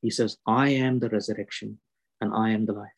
[0.00, 1.78] He says, I am the resurrection
[2.20, 2.90] and I am the life.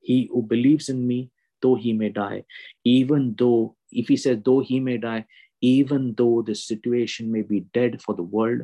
[0.00, 1.30] He who believes in me,
[1.62, 2.44] though he may die,
[2.84, 5.26] even though, if he says, though he may die,
[5.60, 8.62] even though the situation may be dead for the world,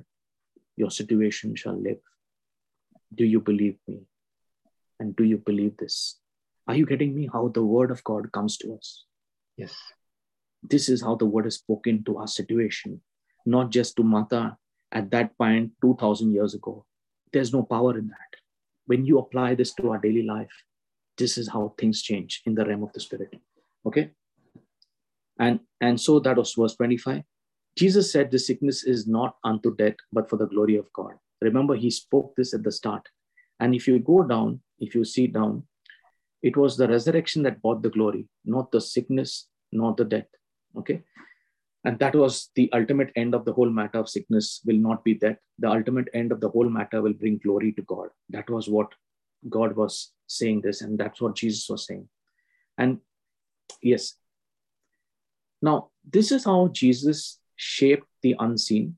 [0.77, 1.99] your situation shall live.
[3.15, 4.03] Do you believe me?
[5.01, 6.19] And do you believe this?
[6.69, 9.05] Are you getting me how the word of God comes to us?
[9.57, 9.74] Yes.
[10.62, 13.01] This is how the word is spoken to our situation,
[13.44, 14.57] not just to Martha
[14.93, 16.85] at that point 2000 years ago,
[17.33, 18.41] there's no power in that.
[18.87, 20.53] When you apply this to our daily life,
[21.17, 23.35] this is how things change in the realm of the spirit.
[23.87, 24.11] Okay.
[25.39, 27.23] And and so that was verse 25.
[27.77, 31.15] Jesus said, The sickness is not unto death, but for the glory of God.
[31.41, 33.09] Remember, he spoke this at the start.
[33.61, 35.65] And if you go down, if you see down,
[36.43, 40.27] it was the resurrection that brought the glory, not the sickness, not the death.
[40.77, 41.03] Okay
[41.85, 45.15] and that was the ultimate end of the whole matter of sickness will not be
[45.15, 48.09] that the ultimate end of the whole matter will bring glory to god.
[48.31, 48.93] That was what
[49.49, 52.09] god was saying this and that's what jesus was saying.
[52.79, 52.99] And
[53.83, 54.15] yes.
[55.61, 58.97] Now this is how jesus shaped the unseen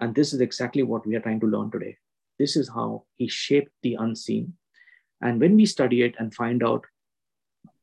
[0.00, 1.96] and this is exactly what we are trying to learn today.
[2.38, 4.54] This is how he shaped the unseen.
[5.22, 6.84] And when we study it and find out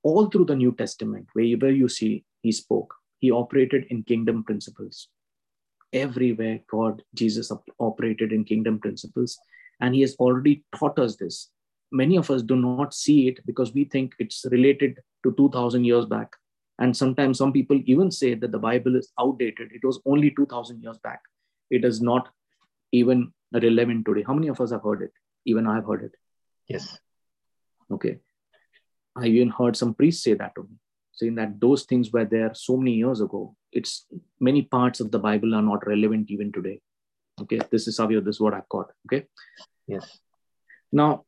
[0.03, 2.93] all through the new testament wherever you see he spoke
[3.23, 5.07] he operated in kingdom principles.
[5.93, 9.39] Everywhere, God, Jesus operated in kingdom principles,
[9.79, 11.49] and He has already taught us this.
[11.89, 16.05] Many of us do not see it because we think it's related to 2000 years
[16.05, 16.35] back.
[16.79, 19.69] And sometimes some people even say that the Bible is outdated.
[19.71, 21.21] It was only 2000 years back.
[21.69, 22.27] It is not
[22.91, 24.25] even relevant today.
[24.27, 25.13] How many of us have heard it?
[25.45, 26.15] Even I've heard it.
[26.67, 26.97] Yes.
[27.89, 28.17] Okay.
[29.15, 30.75] I even heard some priests say that to me
[31.13, 33.55] saying that those things were there so many years ago.
[33.71, 34.05] It's
[34.39, 36.79] many parts of the Bible are not relevant even today.
[37.41, 38.91] Okay, this is Savio, this is what I've got.
[39.07, 39.25] Okay.
[39.87, 40.19] Yes.
[40.91, 41.25] Now,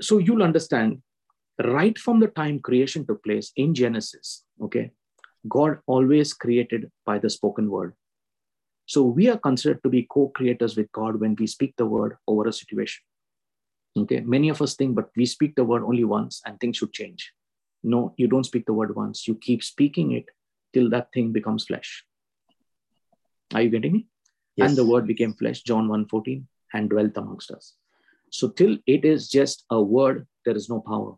[0.00, 1.02] so you'll understand
[1.62, 4.90] right from the time creation took place in Genesis, okay,
[5.48, 7.94] God always created by the spoken word.
[8.86, 12.16] So we are considered to be co creators with God when we speak the word
[12.26, 13.02] over a situation.
[13.96, 16.92] Okay, many of us think, but we speak the word only once and things should
[16.92, 17.32] change.
[17.82, 19.26] No, you don't speak the word once.
[19.26, 20.26] You keep speaking it
[20.72, 22.04] till that thing becomes flesh.
[23.54, 24.06] Are you getting me?
[24.56, 24.68] Yes.
[24.68, 27.74] And the word became flesh, John 1:14, and dwelt amongst us.
[28.30, 31.16] So till it is just a word, there is no power.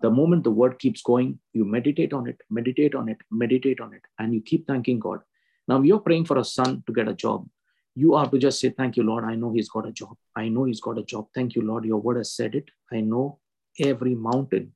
[0.00, 3.94] The moment the word keeps going, you meditate on it, meditate on it, meditate on
[3.94, 5.20] it, and you keep thanking God.
[5.66, 7.48] Now you're praying for a son to get a job.
[7.94, 9.24] You have to just say, Thank you, Lord.
[9.24, 10.16] I know he's got a job.
[10.36, 11.28] I know he's got a job.
[11.34, 11.84] Thank you, Lord.
[11.84, 12.70] Your word has said it.
[12.92, 13.38] I know
[13.78, 14.72] every mountain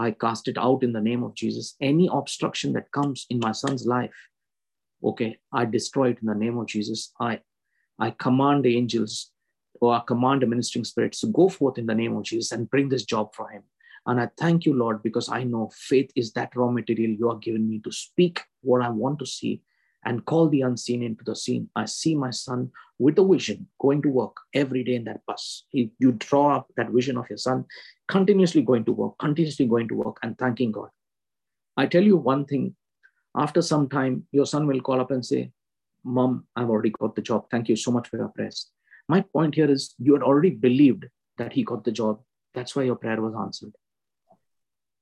[0.00, 1.76] I cast it out in the name of Jesus.
[1.80, 4.14] Any obstruction that comes in my son's life,
[5.04, 7.12] okay, I destroy it in the name of Jesus.
[7.20, 7.40] I,
[7.98, 9.30] I command the angels
[9.80, 12.70] or I command the ministering spirits to go forth in the name of Jesus and
[12.70, 13.62] bring this job for him.
[14.06, 17.36] And I thank you, Lord, because I know faith is that raw material you are
[17.36, 19.62] giving me to speak what I want to see
[20.04, 21.68] and call the unseen into the seen.
[21.76, 25.64] I see my son with a vision going to work every day in that bus.
[25.70, 27.66] He, you draw up that vision of your son
[28.08, 30.88] continuously going to work, continuously going to work and thanking God.
[31.76, 32.74] I tell you one thing
[33.36, 35.52] after some time, your son will call up and say,
[36.04, 37.46] Mom, I've already got the job.
[37.50, 38.70] Thank you so much for your prayers.
[39.08, 41.06] My point here is you had already believed
[41.38, 42.20] that he got the job.
[42.54, 43.72] That's why your prayer was answered.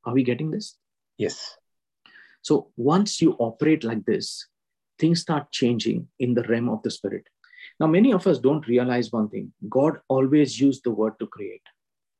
[0.04, 0.76] Are we getting this?
[1.16, 1.56] Yes.
[2.42, 4.46] So once you operate like this,
[4.98, 7.24] things start changing in the realm of the spirit.
[7.80, 11.62] Now, many of us don't realize one thing God always used the word to create.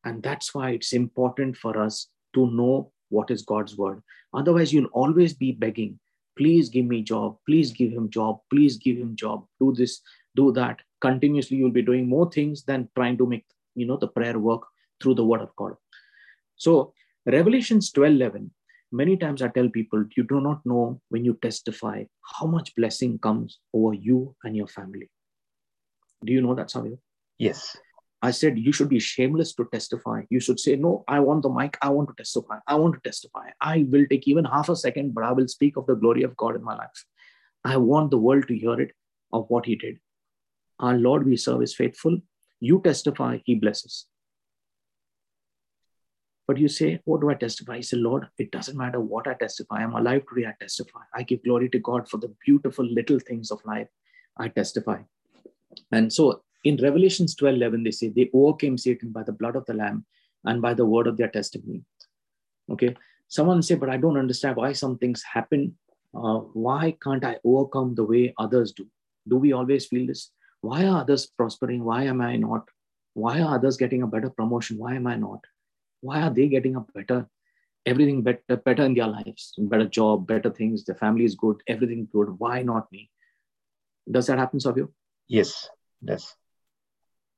[0.05, 4.03] And that's why it's important for us to know what is God's word.
[4.35, 5.99] Otherwise, you'll always be begging,
[6.37, 10.01] please give me job, please give him job, please give him job, do this,
[10.37, 10.81] do that.
[11.01, 13.45] Continuously, you'll be doing more things than trying to make
[13.75, 14.63] you know the prayer work
[15.01, 15.75] through the word of God.
[16.57, 16.93] So
[17.27, 18.51] Revelations 12 11
[18.93, 23.19] many times I tell people, you do not know when you testify how much blessing
[23.19, 25.11] comes over you and your family.
[26.25, 26.99] Do you know that, Savio?
[27.39, 27.77] Yes.
[28.21, 30.23] I said you should be shameless to testify.
[30.29, 31.79] You should say, No, I want the mic.
[31.81, 32.59] I want to testify.
[32.67, 33.51] I want to testify.
[33.61, 36.37] I will take even half a second, but I will speak of the glory of
[36.37, 37.05] God in my life.
[37.65, 38.93] I want the world to hear it
[39.33, 39.99] of what He did.
[40.81, 42.19] Our Lord we serve is faithful.
[42.59, 44.07] You testify, He blesses.
[46.49, 47.75] But you say, What do I testify?
[47.75, 49.77] I say, Lord, it doesn't matter what I testify.
[49.77, 50.49] I'm alive today.
[50.49, 51.01] I testify.
[51.15, 53.89] I give glory to God for the beautiful little things of life.
[54.39, 55.03] I testify.
[55.93, 59.67] And so in Revelations 12 11, they say, They overcame Satan by the blood of
[59.67, 60.07] the Lamb
[60.45, 61.83] and by the word of their testimony.
[62.71, 62.97] Okay.
[63.29, 65.77] Someone say, But I don't understand why some things happen.
[66.15, 68.87] Uh, why can't I overcome the way others do?
[69.29, 70.31] Do we always feel this?
[70.63, 71.85] Why are others prospering?
[71.85, 72.67] Why am I not?
[73.13, 74.79] Why are others getting a better promotion?
[74.79, 75.45] Why am I not?
[76.01, 77.29] Why are they getting up better?
[77.87, 79.55] Everything better uh, better in their lives.
[79.59, 82.39] Better job better things their family is good everything good.
[82.39, 83.11] Why not me?
[84.11, 84.91] Does that happen Savio?
[85.29, 85.69] yes
[86.03, 86.35] yes.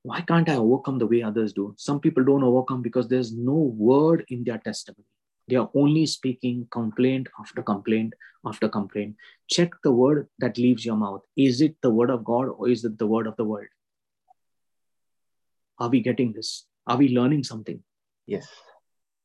[0.03, 1.75] Why can't i overcome the way others do?
[1.77, 5.05] Some people don't overcome because there's no word in their testimony.
[5.49, 8.15] They are only speaking complaint after complaint
[8.47, 9.17] after complaint.
[9.49, 11.23] Check the word that leaves your mouth.
[11.37, 13.67] Is it the word of god or is it the word of the world?
[15.79, 16.67] Are we getting this?
[16.87, 17.83] Are we learning something
[18.31, 18.49] Yes.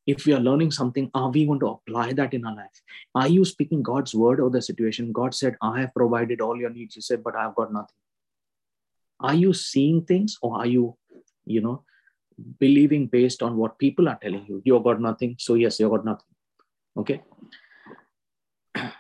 [0.08, 2.82] If we are learning something, are we going to apply that in our life?
[3.14, 5.12] Are you speaking God's word or the situation?
[5.12, 6.96] God said, I have provided all your needs.
[6.96, 8.00] You said, but I've got nothing.
[9.20, 10.98] Are you seeing things or are you,
[11.46, 11.84] you know,
[12.60, 14.62] believing based on what people are telling you?
[14.66, 15.36] You've got nothing.
[15.40, 16.34] So, yes, you've got nothing.
[16.98, 17.22] Okay.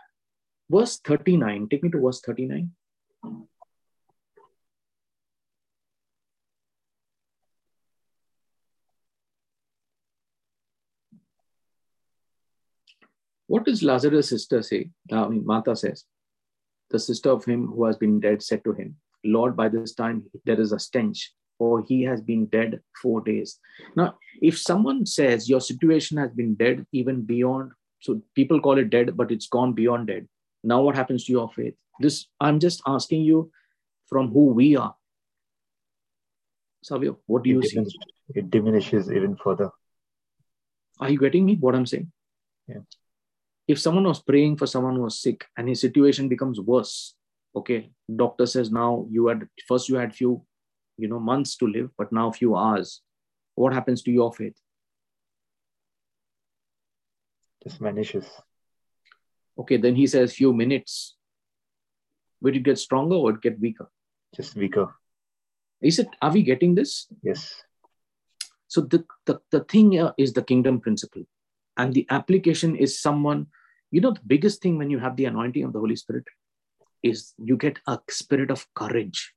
[0.70, 1.68] Verse 39.
[1.70, 2.72] Take me to verse 39.
[13.48, 14.90] What does Lazarus' sister say?
[15.12, 16.06] Uh, I mean, Martha says,
[16.90, 20.24] the sister of him who has been dead said to him, Lord, by this time
[20.46, 23.60] there is a stench, for he has been dead four days.
[23.96, 28.90] Now, if someone says your situation has been dead even beyond, so people call it
[28.90, 30.28] dead, but it's gone beyond dead.
[30.64, 31.76] Now, what happens to your faith?
[32.00, 33.52] This I'm just asking you
[34.08, 34.96] from who we are.
[36.84, 38.40] Savio, what do it you diminishes, see?
[38.40, 39.70] It diminishes even further.
[41.00, 41.56] Are you getting me?
[41.56, 42.12] What I'm saying?
[42.68, 42.82] Yeah
[43.68, 47.16] if someone was praying for someone who was sick and his situation becomes worse
[47.56, 50.42] okay doctor says now you had first you had few
[50.98, 53.02] you know months to live but now few hours.
[53.56, 54.58] What happens to your faith?
[57.64, 58.30] Just vanishes
[59.58, 61.16] okay then he says few minutes.
[62.42, 63.90] Will it get stronger or it get weaker?
[64.36, 64.94] Just weaker.
[65.82, 67.08] Is it are we getting this?
[67.24, 67.54] Yes.
[68.68, 71.24] So the the, the thing is the kingdom principle
[71.78, 73.48] And the application is someone,
[73.92, 76.26] you know, the biggest thing when you have the anointing of the Holy Spirit
[77.04, 79.34] is you get a spirit of courage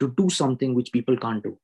[0.00, 1.58] to do something which people can't do.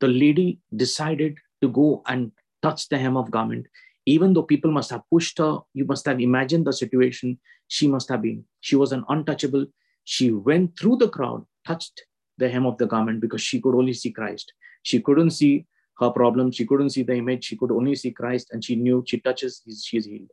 [0.00, 3.66] The lady decided to go and touch the hem of garment,
[4.04, 5.60] even though people must have pushed her.
[5.72, 7.38] You must have imagined the situation
[7.68, 8.44] she must have been.
[8.60, 9.66] She was an untouchable.
[10.04, 12.02] She went through the crowd, touched
[12.38, 14.52] the hem of the garment because she could only see Christ.
[14.82, 15.66] She couldn't see
[15.98, 16.50] her problem.
[16.52, 17.44] She couldn't see the image.
[17.44, 20.30] She could only see Christ, and she knew she touches, she's healed.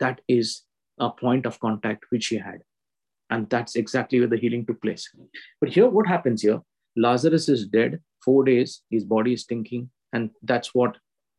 [0.00, 0.62] That is
[0.98, 2.62] a point of contact which she had.
[3.30, 5.08] And that's exactly where the healing took place.
[5.60, 6.60] But here, what happens here?
[6.96, 10.98] Lazarus is dead, four days, his body is stinking, and that's what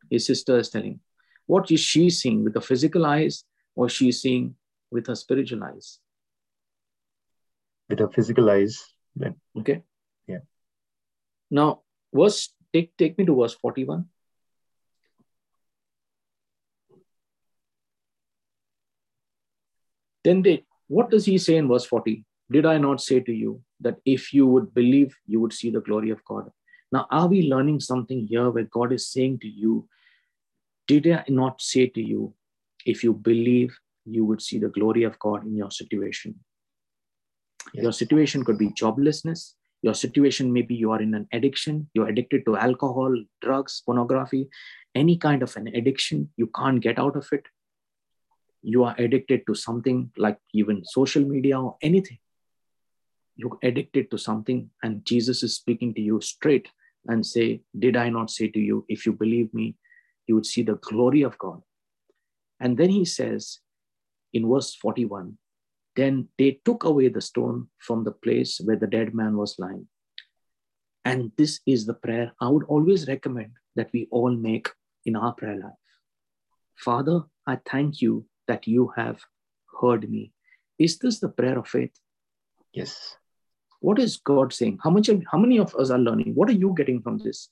[0.09, 0.99] his sister is telling.
[1.45, 3.43] What is she seeing with the physical eyes,
[3.75, 4.55] or she seeing
[4.91, 5.99] with her spiritual eyes?
[7.89, 8.83] With her physical eyes.
[9.15, 9.35] Then.
[9.59, 9.83] Okay.
[10.25, 10.39] Yeah.
[11.51, 11.81] Now,
[12.11, 14.05] verse take take me to verse 41.
[20.23, 22.23] Then they, what does he say in verse 40?
[22.51, 25.81] Did I not say to you that if you would believe, you would see the
[25.81, 26.49] glory of God?
[26.91, 29.87] Now, are we learning something here where God is saying to you,
[30.87, 32.33] Did I not say to you,
[32.85, 36.35] if you believe, you would see the glory of God in your situation?
[37.73, 37.83] Yes.
[37.83, 39.53] Your situation could be joblessness.
[39.83, 44.49] Your situation maybe you are in an addiction, you're addicted to alcohol, drugs, pornography,
[44.95, 47.45] any kind of an addiction, you can't get out of it.
[48.63, 52.17] You are addicted to something like even social media or anything
[53.35, 56.67] you're addicted to something and jesus is speaking to you straight
[57.07, 59.75] and say did i not say to you if you believe me
[60.27, 61.61] you would see the glory of god
[62.59, 63.59] and then he says
[64.33, 65.37] in verse 41
[65.95, 69.87] then they took away the stone from the place where the dead man was lying.
[71.05, 74.69] And this is the prayer i would always recommend that we all make
[75.05, 75.85] in our prayer life.
[76.75, 79.21] Father i thank you that you have
[79.81, 80.31] heard me.
[80.79, 81.91] Is this the prayer of faith?
[82.73, 83.17] Yes.
[83.79, 84.79] What is god saying?
[84.81, 86.33] How much of, how many of us are learning?
[86.35, 87.49] What are you getting from this?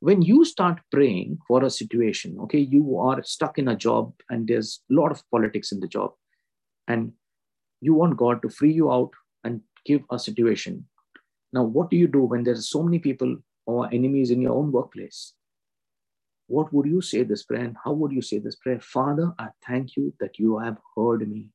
[0.00, 4.46] When you start praying for a situation okay you are stuck in a job and
[4.46, 6.12] there's a lot of politics in the job.
[6.86, 7.12] And
[7.80, 9.10] you want god to free you out
[9.44, 10.86] and give a situation
[11.52, 13.36] now what do you do when there's so many people
[13.66, 15.34] or enemies in your own workplace
[16.46, 19.48] what would you say this prayer and how would you say this prayer father i
[19.66, 21.46] thank you that you have heard me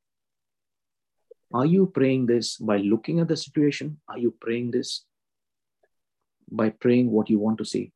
[1.51, 3.99] are you praying this by looking at the situation?
[4.07, 5.05] Are you praying this
[6.51, 7.91] by praying what you want to see?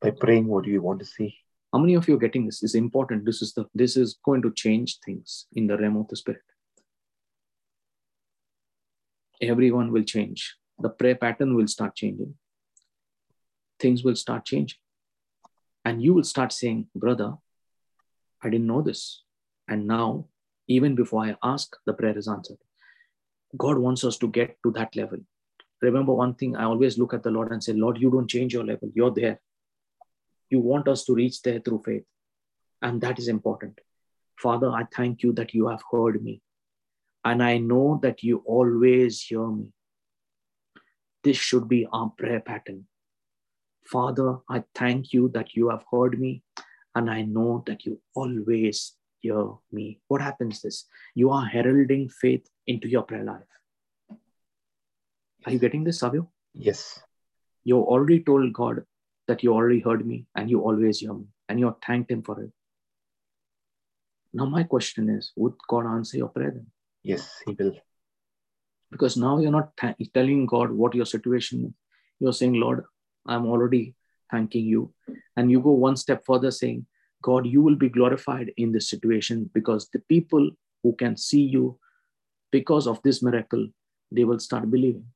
[0.00, 1.38] By praying what you want to see.
[1.76, 2.62] How many of you are getting this?
[2.62, 3.26] Is important.
[3.26, 6.40] This is the this is going to change things in the realm of the spirit.
[9.42, 10.56] Everyone will change.
[10.78, 12.32] The prayer pattern will start changing.
[13.78, 14.78] Things will start changing.
[15.84, 17.34] And you will start saying, Brother,
[18.42, 19.24] I didn't know this.
[19.68, 20.28] And now
[20.68, 22.62] even before I ask, the prayer is answered.
[23.58, 25.18] God wants us to get to that level.
[25.82, 28.54] Remember one thing, I always look at the Lord and say, Lord, you don't change
[28.54, 28.90] your level.
[28.94, 29.40] You're there.
[30.50, 32.04] You want us to reach there through faith.
[32.82, 33.80] And that is important.
[34.38, 36.42] Father, I thank you that you have heard me.
[37.24, 39.72] And I know that you always hear me.
[41.24, 42.86] This should be our prayer pattern.
[43.84, 46.42] Father, I thank you that you have heard me.
[46.94, 50.00] And I know that you always hear me.
[50.08, 50.86] What happens this?
[51.14, 53.42] You are heralding faith into your prayer life.
[55.44, 56.30] Are you getting this, Savio?
[56.54, 57.00] Yes.
[57.64, 58.84] You already told God
[59.28, 62.40] that you already heard me and you always hear me and you thanked him for
[62.40, 62.50] it.
[64.32, 66.66] Now my question is, would God answer your prayer then?
[67.02, 67.74] Yes, he will.
[68.90, 71.72] Because now you're not th- telling God what your situation is.
[72.20, 72.84] You're saying, Lord,
[73.26, 73.94] I'm already
[74.30, 74.92] thanking you.
[75.36, 76.86] And you go one step further saying,
[77.22, 80.50] God, you will be glorified in this situation because the people
[80.82, 81.78] who can see you
[82.52, 83.66] because of this miracle,
[84.12, 85.06] they will start believing.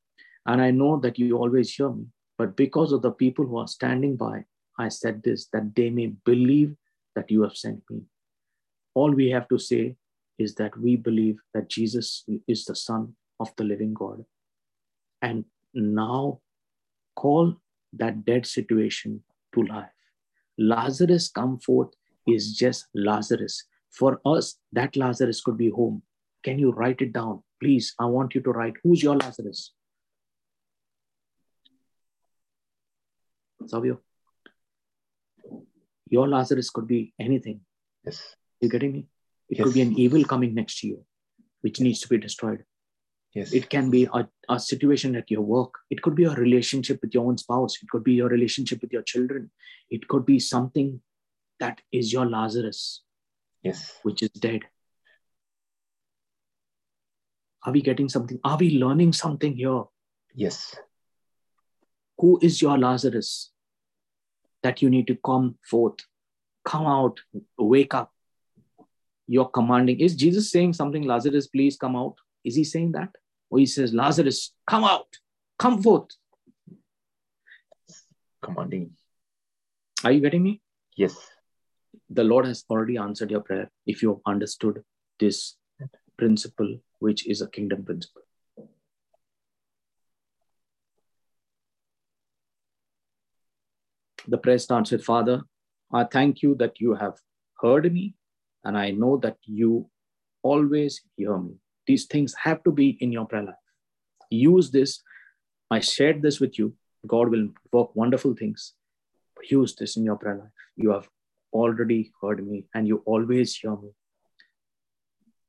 [0.47, 2.07] And I know that you always hear me,
[2.41, 4.47] but because of the people who are standing by,
[4.79, 6.75] I said this that they may believe
[7.15, 8.01] that you have sent me.
[8.95, 9.97] All we have to say
[10.39, 14.25] is that we believe that Jesus is the Son of the living God.
[15.21, 15.45] And
[15.75, 16.41] now
[17.15, 17.57] call
[17.93, 19.23] that dead situation
[19.55, 20.01] to life.
[20.57, 21.93] Lazarus come forth
[22.27, 23.65] is just Lazarus.
[23.91, 26.03] For us, that Lazarus could be home.
[26.43, 27.43] Can you write it down?
[27.63, 29.75] Please, I want you to write who's your Lazarus?
[33.71, 34.01] Savio.
[36.09, 37.61] Your Lazarus could be anything.
[38.05, 38.35] Yes.
[38.61, 39.07] You getting me?
[39.49, 39.65] It yes.
[39.65, 41.05] could be an evil coming next to you,
[41.61, 42.65] which needs to be destroyed.
[43.35, 43.53] Yes.
[43.53, 45.73] It can be a, a situation at your work.
[45.89, 47.77] It could be a relationship with your own spouse.
[47.81, 49.51] It could be your relationship with your children.
[49.89, 51.01] It could be something
[51.61, 53.03] that is your Lazarus.
[53.63, 53.95] Yes.
[54.03, 54.63] Which is dead.
[57.65, 58.41] Are we getting something?
[58.43, 59.85] Are we learning something here?
[60.35, 60.75] Yes.
[62.19, 63.50] Who is your Lazarus
[64.63, 65.99] that you need to come forth,
[66.65, 67.21] come out,
[67.59, 68.13] wake up?
[69.27, 70.01] You're commanding.
[70.01, 72.17] Is Jesus saying something, Lazarus, please come out?
[72.45, 73.11] Is he saying that?
[73.51, 75.07] Or he says, Lazarus, come out,
[75.59, 76.09] come forth.
[78.43, 78.93] Commanding.
[80.05, 80.61] Are you getting me?
[80.97, 81.17] Yes.
[82.09, 84.83] The Lord has already answered your prayer if you have understood
[85.19, 85.57] this
[86.17, 88.20] principle, which is a kingdom principle.
[94.29, 95.43] The prayer starts with Father,
[95.93, 97.15] I thank you that you have
[97.61, 98.15] heard me,
[98.65, 99.89] and I know that you
[100.43, 101.55] always hear me.
[101.87, 103.55] These things have to be in your prayer life.
[104.31, 105.03] Use this.
[105.71, 106.75] I shared this with you.
[107.07, 108.75] God will work wonderful things.
[109.49, 110.53] Use this in your prayer life.
[110.77, 111.09] You have
[111.53, 113.91] already heard me, and you always hear me.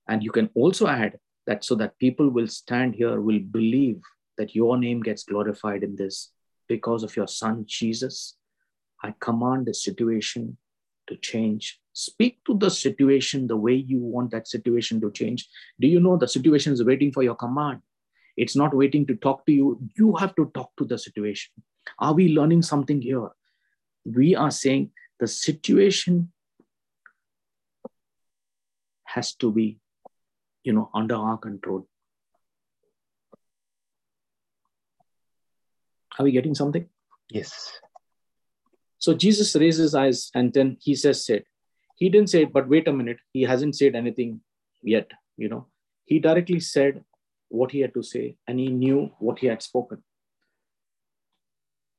[0.08, 4.02] And you can also add that so that people will stand here, will believe
[4.38, 6.32] that your name gets glorified in this
[6.68, 8.38] because of your son, Jesus.
[9.04, 10.58] I command the situation
[11.08, 11.80] to change.
[11.94, 15.50] Speak to the situation the way you want that situation to change.
[15.80, 17.82] Do you know the situation is waiting for your command?
[18.38, 19.80] It's not waiting to talk to you.
[19.98, 21.52] You have to talk to the situation.
[22.00, 23.30] Are we learning something here?
[24.06, 26.32] We are saying the situation
[29.04, 29.80] has to be,
[30.64, 31.88] you know, under our control.
[36.18, 36.88] Are we getting something?
[37.30, 37.72] Yes.
[39.02, 41.44] So Jesus raises eyes and then he says, said.
[41.96, 43.18] He didn't say it, but wait a minute.
[43.34, 44.42] He hasn't said anything
[44.84, 45.68] yet, you know.
[46.06, 47.04] He directly said
[47.50, 50.04] what he had to say and he knew what he had spoken.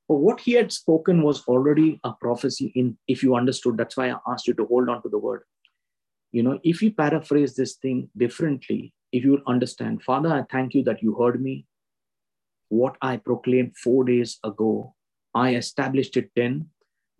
[0.09, 4.11] But what he had spoken was already a prophecy in, if you understood, that's why
[4.11, 5.43] I asked you to hold on to the word.
[6.31, 10.85] You know, if you paraphrase this thing differently, if you understand, Father, I thank you
[10.85, 11.67] that you heard me.
[12.69, 14.95] What I proclaimed four days ago,
[15.35, 16.69] I established it then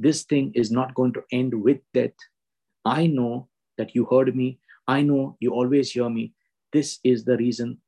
[0.03, 2.15] this thing is not going to end with death.
[2.85, 3.49] I know
[3.79, 4.59] that you heard me.
[4.89, 6.33] I know you always hear me.
[6.73, 7.79] This is the reason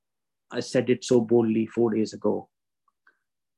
[0.53, 2.49] I said it so boldly four days ago.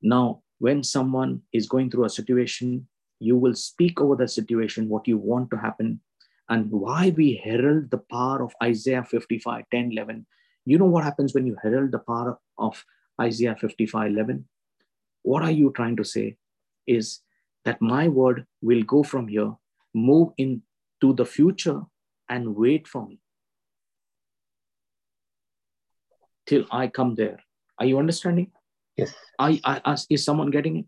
[0.03, 2.87] Now, when someone is going through a situation,
[3.21, 6.01] you will speak over the situation, what you want to happen,
[6.49, 10.27] and why we herald the power of Isaiah 55, 10, 11.
[10.65, 12.85] You know what happens when you herald the power of
[13.21, 14.49] Isaiah 55, 11?
[15.23, 16.37] What are you trying to say?
[16.87, 17.21] Is
[17.67, 19.53] that my word will go from here,
[19.93, 21.83] move into the future,
[22.29, 23.19] and wait for me
[26.47, 27.41] till I come there.
[27.79, 28.53] Are you understanding?
[28.97, 29.13] Yes.
[29.39, 30.87] I, I, I, is someone getting it?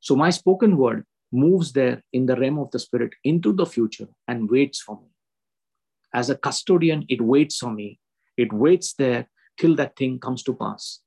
[0.00, 4.08] So my spoken word moves there in the realm of the spirit into the future
[4.28, 5.08] and waits for me.
[6.12, 7.98] As a custodian, it waits for me.
[8.36, 11.00] It waits there till that thing comes to pass.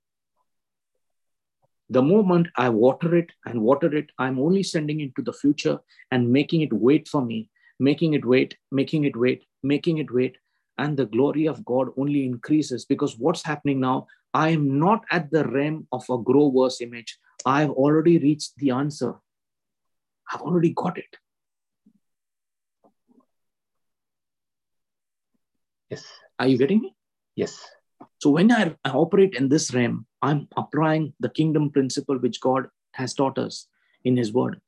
[1.91, 5.77] The moment I water it and water it, I'm only sending it to the future
[6.11, 7.49] and making it wait for me,
[7.81, 10.37] making it wait, making it wait, making it wait.
[10.77, 14.07] And the glory of God only increases because what's happening now?
[14.33, 17.19] I am not at the realm of a grow worse image.
[17.45, 19.15] I've already reached the answer.
[20.31, 21.17] I've already got it.
[25.89, 26.05] Yes.
[26.39, 26.95] Are you getting me?
[27.35, 27.69] Yes.
[28.21, 32.67] So when I, I operate in this realm, I'm applying the kingdom principle which God
[32.91, 33.65] has taught us
[34.03, 34.61] in His Word.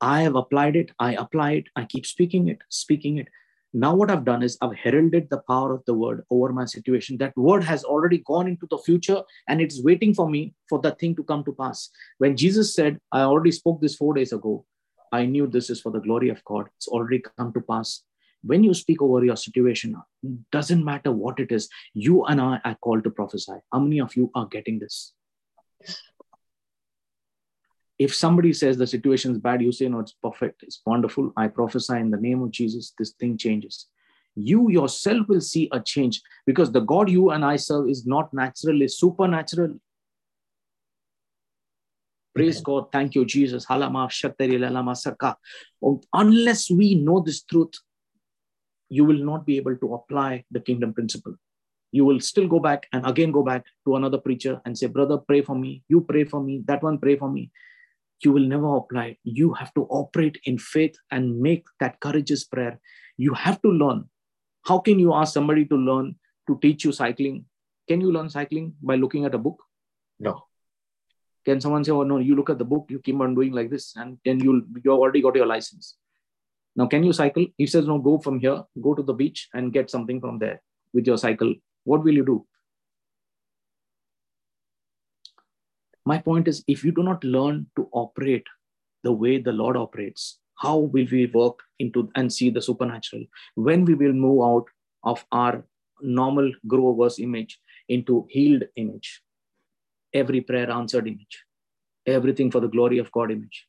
[0.00, 3.28] I have applied it, I apply it, I keep speaking it, speaking it.
[3.72, 7.16] Now, what I've done is I've heralded the power of the word over my situation.
[7.18, 10.98] That word has already gone into the future and it's waiting for me for that
[10.98, 11.90] thing to come to pass.
[12.18, 14.64] When Jesus said, I already spoke this four days ago,
[15.12, 16.66] I knew this is for the glory of God.
[16.76, 18.02] It's already come to pass
[18.46, 19.96] when you speak over your situation,
[20.52, 23.52] doesn't matter what it is, you and I are called to prophesy.
[23.72, 25.12] How many of you are getting this?
[27.98, 31.32] If somebody says the situation is bad, you say, No, it's perfect, it's wonderful.
[31.36, 33.86] I prophesy in the name of Jesus, this thing changes.
[34.34, 38.34] You yourself will see a change because the God you and I serve is not
[38.34, 39.78] natural, it's supernatural.
[42.34, 42.92] Praise God.
[42.92, 43.64] Thank you, Jesus.
[46.12, 47.72] Unless we know this truth,
[48.88, 51.34] you will not be able to apply the kingdom principle.
[51.92, 55.18] You will still go back and again go back to another preacher and say, Brother,
[55.18, 55.82] pray for me.
[55.88, 56.62] You pray for me.
[56.66, 57.50] That one, pray for me.
[58.22, 59.18] You will never apply.
[59.24, 62.80] You have to operate in faith and make that courageous prayer.
[63.16, 64.08] You have to learn.
[64.64, 66.16] How can you ask somebody to learn
[66.48, 67.44] to teach you cycling?
[67.88, 69.62] Can you learn cycling by looking at a book?
[70.18, 70.44] No.
[71.44, 73.70] Can someone say, Oh, no, you look at the book, you keep on doing like
[73.70, 75.96] this, and then you'll you already got your license?
[76.76, 77.46] Now, can you cycle?
[77.56, 80.60] He says, no, go from here, go to the beach and get something from there
[80.92, 81.54] with your cycle.
[81.84, 82.46] What will you do?
[86.04, 88.46] My point is, if you do not learn to operate
[89.02, 93.24] the way the Lord operates, how will we work into and see the supernatural?
[93.54, 94.66] When we will move out
[95.02, 95.64] of our
[96.00, 97.58] normal grow image
[97.88, 99.22] into healed image,
[100.12, 101.44] every prayer answered image,
[102.06, 103.66] everything for the glory of God image.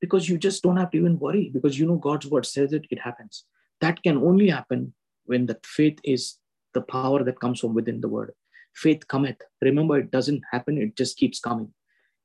[0.00, 2.86] Because you just don't have to even worry because you know God's word says it,
[2.90, 3.44] it happens.
[3.80, 4.94] That can only happen
[5.26, 6.38] when the faith is
[6.74, 8.32] the power that comes from within the word.
[8.74, 9.40] Faith cometh.
[9.60, 11.72] Remember, it doesn't happen, it just keeps coming.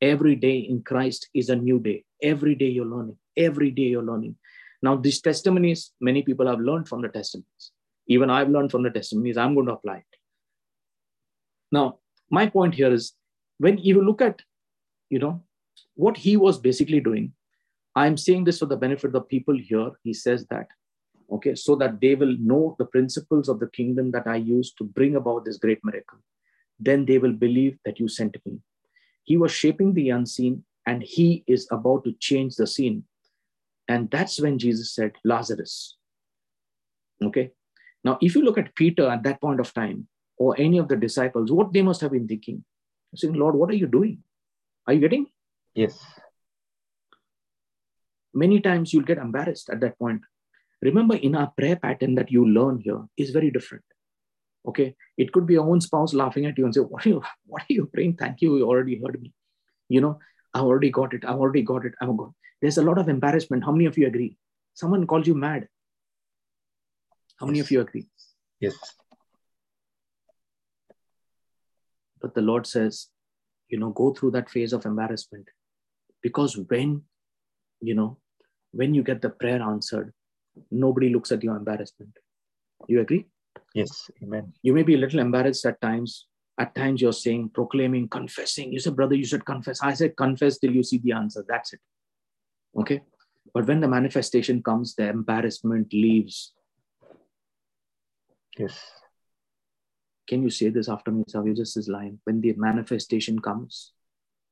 [0.02, 2.04] Every day in Christ is a new day.
[2.22, 3.18] Every day you're learning.
[3.36, 4.36] Every day you're learning.
[4.82, 7.72] Now, these testimonies, many people have learned from the testimonies.
[8.08, 9.38] Even I've learned from the testimonies.
[9.38, 10.18] I'm going to apply it.
[11.72, 12.00] Now,
[12.30, 13.14] my point here is
[13.58, 14.42] when you look at,
[15.10, 15.44] you know,
[15.96, 17.34] what he was basically doing,
[17.96, 19.92] I'm saying this for the benefit of the people here.
[20.04, 20.68] He says that,
[21.32, 24.84] okay, so that they will know the principles of the kingdom that I used to
[24.84, 26.20] bring about this great miracle.
[26.80, 28.60] Then they will believe that you sent me.
[29.24, 33.06] He was shaping the unseen and he is about to change the scene.
[33.88, 35.98] And that's when Jesus said, Lazarus.
[37.24, 37.52] Okay.
[38.04, 40.08] Now, if you look at Peter at that point of time,
[40.38, 42.64] or any of the disciples, what they must have been thinking,
[43.16, 44.22] saying, Lord, what are you doing?
[44.86, 45.28] Are you getting?
[45.74, 45.98] Yes.
[48.36, 50.22] Many times you'll get embarrassed at that point.
[50.82, 53.86] Remember, in our prayer pattern that you learn here is very different.
[54.68, 54.96] Okay.
[55.18, 57.62] It could be your own spouse laughing at you and say, What are you, what
[57.64, 58.18] are you praying?
[58.18, 58.58] Thank you.
[58.58, 59.34] You already heard me.
[59.88, 60.20] You know,
[60.54, 61.24] I've already got it.
[61.26, 61.94] I've already got it.
[62.02, 62.32] I'm got.
[62.62, 63.64] There's a lot of embarrassment.
[63.64, 64.38] How many of you agree?
[64.74, 65.70] Someone calls you mad.
[67.38, 68.08] How many of you agree?
[68.60, 68.76] Yes.
[72.22, 73.08] But the Lord says,
[73.70, 75.48] you know, go through that phase of embarrassment.
[76.22, 77.04] Because when,
[77.82, 78.18] you know,
[78.76, 80.14] when you get the prayer answered,
[80.70, 82.12] nobody looks at your embarrassment.
[82.88, 83.26] You agree?
[83.74, 84.54] Yes, amen.
[84.62, 86.28] You may be a little embarrassed at times.
[86.58, 88.72] At times you're saying, proclaiming, confessing.
[88.72, 89.82] You said, brother, you should confess.
[89.82, 91.44] I said, confess till you see the answer.
[91.48, 91.80] That's it.
[92.78, 93.02] Okay.
[93.54, 96.54] But when the manifestation comes, the embarrassment leaves.
[98.58, 98.80] Yes.
[100.28, 101.54] Can you say this after me, Savio?
[101.54, 102.20] Just this line.
[102.24, 103.92] When the manifestation comes,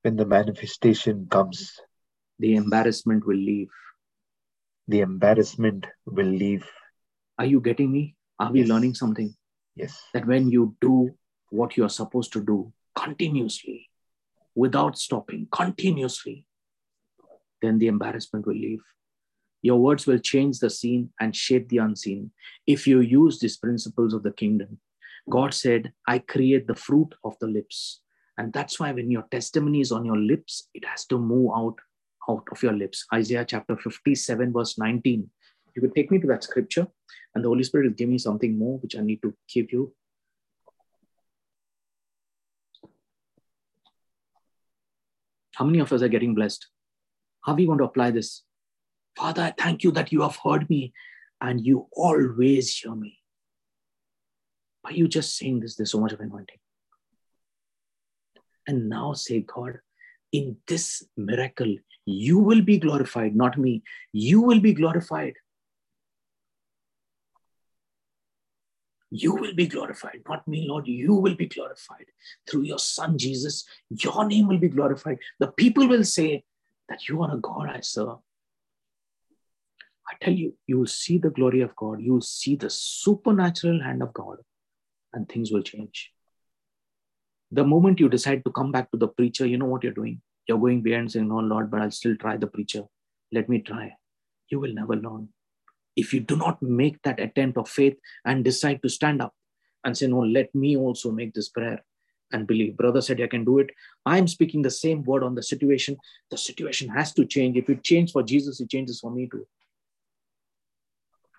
[0.01, 1.79] when the manifestation comes,
[2.39, 3.69] the embarrassment will leave.
[4.87, 6.65] The embarrassment will leave.
[7.39, 8.15] Are you getting me?
[8.39, 8.69] Are we yes.
[8.69, 9.33] learning something?
[9.75, 10.01] Yes.
[10.13, 11.15] That when you do
[11.49, 13.89] what you are supposed to do continuously,
[14.55, 16.45] without stopping, continuously,
[17.61, 18.81] then the embarrassment will leave.
[19.61, 22.31] Your words will change the scene and shape the unseen
[22.67, 24.79] if you use these principles of the kingdom.
[25.29, 28.01] God said, I create the fruit of the lips.
[28.37, 31.77] And that's why when your testimony is on your lips, it has to move out,
[32.29, 33.05] out of your lips.
[33.13, 35.29] Isaiah chapter 57, verse 19.
[35.75, 36.87] You could take me to that scripture,
[37.33, 39.93] and the Holy Spirit will give me something more which I need to give you.
[45.55, 46.67] How many of us are getting blessed?
[47.41, 48.43] How are we going to apply this?
[49.15, 50.93] Father, I thank you that you have heard me
[51.41, 53.19] and you always hear me.
[54.83, 56.57] By you just saying this, there's so much of anointing.
[58.67, 59.79] And now say, God,
[60.31, 63.83] in this miracle, you will be glorified, not me.
[64.11, 65.35] You will be glorified.
[69.09, 70.87] You will be glorified, not me, Lord.
[70.87, 72.07] You will be glorified
[72.49, 73.63] through your Son, Jesus.
[73.89, 75.19] Your name will be glorified.
[75.39, 76.43] The people will say
[76.89, 78.17] that you are a God I serve.
[80.09, 82.01] I tell you, you will see the glory of God.
[82.01, 84.37] You will see the supernatural hand of God
[85.13, 86.11] and things will change.
[87.51, 90.21] The moment you decide to come back to the preacher, you know what you're doing.
[90.47, 92.83] You're going behind saying, No, Lord, but I'll still try the preacher.
[93.31, 93.95] Let me try.
[94.49, 95.29] You will never learn.
[95.95, 99.33] If you do not make that attempt of faith and decide to stand up
[99.83, 101.83] and say, No, let me also make this prayer
[102.31, 102.75] and believe.
[102.75, 103.69] Brother said, I can do it.
[104.05, 105.97] I'm speaking the same word on the situation.
[106.31, 107.57] The situation has to change.
[107.57, 109.45] If it changed for Jesus, it changes for me too.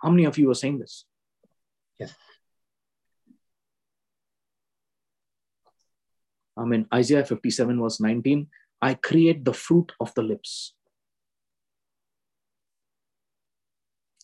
[0.02, 1.04] How many of you are saying this?
[1.98, 2.14] Yes.
[6.56, 8.46] I mean, Isaiah 57, verse 19,
[8.84, 10.74] I create the fruit of the lips.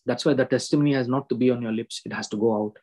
[0.05, 2.55] That's why the testimony has not to be on your lips, it has to go
[2.55, 2.77] out.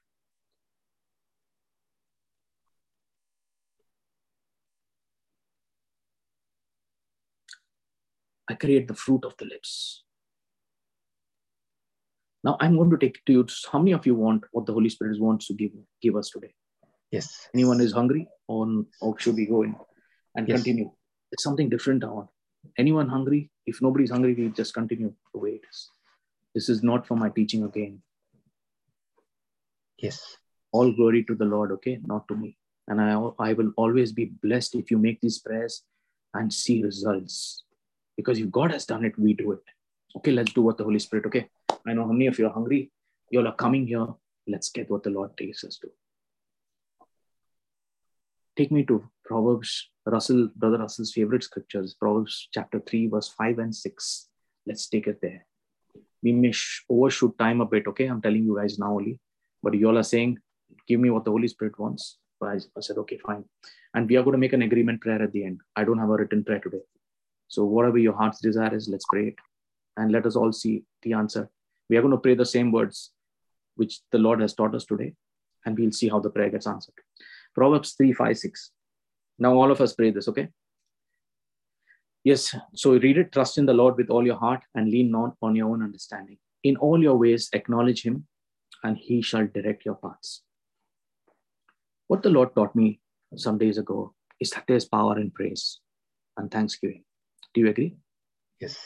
[8.51, 10.03] I create the fruit of the lips.
[12.43, 13.47] Now I'm going to take to you.
[13.71, 15.71] How many of you want what the Holy Spirit wants to give,
[16.03, 16.55] give us today?
[17.13, 17.49] Yes.
[17.55, 18.67] Anyone is hungry or,
[19.01, 19.77] or should we go in
[20.35, 20.57] and yes.
[20.57, 20.91] continue?
[21.33, 22.29] It's something different I want.
[22.79, 23.51] Anyone hungry?
[23.67, 25.91] If nobody's hungry, we just continue the way it is.
[26.55, 28.03] This is not for my teaching again.
[29.99, 30.37] Yes.
[30.73, 31.99] All glory to the Lord, okay?
[32.05, 32.57] Not to me.
[32.89, 35.83] And I, I will always be blessed if you make these prayers
[36.35, 37.65] and see results.
[38.17, 39.61] Because if God has done it, we do it.
[40.17, 41.49] Okay, let's do what the Holy Spirit, okay?
[41.87, 42.91] I know how many of you are hungry.
[43.31, 44.07] You all are coming here.
[44.47, 45.89] Let's get what the Lord takes us to.
[48.57, 53.77] Take me to Proverbs, Russell, Brother Russell's favorite scriptures, Proverbs chapter 3, verse 5 and
[53.77, 54.29] 6.
[54.67, 55.47] Let's take it there.
[56.23, 58.07] We may sh- overshoot time a bit, okay?
[58.07, 59.21] I'm telling you guys now only.
[59.63, 60.39] But you all are saying,
[60.87, 62.17] give me what the Holy Spirit wants.
[62.41, 63.45] But I, I said, okay, fine.
[63.95, 65.61] And we are going to make an agreement prayer at the end.
[65.77, 66.83] I don't have a written prayer today.
[67.49, 69.35] So whatever your heart's desire is, let's pray it.
[69.99, 71.51] And let us all see the answer.
[71.91, 73.11] We are going to pray the same words
[73.77, 75.13] which the Lord has taught us today.
[75.67, 76.95] And we'll see how the prayer gets answered.
[77.55, 78.71] Proverbs 3, 5, 6.
[79.39, 80.49] Now all of us pray this, okay?
[82.25, 85.37] Yes, so read it, trust in the Lord with all your heart and lean not
[85.41, 86.39] on your own understanding.
[86.65, 88.27] In all your ways, acknowledge him,
[88.83, 90.43] and he shall direct your paths.
[92.09, 93.01] What the Lord taught me
[93.37, 95.81] some days ago is that there's power in praise
[96.37, 97.05] and thanksgiving.
[97.55, 97.97] Do you agree?
[98.61, 98.77] Yes.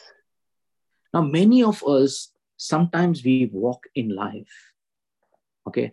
[1.14, 4.72] Now, many of us, sometimes we walk in life,
[5.66, 5.92] okay?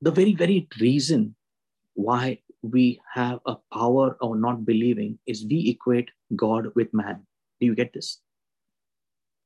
[0.00, 1.34] The very, very reason
[1.94, 7.26] why we have a power of not believing is we equate God with man.
[7.60, 8.20] Do you get this?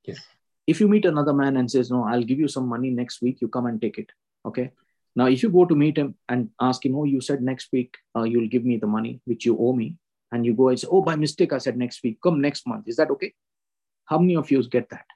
[0.04, 0.18] Yes.
[0.66, 3.40] If you meet another man and says, No, I'll give you some money next week,
[3.40, 4.10] you come and take it.
[4.46, 4.70] Okay.
[5.14, 7.96] Now, if you go to meet him and ask him, Oh, you said next week
[8.16, 9.96] uh, you'll give me the money which you owe me,
[10.30, 12.88] and you go and say, Oh, by mistake, I said next week, come next month.
[12.88, 13.34] Is that okay?
[14.06, 15.06] How many of you get that?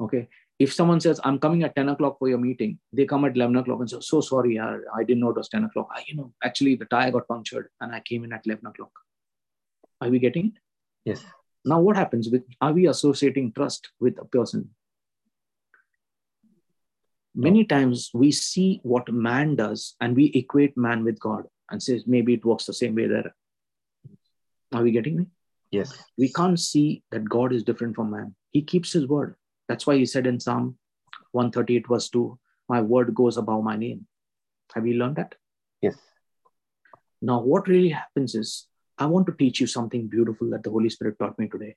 [0.00, 0.28] Okay.
[0.62, 3.56] If someone says, I'm coming at 10 o'clock for your meeting, they come at 11
[3.56, 5.88] o'clock and say, So sorry, I, I didn't know it was 10 o'clock.
[5.92, 8.92] I, you know, actually, the tire got punctured and I came in at 11 o'clock.
[10.00, 10.52] Are we getting it?
[11.04, 11.24] Yes.
[11.64, 14.70] Now, what happens with are we associating trust with a person?
[17.34, 22.04] Many times we see what man does and we equate man with God and says
[22.06, 23.34] maybe it works the same way there.
[24.72, 25.26] Are we getting me?
[25.72, 25.92] Yes.
[26.16, 28.36] We can't see that God is different from man.
[28.52, 29.34] He keeps his word.
[29.68, 30.76] That's why he said in Psalm
[31.32, 34.06] 138, verse 2, My word goes above my name.
[34.74, 35.34] Have you learned that?
[35.80, 35.96] Yes.
[37.20, 38.66] Now, what really happens is
[38.98, 41.76] I want to teach you something beautiful that the Holy Spirit taught me today.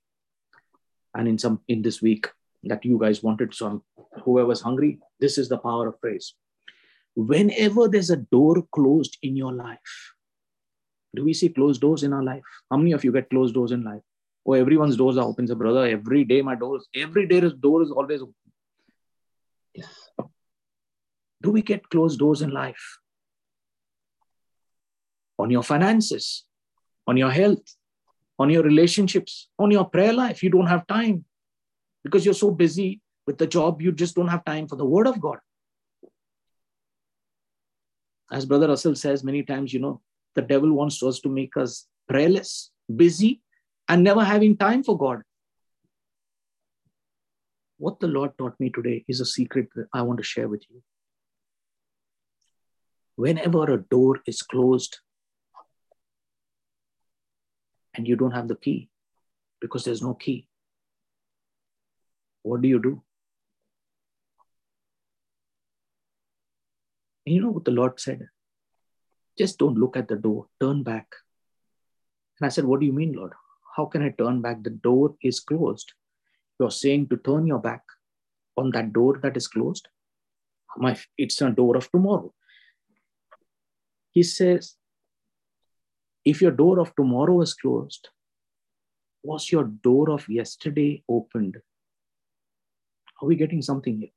[1.14, 2.28] And in some in this week
[2.64, 3.54] that you guys wanted.
[3.54, 3.84] So
[4.24, 6.34] whoever's hungry, this is the power of praise.
[7.16, 10.14] Whenever there's a door closed in your life,
[11.16, 12.44] do we see closed doors in our life?
[12.70, 14.02] How many of you get closed doors in life?
[14.46, 15.48] Oh, everyone's doors are open.
[15.48, 18.36] So, brother, every day my doors, every day door is always open.
[19.74, 20.10] Yes.
[21.42, 23.00] Do we get closed doors in life?
[25.38, 26.46] On your finances,
[27.08, 27.76] on your health,
[28.40, 31.26] on your relationships, on your prayer life, you don't have time
[32.04, 35.08] because you're so busy with the job, you just don't have time for the word
[35.08, 35.40] of God.
[38.32, 40.02] As Brother Russell says many times, you know,
[40.36, 43.42] the devil wants us to make us prayerless, busy,
[43.88, 45.22] and never having time for God.
[47.78, 50.64] What the Lord taught me today is a secret that I want to share with
[50.70, 50.82] you.
[53.16, 55.00] Whenever a door is closed
[57.94, 58.90] and you don't have the key
[59.62, 60.48] because there's no key,
[62.44, 63.02] what do you do?
[67.26, 68.28] And you know what the Lord said?
[69.38, 71.08] Just don't look at the door, turn back.
[72.40, 73.34] And I said, What do you mean, Lord?
[73.76, 74.64] How can I turn back?
[74.64, 75.94] The door is closed.
[76.60, 77.84] You're saying to turn your back
[78.56, 79.88] on that door that is closed?
[80.78, 82.34] My, it's a door of tomorrow.
[84.12, 84.76] He says,
[86.24, 88.10] if your door of tomorrow is closed,
[89.24, 91.58] was your door of yesterday opened?
[93.22, 94.10] Are we getting something here?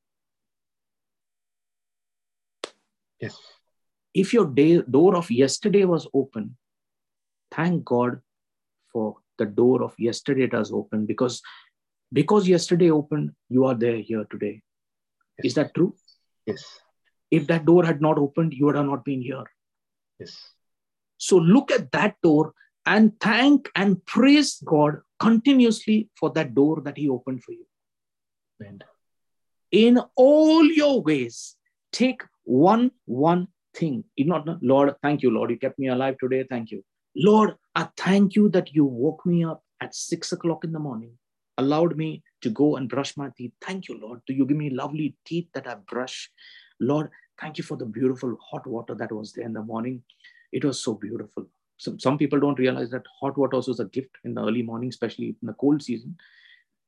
[3.20, 3.36] Yes.
[4.14, 6.56] If your day, door of yesterday was open,
[7.50, 8.20] thank God
[8.92, 11.42] for the door of yesterday does open because
[12.12, 14.62] because yesterday opened, you are there here today.
[15.38, 15.44] Yes.
[15.44, 15.94] Is that true?
[16.46, 16.64] Yes.
[17.30, 19.44] If that door had not opened, you would have not been here.
[20.18, 20.36] Yes.
[21.18, 22.54] So look at that door
[22.86, 27.66] and thank and praise God continuously for that door that He opened for you.
[28.60, 28.82] And
[29.70, 31.56] In all your ways,
[31.92, 34.04] take one one thing.
[34.18, 35.50] Not Lord, thank you, Lord.
[35.50, 36.44] You kept me alive today.
[36.48, 36.82] Thank you.
[37.18, 41.12] Lord, I thank you that you woke me up at six o'clock in the morning,
[41.58, 43.52] allowed me to go and brush my teeth.
[43.60, 44.20] Thank you, Lord.
[44.26, 46.30] Do you give me lovely teeth that I brush?
[46.80, 50.02] Lord, thank you for the beautiful hot water that was there in the morning.
[50.52, 51.46] It was so beautiful.
[51.76, 54.62] Some, some people don't realize that hot water also is a gift in the early
[54.62, 56.16] morning, especially in the cold season.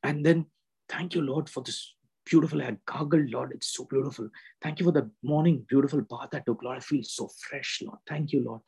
[0.02, 0.46] And then
[0.90, 1.94] Thank you, Lord, for this
[2.26, 2.60] beautiful.
[2.60, 3.52] I gargled, Lord.
[3.54, 4.28] It's so beautiful.
[4.60, 6.78] Thank you for the morning, beautiful bath I took, Lord.
[6.78, 7.98] I feel so fresh, Lord.
[8.08, 8.60] Thank you, Lord.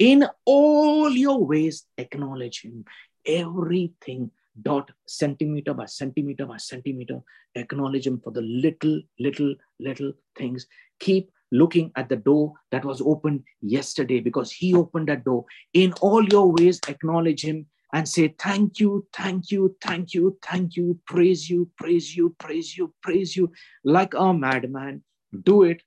[0.00, 2.86] In all your ways, acknowledge Him.
[3.26, 4.30] Everything,
[4.62, 7.20] dot centimeter by centimeter by centimeter,
[7.54, 10.66] acknowledge Him for the little, little, little things.
[11.00, 15.44] Keep looking at the door that was opened yesterday because He opened that door.
[15.74, 20.76] In all your ways, acknowledge Him and say, Thank you, thank you, thank you, thank
[20.76, 23.52] you, praise you, praise you, praise you, praise you,
[23.84, 25.02] like a madman.
[25.44, 25.82] Do it.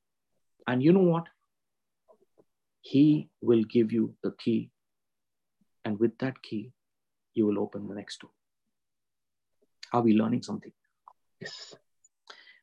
[0.68, 1.30] And you know what?
[2.84, 4.69] He will give you the key.
[5.85, 6.73] And with that key,
[7.34, 8.31] you will open the next door.
[9.93, 10.72] Are we learning something?
[11.39, 11.73] Yes.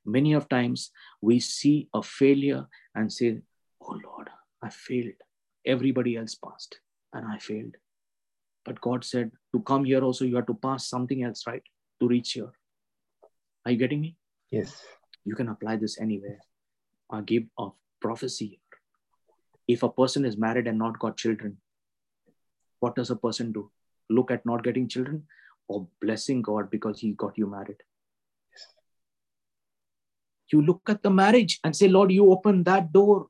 [0.05, 0.91] Many of times
[1.23, 3.41] we see a failure and say,
[3.81, 4.29] Oh Lord,
[4.63, 5.21] I failed.
[5.67, 6.79] Everybody else passed
[7.15, 7.77] and I failed.
[8.67, 11.63] But God said, to come here also, you have to pass something else, right?
[12.01, 12.53] To reach here.
[13.65, 14.17] Are you getting me?
[14.51, 14.83] Yes.
[15.25, 16.41] You can apply this anywhere.
[17.11, 17.69] I give a
[18.03, 18.60] prophecy
[19.73, 21.59] If a person is married and not got children,
[22.81, 23.71] what does a person do?
[24.09, 25.25] Look at not getting children
[25.69, 27.83] or blessing God because he got you married?
[30.53, 33.29] You look at the marriage and say, Lord, you open that door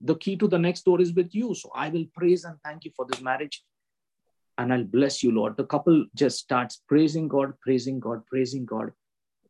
[0.00, 1.54] the key to the next door is with you.
[1.54, 3.62] So I will praise and thank you for this marriage.
[4.58, 5.56] And I'll bless you, Lord.
[5.56, 8.92] The couple just starts praising God, praising God, praising God.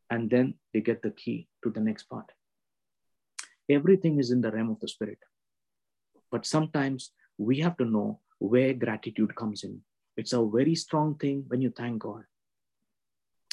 [0.09, 2.25] And then they get the key to the next part.
[3.69, 5.19] Everything is in the realm of the spirit.
[6.31, 9.81] But sometimes we have to know where gratitude comes in.
[10.15, 12.23] It's a very strong thing when you thank God.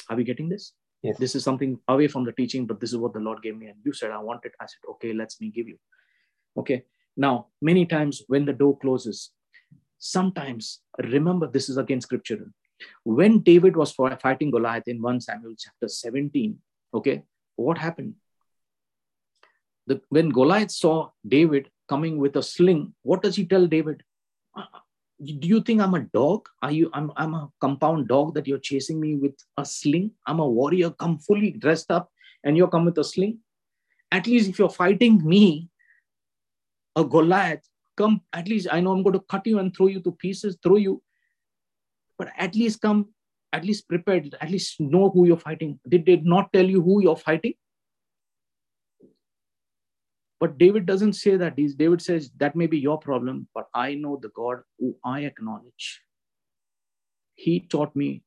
[0.09, 0.73] Are we getting this?
[1.01, 1.17] Yes.
[1.17, 3.67] This is something away from the teaching, but this is what the Lord gave me.
[3.67, 4.53] And you said, I want it.
[4.59, 5.77] I said, okay, let's me give you.
[6.57, 6.83] Okay.
[7.15, 9.31] Now, many times when the door closes,
[9.99, 12.47] sometimes remember this is again scriptural.
[13.03, 16.57] When David was fighting Goliath in 1 Samuel chapter 17,
[16.93, 17.23] okay,
[17.55, 18.15] what happened?
[19.87, 24.01] The, when Goliath saw David coming with a sling, what does he tell David?
[24.57, 24.63] Uh,
[25.23, 26.47] do you think I'm a dog?
[26.61, 30.11] Are you I'm I'm a compound dog that you're chasing me with a sling?
[30.25, 32.09] I'm a warrior, come fully dressed up,
[32.43, 33.39] and you're come with a sling.
[34.11, 35.69] At least if you're fighting me,
[36.95, 37.67] a Goliath,
[37.97, 40.57] come, at least I know I'm going to cut you and throw you to pieces,
[40.61, 41.01] throw you.
[42.17, 43.09] But at least come,
[43.51, 45.79] at least prepared, at least know who you're fighting.
[45.87, 47.53] Did they not tell you who you're fighting?
[50.45, 51.53] But David doesn't say that.
[51.57, 55.21] He's, David says, that may be your problem, but I know the God who I
[55.21, 56.01] acknowledge.
[57.33, 58.21] He taught me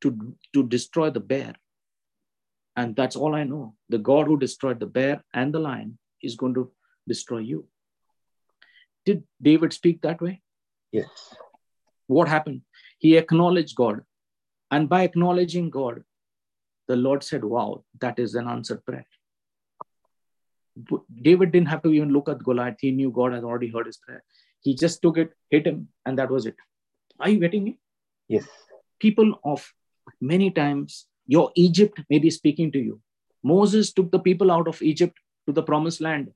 [0.00, 1.54] to, to destroy the bear.
[2.76, 3.74] And that's all I know.
[3.90, 6.72] The God who destroyed the bear and the lion is going to
[7.06, 7.68] destroy you.
[9.04, 10.40] Did David speak that way?
[10.92, 11.34] Yes.
[12.06, 12.62] What happened?
[12.96, 14.00] He acknowledged God.
[14.70, 16.04] And by acknowledging God,
[16.88, 19.04] the Lord said, Wow, that is an answered prayer.
[21.22, 22.76] David didn't have to even look at Goliath.
[22.80, 24.22] He knew God had already heard his prayer.
[24.60, 26.56] He just took it, hit him, and that was it.
[27.20, 27.78] Are you getting me?
[28.28, 28.46] Yes.
[28.98, 29.72] People of
[30.20, 33.00] many times, your Egypt may be speaking to you.
[33.42, 36.32] Moses took the people out of Egypt to the promised land.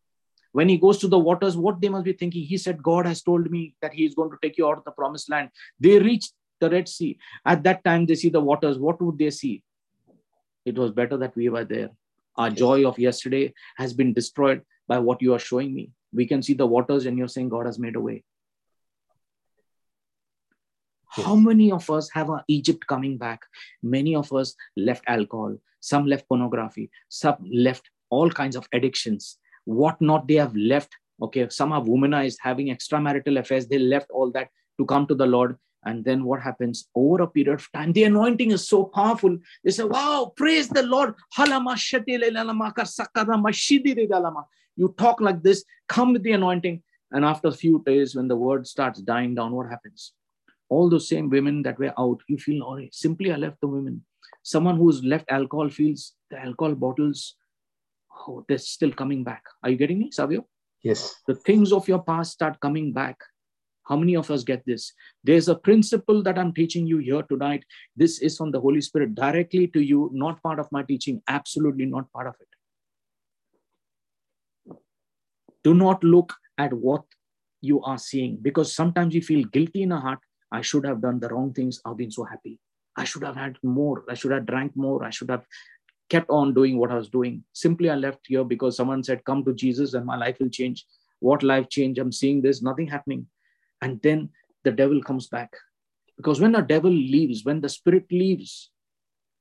[0.52, 2.42] When he goes to the waters, what they must be thinking?
[2.42, 4.84] He said, God has told me that he is going to take you out of
[4.84, 5.50] the promised land.
[5.80, 7.18] They reached the Red Sea.
[7.44, 8.78] At that time, they see the waters.
[8.78, 9.62] What would they see?
[10.64, 11.90] It was better that we were there.
[12.38, 15.90] Our joy of yesterday has been destroyed by what you are showing me.
[16.12, 18.24] We can see the waters, and you're saying God has made a way.
[21.08, 23.42] How many of us have our Egypt coming back?
[23.82, 29.38] Many of us left alcohol, some left pornography, some left all kinds of addictions
[29.68, 30.96] what not they have left.
[31.20, 33.66] Okay, some are womanized, having extramarital affairs.
[33.66, 34.48] They left all that
[34.78, 35.56] to come to the Lord.
[35.84, 37.92] And then what happens over a period of time?
[37.92, 39.38] The anointing is so powerful.
[39.64, 41.14] They say, Wow, praise the Lord.
[44.76, 46.82] You talk like this, come with the anointing.
[47.10, 50.12] And after a few days, when the word starts dying down, what happens?
[50.68, 54.04] All those same women that were out, you feel, oh, simply I left the women.
[54.42, 57.34] Someone who's left alcohol feels the alcohol bottles
[58.26, 59.42] oh, they're still coming back.
[59.62, 60.46] Are you getting me, Savio?
[60.82, 61.14] Yes.
[61.26, 63.18] The things of your past start coming back.
[63.88, 64.92] How many of us get this?
[65.24, 67.64] There's a principle that I'm teaching you here tonight.
[67.96, 71.86] This is from the Holy Spirit directly to you, not part of my teaching, absolutely
[71.86, 72.48] not part of it.
[75.64, 77.02] Do not look at what
[77.60, 80.18] you are seeing because sometimes you feel guilty in a heart.
[80.52, 81.80] I should have done the wrong things.
[81.84, 82.58] I've been so happy.
[82.96, 84.04] I should have had more.
[84.08, 85.04] I should have drank more.
[85.04, 85.46] I should have
[86.10, 87.44] kept on doing what I was doing.
[87.52, 90.84] Simply, I left here because someone said, Come to Jesus and my life will change.
[91.20, 91.98] What life change?
[91.98, 93.26] I'm seeing this, nothing happening.
[93.80, 94.30] And then
[94.64, 95.52] the devil comes back.
[96.16, 98.70] Because when the devil leaves, when the spirit leaves,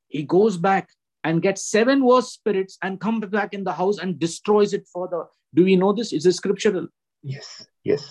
[0.07, 0.89] He goes back
[1.23, 5.25] and gets seven worse spirits and comes back in the house and destroys it further.
[5.53, 6.13] Do we know this?
[6.13, 6.87] Is it scriptural?
[7.23, 8.09] Yes, yes.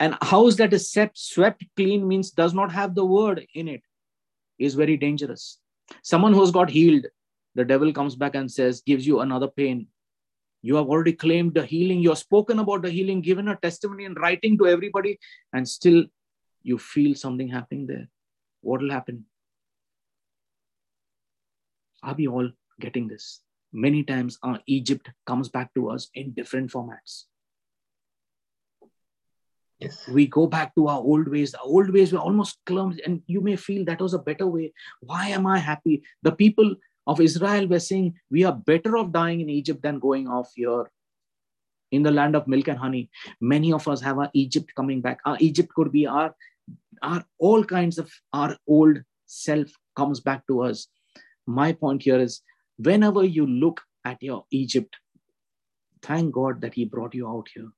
[0.00, 3.82] An house that is swept, swept clean means does not have the word in it
[4.58, 5.58] is very dangerous.
[6.02, 7.06] Someone who's got healed,
[7.54, 9.88] the devil comes back and says, gives you another pain.
[10.62, 12.00] You have already claimed the healing.
[12.00, 15.18] You have spoken about the healing, given a testimony in writing to everybody,
[15.52, 16.04] and still
[16.62, 18.08] you feel something happening there.
[18.60, 19.24] What will happen?
[22.02, 23.40] Are we all getting this?
[23.72, 27.24] Many times our Egypt comes back to us in different formats.
[29.78, 30.06] Yes.
[30.08, 31.52] We go back to our old ways.
[31.52, 34.72] The old ways were almost clumsy, and you may feel that was a better way.
[35.00, 36.02] Why am I happy?
[36.22, 36.76] The people
[37.06, 40.90] of Israel were saying, We are better off dying in Egypt than going off here
[41.90, 43.10] in the land of milk and honey.
[43.40, 45.20] Many of us have our Egypt coming back.
[45.24, 46.34] Our Egypt could be our,
[47.02, 50.88] our all kinds of our old self comes back to us.
[51.46, 52.40] My point here is
[52.78, 54.96] whenever you look at your Egypt,
[56.02, 57.70] thank God that He brought you out here.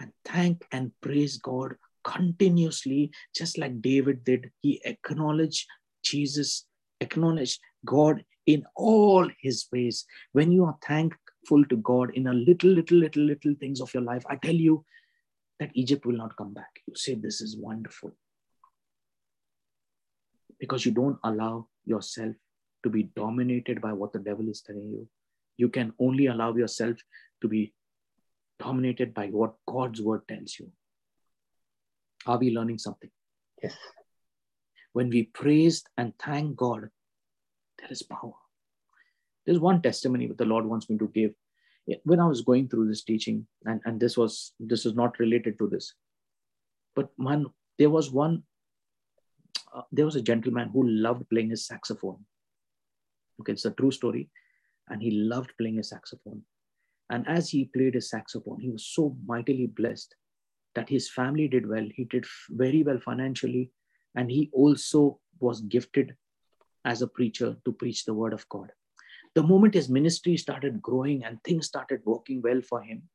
[0.00, 4.50] And thank and praise God continuously, just like David did.
[4.60, 5.66] He acknowledged
[6.02, 6.66] Jesus,
[7.00, 10.04] acknowledged God in all his ways.
[10.32, 14.02] When you are thankful to God in a little, little, little, little things of your
[14.02, 14.84] life, I tell you
[15.60, 16.80] that Egypt will not come back.
[16.86, 18.12] You say, This is wonderful.
[20.58, 22.34] Because you don't allow yourself
[22.82, 25.08] to be dominated by what the devil is telling you.
[25.56, 26.96] You can only allow yourself
[27.42, 27.72] to be
[28.58, 30.70] dominated by what God's word tells you.
[32.26, 33.10] Are we learning something?
[33.62, 33.76] Yes.
[34.92, 36.88] When we praise and thank God,
[37.84, 38.32] there is power.
[39.44, 41.32] There's one testimony that the Lord wants me to give.
[42.04, 45.58] When I was going through this teaching, and, and this was this is not related
[45.58, 45.94] to this,
[46.96, 47.46] but man,
[47.78, 48.42] there was one,
[49.74, 52.24] uh, there was a gentleman who loved playing his saxophone.
[53.40, 54.30] Okay, it's a true story,
[54.88, 56.40] and he loved playing his saxophone.
[57.10, 60.14] And as he played his saxophone, he was so mightily blessed
[60.74, 61.86] that his family did well.
[61.94, 63.72] He did very well financially,
[64.14, 66.16] and he also was gifted
[66.84, 68.72] as a preacher to preach the word of God.
[69.34, 73.08] The moment his ministry started growing and things started working well for him,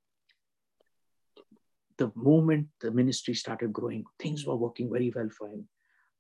[1.98, 5.68] the moment the ministry started growing, things were working very well for him.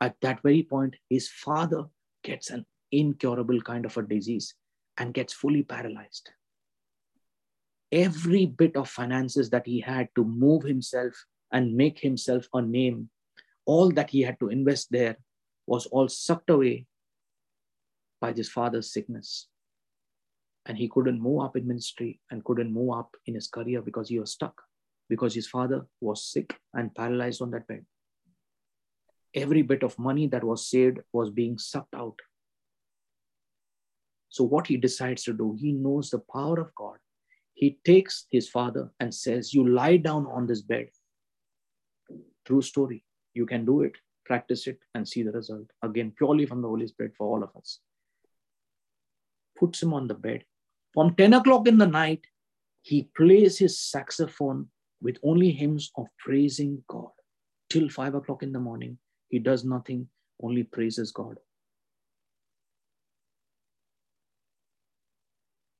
[0.02, 1.86] At that very point, his father
[2.24, 4.54] gets an incurable kind of a disease
[4.98, 6.30] and gets fully paralyzed.
[7.92, 11.14] Every bit of finances that he had to move himself
[11.52, 13.10] and make himself a name,
[13.66, 15.18] all that he had to invest there
[15.66, 16.86] was all sucked away
[18.22, 19.48] by his father's sickness.
[20.66, 24.10] And he couldn't move up in ministry and couldn't move up in his career because
[24.10, 24.62] he was stuck,
[25.10, 27.86] because his father was sick and paralyzed on that bed.
[29.34, 32.18] Every bit of money that was saved was being sucked out.
[34.30, 36.98] So, what he decides to do, he knows the power of God.
[37.54, 40.90] He takes his father and says, You lie down on this bed.
[42.46, 43.04] True story.
[43.34, 43.94] You can do it,
[44.26, 45.68] practice it, and see the result.
[45.84, 47.80] Again, purely from the Holy Spirit for all of us
[49.60, 50.44] puts him on the bed.
[50.94, 52.22] From 10 o'clock in the night,
[52.82, 54.68] he plays his saxophone
[55.02, 57.12] with only hymns of praising God.
[57.70, 58.98] Till 5 o'clock in the morning,
[59.30, 60.08] he does nothing,
[60.42, 61.38] only praises God.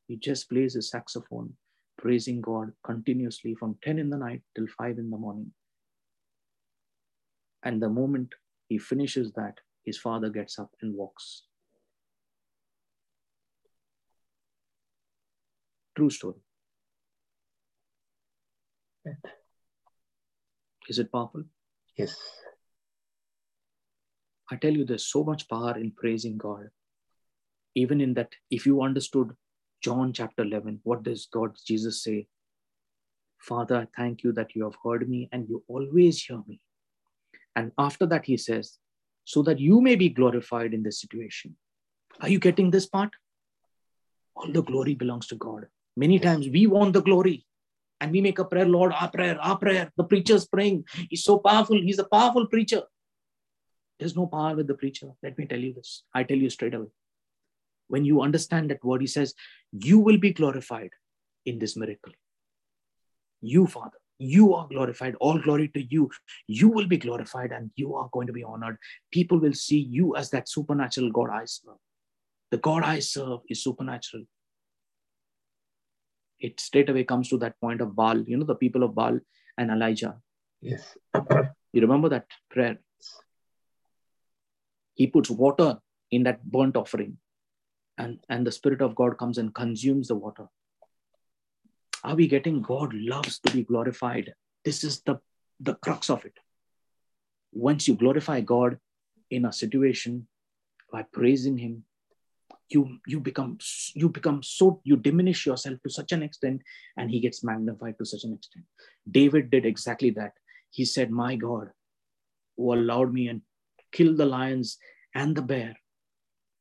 [0.08, 1.54] He just plays his saxophone,
[1.98, 5.52] praising God continuously from 10 in the night till 5 in the morning.
[7.64, 8.34] And the moment
[8.68, 11.44] he finishes that, his father gets up and walks.
[16.00, 16.40] True story.
[20.88, 21.44] Is it powerful?
[21.98, 22.16] Yes.
[24.50, 26.70] I tell you, there's so much power in praising God.
[27.76, 29.36] Even in that, if you understood
[29.84, 32.28] John chapter 11, what does God, Jesus say?
[33.38, 36.62] Father, I thank you that you have heard me and you always hear me.
[37.58, 38.78] And after that, he says,
[39.26, 41.58] so that you may be glorified in this situation.
[42.22, 43.10] Are you getting this part?
[44.38, 45.68] All the glory belongs to God.
[46.00, 47.46] Many times we want the glory
[48.00, 49.92] and we make a prayer, Lord, our prayer, our prayer.
[49.98, 50.86] The preacher's praying.
[51.10, 51.82] He's so powerful.
[51.82, 52.84] He's a powerful preacher.
[54.00, 55.10] There's no power with the preacher.
[55.22, 56.04] Let me tell you this.
[56.14, 56.88] I tell you straight away.
[57.90, 59.34] When you understand that word, he says,
[59.74, 60.92] You will be glorified
[61.46, 62.14] in this miracle.
[63.42, 65.16] You, Father, you are glorified.
[65.20, 66.10] All glory to you.
[66.48, 68.78] You will be glorified and you are going to be honored.
[69.12, 71.76] People will see you as that supernatural God I serve.
[72.52, 74.24] The God I serve is supernatural.
[76.40, 79.20] It straight away comes to that point of Baal, you know, the people of Baal
[79.58, 80.18] and Elijah.
[80.62, 80.98] Yes.
[81.72, 82.80] You remember that prayer?
[84.96, 85.78] He puts water
[86.10, 87.18] in that burnt offering
[88.00, 90.48] and and the spirit of god comes and consumes the water
[92.04, 94.34] are we getting god loves to be glorified
[94.66, 95.20] this is the
[95.60, 96.38] the crux of it
[97.52, 98.78] once you glorify god
[99.30, 100.28] in a situation
[100.92, 101.84] by praising him
[102.70, 103.58] you you become
[103.96, 106.62] you become so you diminish yourself to such an extent
[106.98, 108.66] and he gets magnified to such an extent.
[109.10, 110.34] David did exactly that.
[110.72, 111.70] He said my god
[112.58, 113.42] who allowed me and
[113.92, 114.78] killed the lions
[115.16, 115.76] and the bear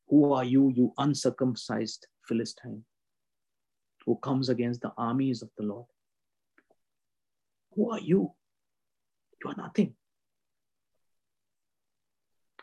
[0.08, 2.84] who are you you uncircumcised philistine
[4.06, 5.84] who comes against the armies of the lord?
[7.74, 8.32] Who are you?
[9.44, 9.94] You are nothing.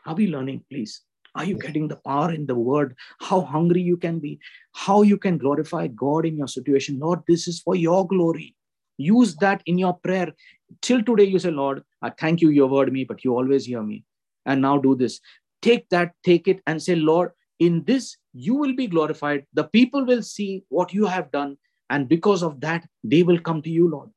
[0.04, 1.02] Are we learning please
[1.36, 2.96] are you getting the power in the word?
[3.20, 4.40] How hungry you can be,
[4.72, 6.98] how you can glorify God in your situation.
[6.98, 8.54] Lord, this is for your glory.
[8.96, 10.32] Use that in your prayer.
[10.80, 13.82] Till today, you say, Lord, I thank you, you heard me, but you always hear
[13.82, 14.04] me.
[14.46, 15.20] And now do this.
[15.60, 19.46] Take that, take it, and say, Lord, in this you will be glorified.
[19.54, 21.56] The people will see what you have done.
[21.90, 24.10] And because of that, they will come to you, Lord.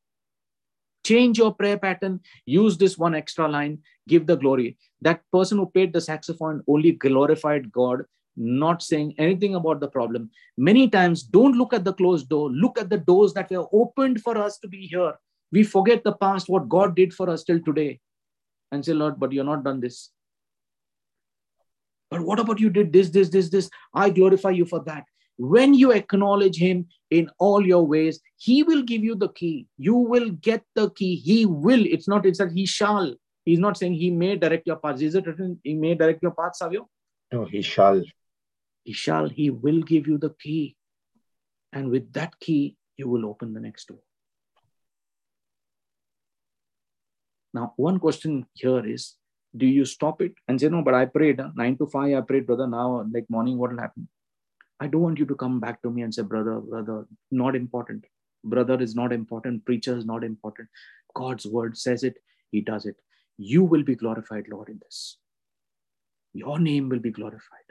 [1.06, 2.20] Change your prayer pattern.
[2.46, 3.80] Use this one extra line.
[4.08, 4.78] Give the glory.
[5.02, 8.04] That person who played the saxophone only glorified God,
[8.36, 10.30] not saying anything about the problem.
[10.58, 12.50] Many times, don't look at the closed door.
[12.52, 15.14] Look at the doors that were opened for us to be here.
[15.52, 18.00] We forget the past, what God did for us till today,
[18.72, 20.12] and say, Lord, but you're not done this.
[22.12, 23.70] But what about you did this, this, this, this?
[23.94, 25.06] I glorify you for that.
[25.40, 29.68] When you acknowledge Him in all your ways, He will give you the key.
[29.78, 31.16] You will get the key.
[31.16, 31.86] He will.
[31.86, 33.16] It's not, it's that He shall.
[33.46, 35.02] He's not saying He may direct your paths.
[35.02, 36.90] Is it written, He may direct your paths, Savio?
[37.32, 38.04] No, He shall.
[38.84, 39.30] He shall.
[39.30, 40.76] He will give you the key.
[41.72, 44.00] And with that key, you will open the next door.
[47.54, 49.16] Now, one question here is
[49.56, 52.46] do you stop it and say, No, but I prayed nine to five, I prayed,
[52.46, 52.68] brother.
[52.68, 54.10] Now, like morning, what will happen?
[54.80, 58.06] I don't want you to come back to me and say, brother, brother, not important.
[58.44, 59.66] Brother is not important.
[59.66, 60.70] Preacher is not important.
[61.14, 62.18] God's word says it,
[62.52, 62.96] He does it.
[63.38, 65.18] You will be glorified, Lord, in this.
[66.34, 67.68] Your name will be glorified.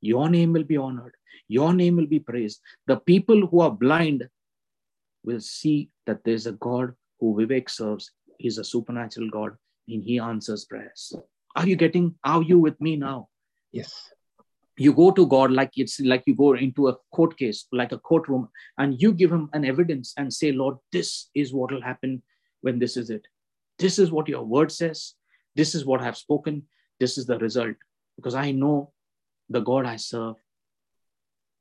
[0.00, 1.14] Your name will be honored.
[1.48, 2.60] Your name will be praised.
[2.86, 4.28] The people who are blind
[5.24, 8.10] will see that there's a God who Vivek serves.
[8.38, 9.56] He's a supernatural God
[9.88, 11.12] and He answers prayers.
[11.56, 13.28] Are you getting, are you with me now?
[13.72, 14.12] Yes
[14.82, 17.98] you go to god like it's like you go into a court case like a
[17.98, 18.48] courtroom
[18.78, 22.22] and you give him an evidence and say lord this is what will happen
[22.62, 23.26] when this is it.
[23.78, 25.14] This is what your word says.
[25.54, 26.62] This is what i've spoken.
[26.98, 27.76] This is the result.
[28.16, 28.92] Because i know
[29.50, 30.36] the god i serve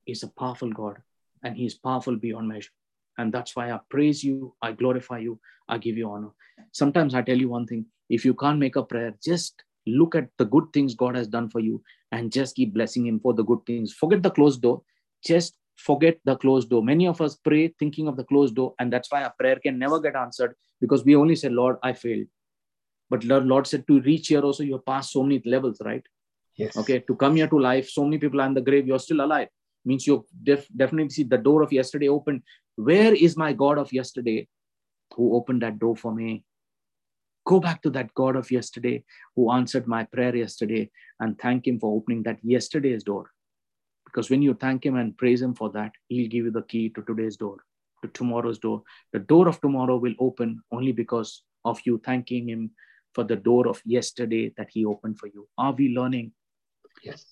[0.07, 1.01] is a powerful god
[1.43, 2.71] and he is powerful beyond measure.
[3.17, 6.31] And that's why i praise you i glorify you i give you honor.
[6.71, 10.29] Sometimes i tell you one thing if you can't make a prayer just look at
[10.37, 11.81] the good things god has done for you
[12.11, 13.93] and just keep blessing him for the good things.
[13.93, 14.81] Forget the closed door.
[15.23, 16.83] Just forget the closed door.
[16.83, 19.79] Many of us pray thinking of the closed door, and that's why our prayer can
[19.79, 22.27] never get answered because we only say, Lord, I failed.
[23.09, 26.03] But Lord, Lord said to reach here also, you have passed so many levels, right?
[26.55, 26.77] Yes.
[26.77, 29.21] Okay, to come here to life, so many people are in the grave, you're still
[29.21, 29.47] alive.
[29.83, 32.43] Means you def- definitely see the door of yesterday open.
[32.75, 34.47] Where is my God of yesterday
[35.15, 36.45] who opened that door for me?
[37.45, 39.03] Go back to that God of yesterday
[39.35, 40.89] who answered my prayer yesterday
[41.19, 43.31] and thank Him for opening that yesterday's door.
[44.05, 46.89] Because when you thank Him and praise Him for that, He'll give you the key
[46.89, 47.57] to today's door,
[48.03, 48.83] to tomorrow's door.
[49.13, 52.71] The door of tomorrow will open only because of you thanking Him
[53.15, 55.47] for the door of yesterday that He opened for you.
[55.57, 56.33] Are we learning?
[57.03, 57.25] Yes.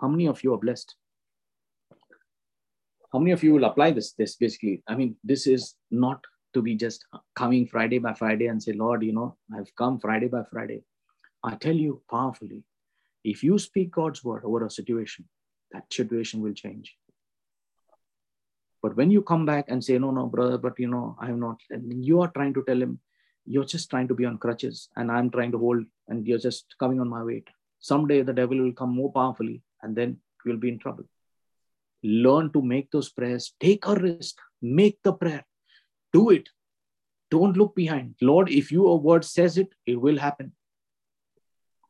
[0.00, 0.96] How many of you are blessed?
[3.12, 4.82] How many of you will apply this this basically?
[4.88, 6.24] I mean this is not
[6.54, 10.28] to be just coming friday by friday and say lord you know i've come friday
[10.28, 10.82] by friday.
[11.44, 12.62] I tell you powerfully
[13.24, 15.28] if you speak god's word over a situation
[15.72, 16.94] that situation will change.
[18.82, 21.60] But when you come back and say no no brother but you know i'm not
[21.70, 22.98] and you are trying to tell him
[23.46, 26.74] you're just trying to be on crutches and i'm trying to hold and you're just
[26.78, 27.48] coming on my weight
[27.80, 31.04] someday the devil will come more powerfully and then you'll be in trouble
[32.02, 33.54] learn to make those prayers.
[33.60, 34.36] Take a risk.
[34.60, 35.44] Make the prayer.
[36.12, 36.48] Do it.
[37.30, 38.14] Don't look behind.
[38.20, 40.52] Lord if your word says it it will happen.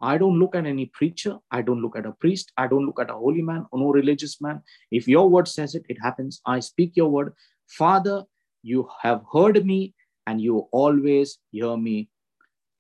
[0.00, 1.38] I don't look at any preacher.
[1.50, 2.52] I don't look at a priest.
[2.56, 4.62] I don't look at a holy man or no religious man.
[4.90, 6.40] If your word says it it happens.
[6.46, 7.34] I speak your word.
[7.68, 8.24] Father
[8.62, 9.94] you have heard me
[10.26, 12.08] and you always hear me.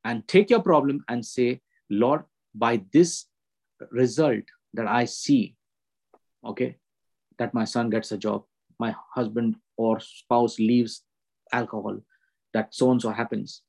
[0.04, 1.60] And take your problem and say
[1.90, 3.26] lord by this
[3.90, 4.44] result
[4.74, 5.54] that i see
[6.44, 6.76] okay
[7.42, 8.44] that my son gets a job,
[8.78, 11.02] my husband or spouse leaves
[11.52, 11.98] alcohol,
[12.54, 13.62] that so and so happens.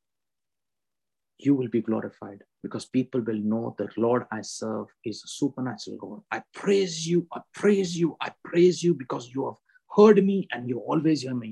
[1.40, 2.42] You will be glorified.
[2.66, 6.20] because people will know the Lord I serve is a supernatural God.
[6.36, 9.58] I praise you, I praise you, I praise you because you have
[9.98, 11.50] heard me and you always hear me,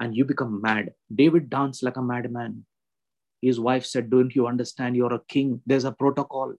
[0.00, 0.90] and you become mad.
[1.20, 2.58] David danced like a madman.
[3.40, 4.96] His wife said, Don't you understand?
[4.96, 5.54] You're a king.
[5.64, 6.54] There's a protocol.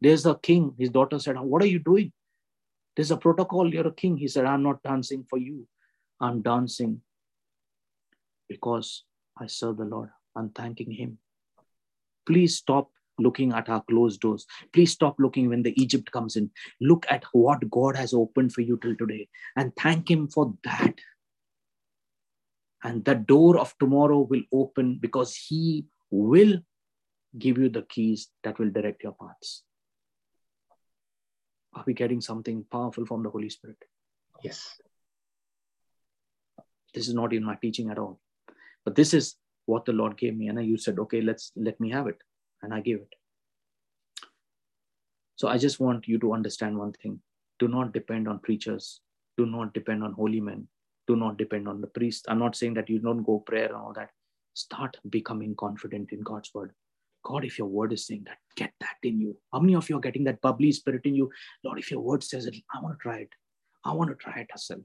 [0.00, 0.72] There's a king.
[0.78, 2.12] His daughter said, What are you doing?
[2.96, 3.72] There's a protocol.
[3.72, 4.16] You're a king.
[4.16, 5.66] He said, I'm not dancing for you.
[6.20, 7.00] I'm dancing
[8.48, 9.04] because
[9.38, 10.10] I serve the Lord.
[10.36, 11.18] I'm thanking Him.
[12.26, 14.46] Please stop looking at our closed doors.
[14.72, 16.50] Please stop looking when the Egypt comes in.
[16.80, 20.94] Look at what God has opened for you till today and thank Him for that.
[22.82, 26.58] And the door of tomorrow will open because He will
[27.38, 29.62] give you the keys that will direct your paths.
[31.74, 33.78] Are we getting something powerful from the Holy Spirit?
[34.42, 34.80] Yes.
[36.94, 38.20] This is not in my teaching at all.
[38.84, 39.36] But this is
[39.66, 40.48] what the Lord gave me.
[40.48, 42.18] And I, you said, okay, let's let me have it.
[42.62, 43.14] And I gave it.
[45.36, 47.20] So I just want you to understand one thing.
[47.58, 49.00] Do not depend on preachers.
[49.38, 50.66] Do not depend on holy men.
[51.06, 52.26] Do not depend on the priest.
[52.28, 54.10] I'm not saying that you don't go prayer and all that.
[54.54, 56.72] Start becoming confident in God's word.
[57.24, 59.32] God, if your word is saying that, get that in you.
[59.52, 61.30] How many of you are getting that bubbly spirit in you?
[61.64, 63.32] Lord, if your word says it, I want to try it.
[63.84, 64.82] I want to try it myself.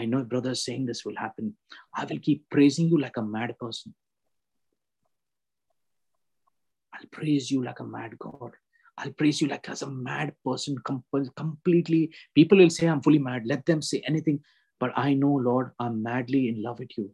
[0.00, 1.54] I know brother saying this will happen.
[1.94, 3.94] I will keep praising you like a mad person.
[6.94, 8.52] I'll praise you like a mad God.
[8.96, 10.76] I'll praise you like as a mad person,
[11.36, 12.02] completely.
[12.34, 13.42] People will say I'm fully mad.
[13.52, 14.38] Let them say anything.
[14.80, 17.10] But I know, Lord, I'm madly in love with you.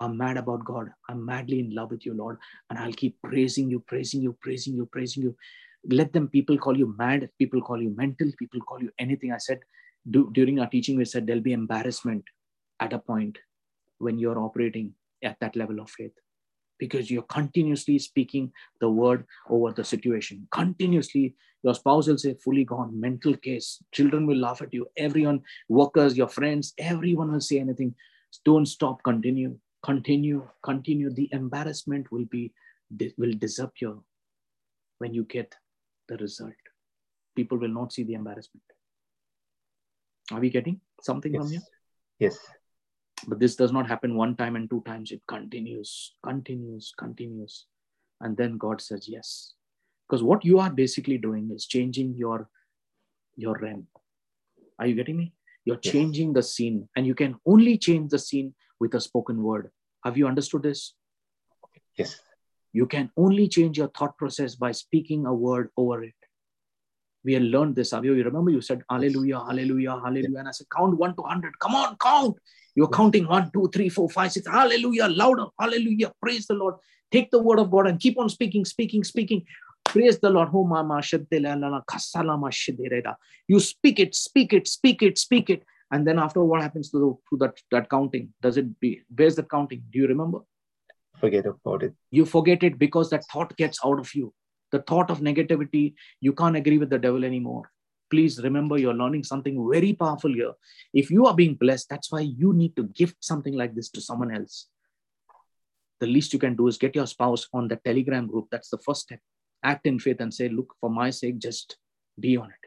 [0.00, 0.90] I'm mad about God.
[1.08, 2.38] I'm madly in love with you, Lord.
[2.70, 5.36] And I'll keep praising you, praising you, praising you, praising you.
[5.88, 9.32] Let them, people call you mad, people call you mental, people call you anything.
[9.32, 9.60] I said
[10.10, 12.24] do, during our teaching, we said there'll be embarrassment
[12.80, 13.38] at a point
[13.98, 16.12] when you're operating at that level of faith
[16.78, 20.46] because you're continuously speaking the word over the situation.
[20.50, 23.82] Continuously, your spouse will say, fully gone, mental case.
[23.92, 24.86] Children will laugh at you.
[24.96, 27.94] Everyone, workers, your friends, everyone will say anything.
[28.44, 32.52] Don't stop, continue continue continue the embarrassment will be
[33.18, 33.94] will disappear
[34.98, 35.54] when you get
[36.08, 36.52] the result.
[37.36, 38.62] People will not see the embarrassment.
[40.32, 41.42] Are we getting something yes.
[41.42, 41.62] from here?
[42.18, 42.38] Yes.
[43.26, 45.12] But this does not happen one time and two times.
[45.12, 47.66] It continues continues continues.
[48.20, 49.54] And then god says yes.
[50.08, 52.48] Because what you are basically doing is changing your
[53.36, 53.86] your realm.
[54.78, 55.32] Are you getting me?
[55.64, 55.92] You're yes.
[55.92, 56.88] changing the scene.
[56.96, 59.70] And you can only change the scene with a spoken word.
[60.04, 60.94] Have you understood this?
[61.96, 62.20] Yes.
[62.72, 66.14] You can only change your thought process by speaking a word over it.
[67.24, 67.92] We have learned this.
[67.92, 70.38] Have you remember you said hallelujah, hallelujah, hallelujah.
[70.38, 71.58] And I said, count one to hundred.
[71.58, 72.36] Come on, count.
[72.74, 72.96] You're yes.
[72.96, 74.46] counting one, two, three, four, five, six.
[74.46, 76.12] Hallelujah, louder, hallelujah.
[76.20, 76.74] Praise the Lord.
[77.10, 79.46] Take the word of God and keep on speaking, speaking, speaking.
[79.84, 80.48] Praise the Lord.
[83.48, 85.62] You speak it, speak it, speak it, speak it.
[85.94, 88.34] And then after what happens to, the, to that, that counting?
[88.42, 89.84] Does it be, where's the counting?
[89.92, 90.40] Do you remember?
[91.20, 91.94] Forget about it.
[92.10, 94.34] You forget it because that thought gets out of you.
[94.72, 97.70] The thought of negativity, you can't agree with the devil anymore.
[98.10, 100.54] Please remember you're learning something very powerful here.
[100.92, 104.00] If you are being blessed, that's why you need to gift something like this to
[104.00, 104.66] someone else.
[106.00, 108.48] The least you can do is get your spouse on the telegram group.
[108.50, 109.20] That's the first step.
[109.62, 111.76] Act in faith and say, look, for my sake, just
[112.18, 112.63] be on it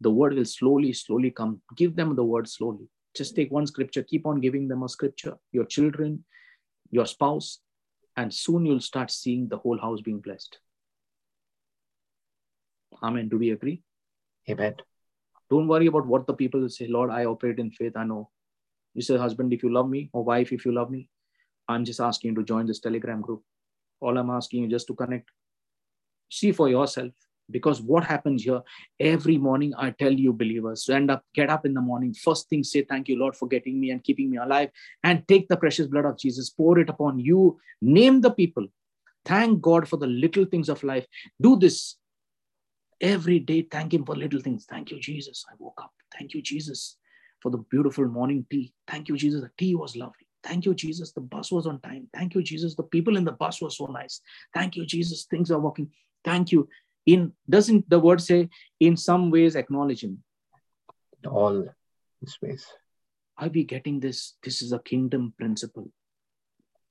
[0.00, 1.60] the word will slowly, slowly come.
[1.76, 2.88] Give them the word slowly.
[3.14, 6.24] Just take one scripture, keep on giving them a scripture, your children,
[6.90, 7.60] your spouse,
[8.16, 10.58] and soon you'll start seeing the whole house being blessed.
[13.02, 13.28] Amen.
[13.28, 13.82] Do we agree?
[14.48, 14.76] Amen.
[15.50, 16.86] Don't worry about what the people will say.
[16.86, 17.96] Lord, I operate in faith.
[17.96, 18.30] I know.
[18.94, 21.08] You say, husband, if you love me, or wife, if you love me,
[21.68, 23.42] I'm just asking you to join this Telegram group.
[24.00, 25.30] All I'm asking you just to connect.
[26.28, 27.12] See for yourself
[27.50, 28.60] because what happens here
[28.98, 32.62] every morning i tell you believers stand up get up in the morning first thing
[32.62, 34.70] say thank you lord for getting me and keeping me alive
[35.04, 38.66] and take the precious blood of jesus pour it upon you name the people
[39.24, 41.06] thank god for the little things of life
[41.40, 41.96] do this
[43.00, 46.42] every day thank him for little things thank you jesus i woke up thank you
[46.42, 46.96] jesus
[47.42, 51.12] for the beautiful morning tea thank you jesus the tea was lovely Thank you, Jesus.
[51.12, 52.08] The bus was on time.
[52.14, 52.74] Thank you, Jesus.
[52.74, 54.20] The people in the bus were so nice.
[54.54, 55.24] Thank you, Jesus.
[55.24, 55.90] Things are working.
[56.24, 56.68] Thank you
[57.06, 58.48] in doesn't the word say
[58.78, 60.22] in some ways acknowledge him?
[61.26, 61.66] All
[62.20, 62.66] his ways.
[63.38, 65.90] Are we getting this this is a kingdom principle?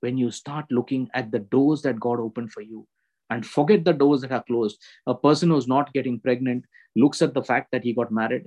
[0.00, 2.86] When you start looking at the doors that god opened for you
[3.28, 4.80] and forget the doors that are closed.
[5.06, 6.64] A person who's not getting pregnant
[6.96, 8.46] looks at the fact that he got married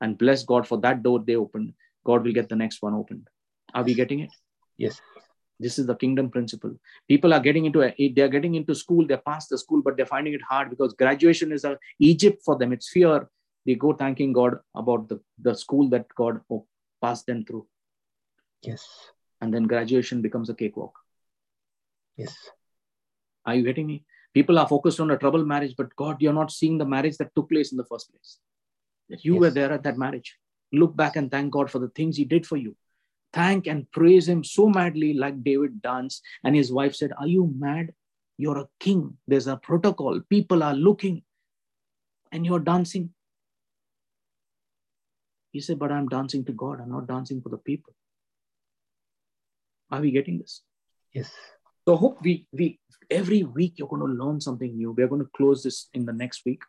[0.00, 1.74] and bless god for that door they opened.
[2.04, 3.28] God will get the next one opened.
[3.74, 4.30] Are we getting it?
[4.76, 5.00] Yes
[5.60, 6.74] This is the kingdom principle.
[7.08, 9.96] People are getting into eh, a, they're getting into school, they pass the school, but
[9.96, 12.72] they're finding it hard because graduation is a Egypt for them.
[12.72, 13.28] It's fear.
[13.66, 16.40] They go thanking God about the, the school that God
[17.02, 17.66] passed them through.
[18.62, 18.86] Yes.
[19.40, 20.98] And then graduation becomes a cakewalk.
[22.16, 22.34] Yes.
[23.44, 24.04] Are you getting me?
[24.34, 27.34] People are focused on a troubled marriage, but God, you're not seeing the marriage that
[27.34, 28.38] took place in the first place.
[29.08, 29.40] That you yes.
[29.40, 30.36] were there at that marriage.
[30.72, 32.76] Look back and thank God for the things He did for you.
[33.32, 36.22] Thank and praise Him so madly, like David danced.
[36.44, 37.92] And his wife said, Are you mad?
[38.36, 39.16] You're a king.
[39.26, 40.20] There's a protocol.
[40.30, 41.22] People are looking,
[42.32, 43.10] and you're dancing.
[45.52, 46.80] He said, But I'm dancing to God.
[46.80, 47.94] I'm not dancing for the people.
[49.90, 50.62] Are we getting this?
[51.12, 51.32] Yes.
[51.86, 52.78] So I hope we we
[53.10, 54.92] every week you're going to learn something new.
[54.92, 56.60] We're going to close this in the next week,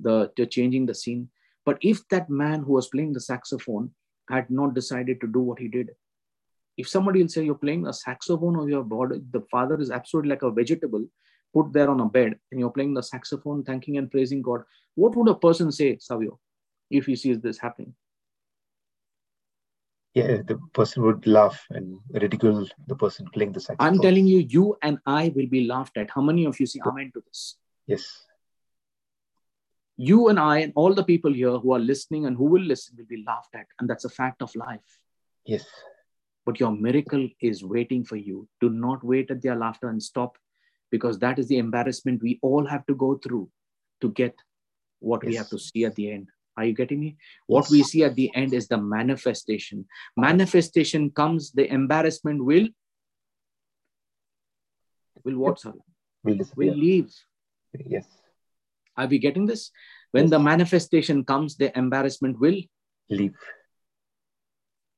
[0.00, 1.30] the, the changing the scene.
[1.64, 3.90] But if that man who was playing the saxophone
[4.28, 5.90] had not decided to do what he did,
[6.76, 10.30] if somebody will say you're playing a saxophone or your body, the father is absolutely
[10.30, 11.04] like a vegetable
[11.54, 14.62] put there on a bed and you're playing the saxophone, thanking and praising God,
[14.94, 16.38] what would a person say, Savio,
[16.90, 17.94] if he sees this happening?
[20.18, 23.86] yeah, the person would laugh and ridicule the person playing the saxophone.
[23.86, 26.10] I'm telling you, you and I will be laughed at.
[26.10, 27.56] How many of you see amen to this?
[27.86, 28.04] Yes.
[29.98, 32.94] You and I and all the people here who are listening and who will listen
[32.96, 33.66] will be laughed at.
[33.78, 34.98] And that's a fact of life.
[35.44, 35.66] Yes.
[36.46, 38.48] But your miracle is waiting for you.
[38.60, 40.38] Do not wait at their laughter and stop
[40.92, 43.50] because that is the embarrassment we all have to go through
[44.00, 44.34] to get
[45.00, 45.30] what yes.
[45.30, 46.28] we have to see at the end.
[46.56, 47.16] Are you getting me?
[47.46, 49.86] What we see at the end is the manifestation.
[50.16, 52.68] Manifestation comes, the embarrassment will
[55.24, 55.72] will what, sir?
[56.24, 57.12] Will, will leave.
[57.74, 58.06] Yes.
[58.98, 59.70] Are we getting this?
[60.10, 60.30] When yes.
[60.30, 62.60] the manifestation comes, the embarrassment will
[63.08, 63.34] leave.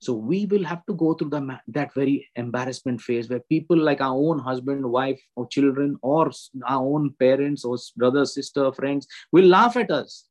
[0.01, 4.01] So we will have to go through the, that very embarrassment phase where people like
[4.01, 6.31] our own husband, wife, or children, or
[6.67, 10.25] our own parents, or brother, sister, friends will laugh at us.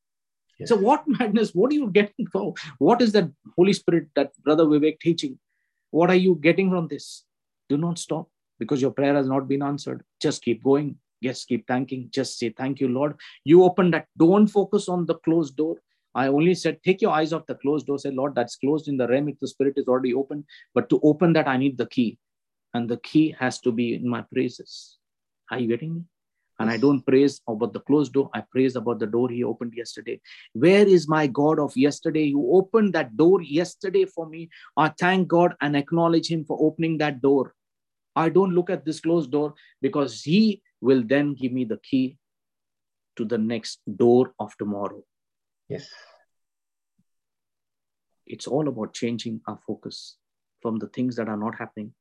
[0.65, 1.51] So what madness?
[1.51, 2.53] What are you getting from?
[2.79, 5.37] What is that Holy Spirit that Brother Vivek teaching?
[5.91, 7.23] What are you getting from this?
[7.69, 8.27] Do not stop
[8.57, 10.03] because your prayer has not been answered.
[10.19, 10.97] Just keep going.
[11.21, 12.09] Yes, keep thanking.
[12.11, 13.15] Just say, Thank you, Lord.
[13.43, 14.07] You open that.
[14.17, 15.77] Don't focus on the closed door.
[16.15, 17.99] I only said, take your eyes off the closed door.
[17.99, 19.29] Say, Lord, that's closed in the realm.
[19.29, 20.45] If the spirit is already open.
[20.73, 22.17] But to open that, I need the key.
[22.73, 24.97] And the key has to be in my praises.
[25.51, 26.01] Are you getting me?
[26.59, 28.29] And I don't praise about the closed door.
[28.33, 30.19] I praise about the door he opened yesterday.
[30.53, 32.23] Where is my God of yesterday?
[32.23, 34.49] You opened that door yesterday for me.
[34.75, 37.53] I thank God and acknowledge him for opening that door.
[38.13, 42.17] I don't look at this closed door because he will then give me the key
[43.17, 45.03] to the next door of tomorrow.
[45.67, 45.89] Yes.
[48.25, 50.17] It's all about changing our focus
[50.61, 51.93] from the things that are not happening.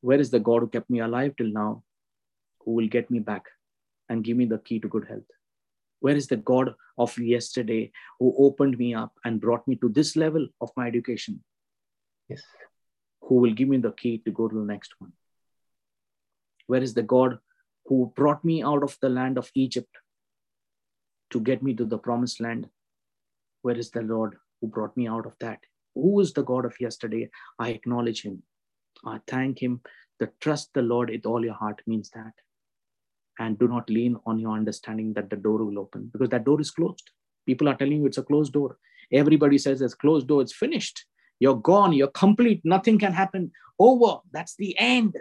[0.00, 1.82] Where is the God who kept me alive till now?
[2.66, 3.44] who will get me back
[4.08, 5.30] and give me the key to good health?
[6.00, 10.16] Where is the God of yesterday who opened me up and brought me to this
[10.16, 11.42] level of my education?
[12.28, 12.42] Yes.
[13.22, 15.12] Who will give me the key to go to the next one?
[16.66, 17.38] Where is the God
[17.86, 19.94] who brought me out of the land of Egypt
[21.30, 22.68] to get me to the promised land?
[23.62, 25.60] Where is the Lord who brought me out of that?
[25.94, 27.30] Who is the God of yesterday?
[27.58, 28.42] I acknowledge him.
[29.04, 29.80] I thank him.
[30.18, 32.32] The trust the Lord with all your heart means that
[33.38, 36.60] and do not lean on your understanding that the door will open because that door
[36.60, 37.10] is closed.
[37.46, 38.78] People are telling you it's a closed door.
[39.12, 41.04] Everybody says it's closed door, it's finished.
[41.38, 43.52] You're gone, you're complete, nothing can happen.
[43.78, 45.16] Over, that's the end.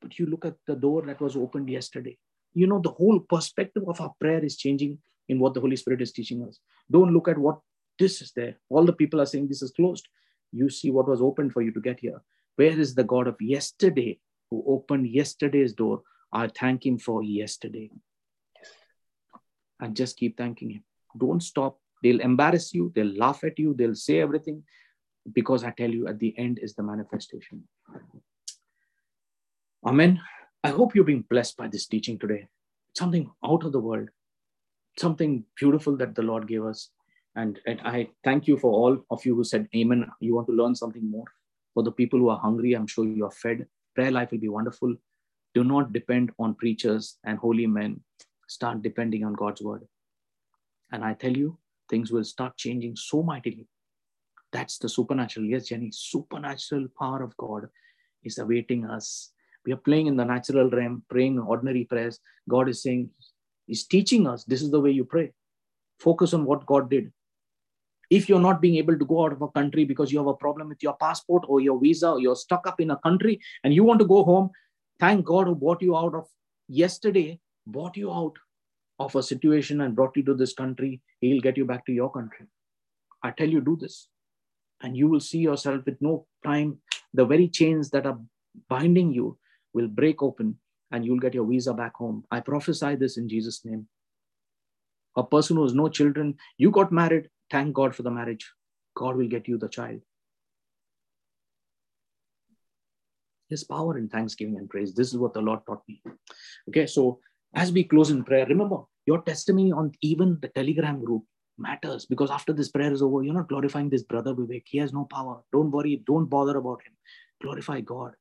[0.00, 2.16] But you look at the door that was opened yesterday.
[2.54, 4.98] You know, the whole perspective of our prayer is changing
[5.28, 6.58] in what the Holy Spirit is teaching us.
[6.90, 7.60] Don't look at what
[7.98, 8.56] this is there.
[8.68, 10.08] All the people are saying this is closed.
[10.52, 12.20] You see what was opened for you to get here.
[12.56, 14.18] Where is the God of yesterday
[14.50, 17.90] who opened yesterday's door I thank Him for yesterday.
[19.80, 20.84] And just keep thanking Him.
[21.18, 21.78] Don't stop.
[22.02, 24.62] They'll embarrass you, they'll laugh at you, they'll say everything
[25.34, 27.64] because I tell you, at the end is the manifestation.
[29.84, 30.20] Amen.
[30.62, 32.48] I hope you're being blessed by this teaching today.
[32.94, 34.10] Something out of the world,
[34.98, 36.90] something beautiful that the Lord gave us.
[37.34, 40.04] And, and I thank you for all of you who said, Amen.
[40.20, 41.24] You want to learn something more.
[41.72, 43.66] For the people who are hungry, I'm sure you are fed.
[43.94, 44.94] Prayer life will be wonderful.
[45.54, 48.00] Do not depend on preachers and holy men.
[48.48, 49.86] Start depending on God's word.
[50.92, 51.56] And I tell you,
[51.88, 53.66] things will start changing so mightily.
[54.52, 55.46] That's the supernatural.
[55.46, 57.68] Yes, Jenny, supernatural power of God
[58.24, 59.32] is awaiting us.
[59.66, 62.18] We are playing in the natural realm, praying ordinary prayers.
[62.48, 63.10] God is saying,
[63.66, 65.32] He's teaching us this is the way you pray.
[65.98, 67.12] Focus on what God did.
[68.10, 70.34] if you're not being able to go out of a country because you have a
[70.34, 73.72] problem with your passport or your visa, or you're stuck up in a country and
[73.72, 74.50] you want to go home,
[74.98, 76.26] thank God who brought you out of
[76.68, 78.36] yesterday, brought you out
[78.98, 81.00] of a situation and brought you to this country.
[81.20, 82.46] He'll get you back to your country.
[83.22, 84.08] I tell you, do this.
[84.82, 86.78] And you will see yourself with no time.
[87.14, 88.18] The very chains that are
[88.68, 89.38] binding you
[89.72, 90.56] will break open
[90.90, 92.24] and you'll get your visa back home.
[92.30, 93.86] I prophesy this in Jesus' name.
[95.16, 98.50] A person who has no children, you got married, thank God for the marriage.
[98.96, 100.00] God will get you the child.
[103.48, 104.94] His power in thanksgiving and praise.
[104.94, 106.02] This is what the Lord taught me.
[106.68, 107.20] Okay, so
[107.54, 111.24] as we close in prayer, remember your testimony on even the Telegram group
[111.58, 114.62] matters because after this prayer is over, you're not glorifying this brother Vivek.
[114.66, 115.42] He has no power.
[115.52, 116.02] Don't worry.
[116.06, 116.92] Don't bother about him.
[117.42, 118.14] Glorify God.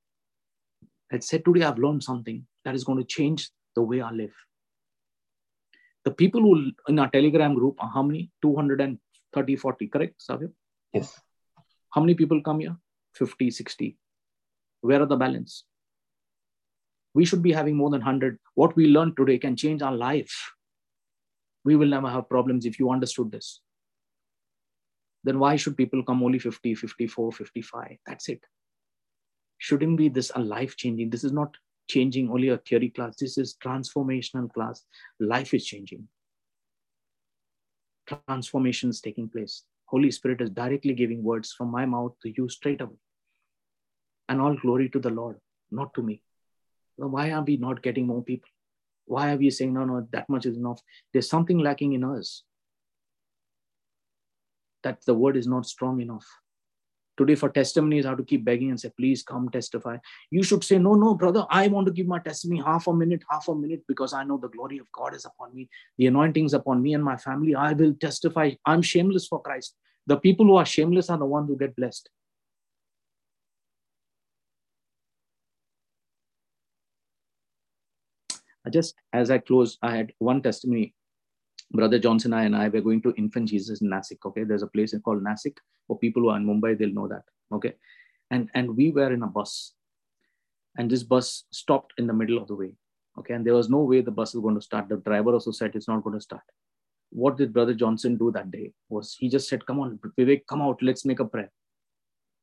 [1.11, 4.33] I said today I've learned something that is going to change the way I live.
[6.05, 8.31] The people who in our Telegram group are how many?
[8.41, 10.49] 230, 40, correct, Savio?
[10.93, 11.19] Yes.
[11.91, 12.75] How many people come here?
[13.15, 13.97] 50, 60.
[14.81, 15.65] Where are the balance?
[17.13, 18.37] We should be having more than 100.
[18.53, 20.53] What we learned today can change our life.
[21.65, 23.61] We will never have problems if you understood this.
[25.23, 27.97] Then why should people come only 50, 54, 55?
[28.05, 28.41] That's it.
[29.59, 31.09] Shouldn't be this a life changing?
[31.09, 31.55] This is not
[31.87, 33.17] changing only a theory class.
[33.17, 34.83] This is transformational class.
[35.19, 36.07] Life is changing.
[38.07, 39.63] Transformation is taking place.
[39.85, 42.97] Holy Spirit is directly giving words from my mouth to you straight away.
[44.29, 45.37] And all glory to the Lord,
[45.71, 46.21] not to me.
[46.95, 48.49] Why are we not getting more people?
[49.05, 50.81] Why are we saying, no, no, that much is enough?
[51.11, 52.43] There's something lacking in us.
[54.83, 56.27] That the word is not strong enough.
[57.19, 59.97] Today, for testimonies, have to keep begging and say, please come testify.
[60.31, 63.23] You should say, no, no, brother, I want to give my testimony half a minute,
[63.29, 65.67] half a minute, because I know the glory of God is upon me.
[65.97, 67.55] The anointing is upon me and my family.
[67.55, 68.51] I will testify.
[68.65, 69.75] I'm shameless for Christ.
[70.07, 72.09] The people who are shameless are the ones who get blessed.
[78.65, 80.93] I just as I close, I had one testimony.
[81.71, 84.25] Brother Johnson and I were going to Infant Jesus in Nasik.
[84.25, 85.57] Okay, there's a place called Nasik.
[85.87, 87.23] For people who are in Mumbai, they'll know that.
[87.51, 87.75] Okay,
[88.31, 89.73] and and we were in a bus,
[90.77, 92.73] and this bus stopped in the middle of the way.
[93.17, 94.89] Okay, and there was no way the bus is going to start.
[94.89, 96.43] The driver also said it's not going to start.
[97.11, 98.71] What did Brother Johnson do that day?
[98.89, 100.81] Was he just said, "Come on, Vivek, come out.
[100.81, 101.51] Let's make a prayer."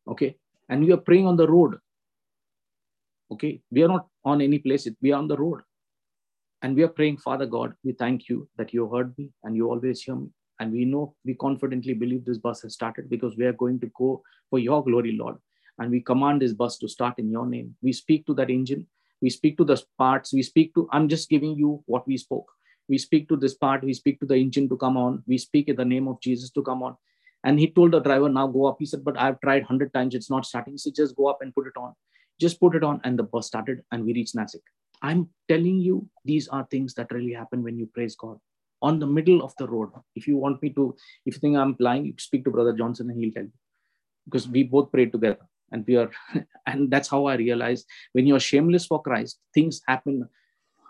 [0.08, 0.36] Okay,
[0.68, 1.78] and we are praying on the road.
[3.30, 4.88] Okay, we are not on any place.
[5.00, 5.62] We are on the road
[6.62, 9.68] and we are praying, Father God, we thank you that you heard me and you
[9.68, 10.28] always hear me.
[10.58, 13.90] And we know, we confidently believe this bus has started because we are going to
[13.96, 15.36] go for your glory, Lord.
[15.78, 17.76] And we command this bus to start in your name.
[17.82, 18.86] We speak to that engine.
[19.20, 20.32] We speak to the parts.
[20.32, 22.50] We speak to, I'm just giving you what we spoke.
[22.88, 23.84] We speak to this part.
[23.84, 25.22] We speak to the engine to come on.
[25.26, 26.96] We speak in the name of Jesus to come on.
[27.44, 28.76] And he told the driver, now go up.
[28.78, 30.14] He said, but I've tried 100 times.
[30.14, 30.78] It's not starting.
[30.78, 31.94] Said, just go up and put it on.
[32.40, 33.00] Just put it on.
[33.04, 34.62] And the bus started and we reached Nasik.
[35.02, 38.39] I'm telling you, these are things that really happen when you praise God
[38.83, 39.91] on the middle of the road.
[40.15, 40.94] If you want me to,
[41.25, 43.52] if you think I'm lying, you speak to Brother Johnson and he'll tell you.
[44.25, 46.10] Because we both prayed together and we are,
[46.66, 50.28] and that's how I realized when you're shameless for Christ, things happen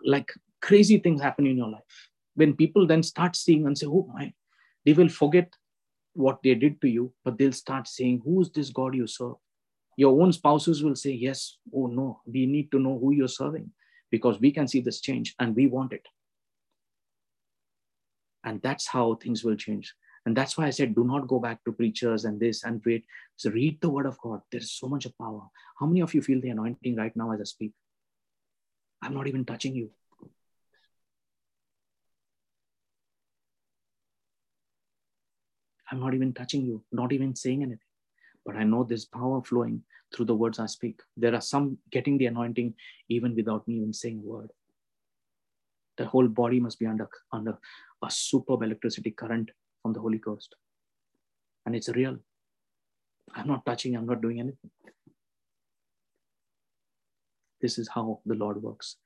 [0.05, 2.10] like crazy things happen in your life.
[2.35, 4.33] When people then start seeing and say, Oh my,
[4.85, 5.52] they will forget
[6.12, 9.35] what they did to you, but they'll start saying, Who's this God you serve?
[9.97, 13.70] Your own spouses will say, Yes, oh no, we need to know who you're serving
[14.10, 16.07] because we can see this change and we want it.
[18.44, 19.94] And that's how things will change.
[20.25, 23.05] And that's why I said, do not go back to preachers and this and wait.
[23.36, 24.41] So read the word of God.
[24.51, 25.43] There's so much of power.
[25.78, 27.73] How many of you feel the anointing right now as I speak?
[29.02, 29.91] I'm not even touching you.
[35.91, 37.78] I'm not even touching you, not even saying anything.
[38.44, 39.83] But I know there's power flowing
[40.15, 41.01] through the words I speak.
[41.17, 42.75] There are some getting the anointing
[43.09, 44.51] even without me even saying a word.
[45.99, 47.59] The whole body must be under, under
[48.05, 49.51] a superb electricity current
[49.83, 50.55] from the Holy Ghost.
[51.65, 52.18] And it's real.
[53.35, 54.70] I'm not touching, I'm not doing anything.
[57.60, 58.97] This is how the Lord works.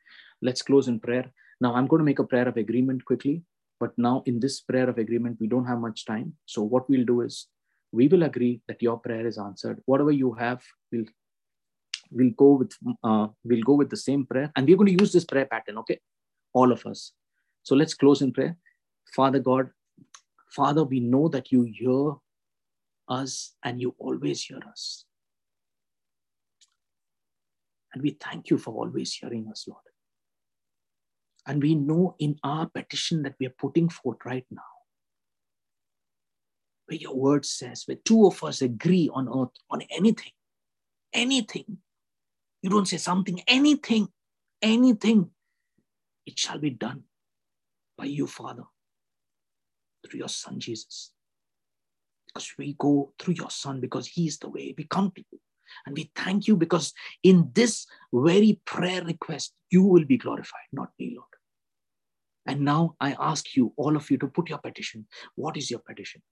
[0.43, 1.33] Let's close in prayer.
[1.61, 3.43] Now, I'm going to make a prayer of agreement quickly.
[3.79, 6.35] But now, in this prayer of agreement, we don't have much time.
[6.45, 7.47] So, what we'll do is
[7.93, 9.81] we will agree that your prayer is answered.
[9.87, 10.63] Whatever you have,
[10.93, 11.07] we'll
[12.11, 12.73] we'll go with
[13.05, 15.79] uh, we'll go with the same prayer, and we're going to use this prayer pattern.
[15.79, 15.99] Okay,
[16.53, 17.13] all of us.
[17.63, 18.57] So let's close in prayer.
[19.15, 19.71] Father God,
[20.51, 22.15] Father, we know that you hear
[23.09, 25.05] us and you always hear us.
[27.93, 29.83] And we thank you for always hearing us, Lord.
[31.47, 34.61] And we know in our petition that we are putting forth right now,
[36.91, 40.33] where your word says, where two of us agree on earth on anything,
[41.13, 41.79] anything,
[42.63, 44.09] you don't say something, anything,
[44.61, 45.31] anything,
[46.27, 47.05] it shall be done
[47.97, 48.65] by you, Father,
[50.05, 51.13] through your Son Jesus.
[52.27, 55.39] Because we go through your Son because He is the way we come to you.
[55.87, 60.91] And we thank you because in this very prayer request, you will be glorified, not
[60.99, 61.29] me, Lord.
[62.47, 65.07] And now I ask you, all of you, to put your petition.
[65.37, 66.23] What is your petition?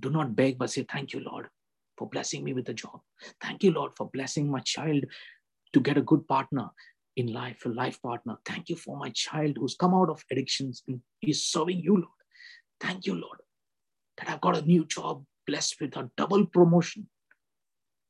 [0.00, 1.48] Do not beg, but say, Thank you, Lord,
[1.96, 3.00] for blessing me with a job.
[3.40, 5.04] Thank you, Lord, for blessing my child
[5.72, 6.70] to get a good partner
[7.16, 8.36] in life, a life partner.
[8.44, 12.20] Thank you for my child who's come out of addictions and is serving you, Lord.
[12.80, 13.38] Thank you, Lord,
[14.18, 17.08] that I've got a new job, blessed with a double promotion,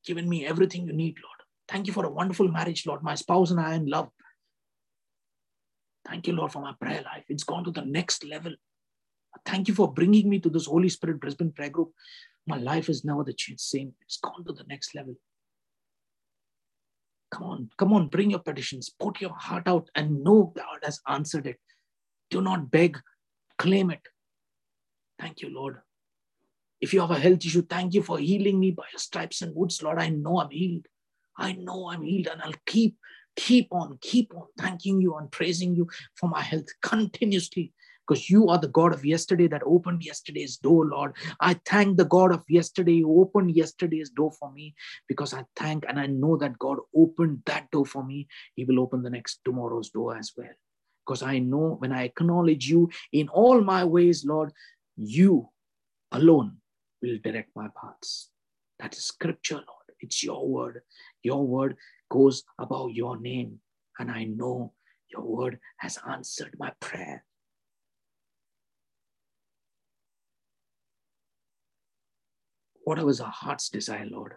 [0.04, 1.34] given me everything you need, Lord.
[1.68, 3.02] Thank you for a wonderful marriage, Lord.
[3.02, 4.10] My spouse and I are in love.
[6.06, 7.24] Thank you, Lord, for my prayer life.
[7.28, 8.54] It's gone to the next level.
[9.44, 11.92] Thank you for bringing me to this Holy Spirit Brisbane prayer group.
[12.46, 13.94] My life is never the same.
[14.02, 15.16] It's gone to the next level.
[17.30, 21.00] Come on, come on, bring your petitions, put your heart out, and know God has
[21.08, 21.58] answered it.
[22.30, 22.98] Do not beg,
[23.58, 24.02] claim it.
[25.18, 25.78] Thank you, Lord.
[26.80, 29.54] If you have a health issue, thank you for healing me by your stripes and
[29.54, 29.98] wounds, Lord.
[29.98, 30.86] I know I'm healed.
[31.36, 32.96] I know I'm healed, and I'll keep,
[33.34, 37.72] keep on, keep on thanking you and praising you for my health continuously
[38.06, 41.12] because you are the God of yesterday that opened yesterday's door, Lord.
[41.40, 44.74] I thank the God of yesterday who opened yesterday's door for me
[45.08, 48.28] because I thank and I know that God opened that door for me.
[48.54, 50.52] He will open the next tomorrow's door as well.
[51.06, 54.52] Because I know when I acknowledge you in all my ways, Lord,
[54.96, 55.48] you
[56.12, 56.56] alone
[57.02, 58.30] will direct my paths.
[58.78, 59.84] That is scripture, Lord.
[60.00, 60.82] It's your word.
[61.22, 61.76] Your word
[62.10, 63.60] goes above your name.
[63.98, 64.72] And I know
[65.08, 67.24] your word has answered my prayer.
[72.84, 74.34] Whatever is our heart's desire, Lord,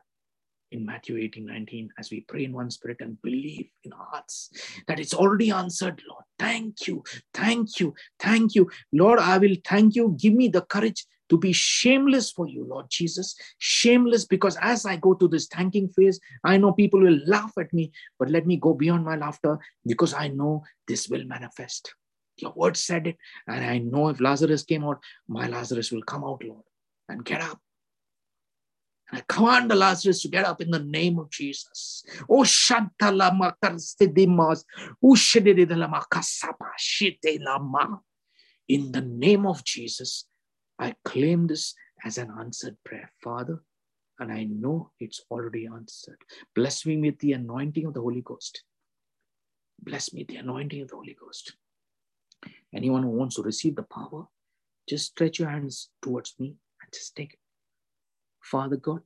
[0.72, 4.50] in Matthew 18, 19, as we pray in one spirit and believe in our hearts
[4.88, 6.24] that it's already answered, Lord.
[6.40, 7.04] Thank you,
[7.34, 8.70] thank you, thank you.
[8.92, 10.16] Lord, I will thank you.
[10.20, 13.36] Give me the courage to be shameless for you, Lord Jesus.
[13.58, 17.74] Shameless because as I go to this thanking phase, I know people will laugh at
[17.74, 21.94] me, but let me go beyond my laughter because I know this will manifest.
[22.38, 23.18] Your word said it,
[23.48, 26.64] and I know if Lazarus came out, my Lazarus will come out, Lord,
[27.10, 27.60] and get up
[29.10, 32.04] and I command the Lazarus to get up in the name of Jesus.
[32.30, 34.64] Oh, Shantalama Karstidimas.
[35.04, 35.16] Oh,
[38.68, 40.26] in the name of Jesus,
[40.78, 43.64] I claim this as an answered prayer, Father,
[44.20, 46.18] and I know it's already answered.
[46.54, 48.64] Bless me with the anointing of the Holy Ghost.
[49.82, 51.56] Bless me with the anointing of the Holy Ghost.
[52.74, 54.28] Anyone who wants to receive the power,
[54.88, 57.40] just stretch your hands towards me and just take it.
[58.52, 59.02] Father God,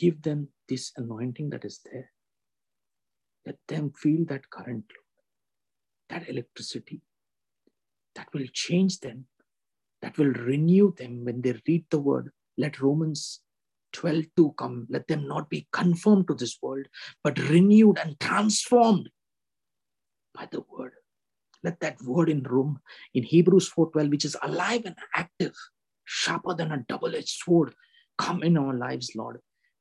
[0.00, 2.10] give them this anointing that is there.
[3.44, 4.84] Let them feel that current,
[6.08, 7.02] that electricity
[8.14, 9.26] that will change them,
[10.00, 12.30] that will renew them when they read the word.
[12.56, 13.40] Let Romans
[13.92, 14.86] 12 to come.
[14.88, 16.86] Let them not be conformed to this world,
[17.22, 19.10] but renewed and transformed
[20.34, 20.92] by the word.
[21.62, 22.80] Let that word in Rome,
[23.14, 25.54] in Hebrews 4:12, which is alive and active,
[26.04, 27.74] sharper than a double-edged sword,
[28.22, 29.40] come in our lives, Lord,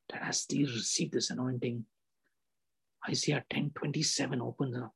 [0.10, 1.86] that as they receive this anointing,
[3.08, 4.94] Isaiah 10 27 opens up,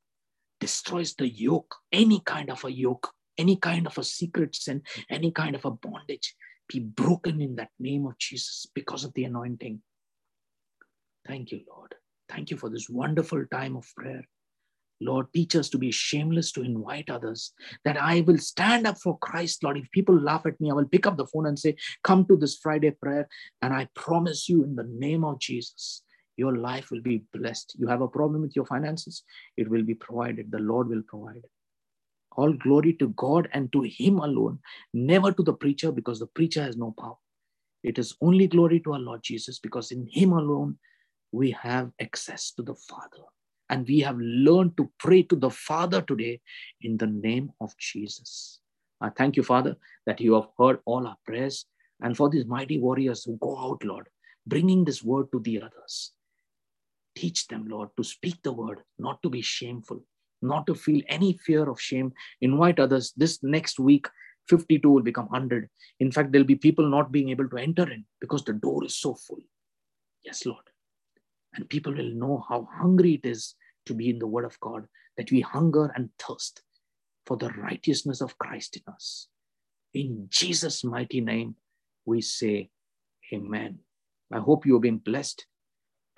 [0.60, 5.30] destroys the yoke, any kind of a yoke, any kind of a secret sin, any
[5.30, 6.34] kind of a bondage,
[6.68, 9.80] be broken in that name of Jesus because of the anointing.
[11.26, 11.94] Thank you, Lord.
[12.28, 14.24] Thank you for this wonderful time of prayer.
[15.00, 17.52] Lord, teach us to be shameless to invite others,
[17.84, 19.76] that I will stand up for Christ, Lord.
[19.76, 22.36] If people laugh at me, I will pick up the phone and say, Come to
[22.36, 23.28] this Friday prayer.
[23.62, 26.02] And I promise you, in the name of Jesus,
[26.36, 27.76] your life will be blessed.
[27.78, 29.22] You have a problem with your finances,
[29.56, 30.50] it will be provided.
[30.50, 31.44] The Lord will provide.
[32.36, 34.60] All glory to God and to Him alone,
[34.92, 37.16] never to the preacher, because the preacher has no power.
[37.82, 40.78] It is only glory to our Lord Jesus, because in Him alone
[41.32, 43.24] we have access to the Father.
[43.68, 46.40] And we have learned to pray to the Father today
[46.82, 48.60] in the name of Jesus.
[49.00, 51.66] I thank you, Father, that you have heard all our prayers.
[52.00, 54.08] And for these mighty warriors who go out, Lord,
[54.46, 56.12] bringing this word to the others.
[57.14, 60.04] Teach them, Lord, to speak the word, not to be shameful,
[60.42, 62.12] not to feel any fear of shame.
[62.42, 63.12] Invite others.
[63.16, 64.06] This next week,
[64.48, 65.68] 52 will become 100.
[66.00, 68.96] In fact, there'll be people not being able to enter in because the door is
[68.96, 69.40] so full.
[70.24, 70.62] Yes, Lord.
[71.56, 73.54] And people will know how hungry it is
[73.86, 74.86] to be in the Word of God,
[75.16, 76.62] that we hunger and thirst
[77.24, 79.28] for the righteousness of Christ in us.
[79.94, 81.56] In Jesus' mighty name,
[82.04, 82.70] we say
[83.32, 83.78] amen.
[84.32, 85.46] I hope you have been blessed.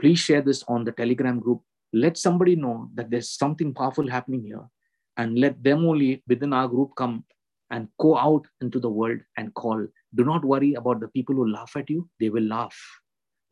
[0.01, 1.63] Please share this on the Telegram group.
[1.93, 4.69] Let somebody know that there's something powerful happening here
[5.17, 7.25] and let them only within our group come
[7.71, 9.87] and go out into the world and call.
[10.15, 12.79] Do not worry about the people who laugh at you, they will laugh.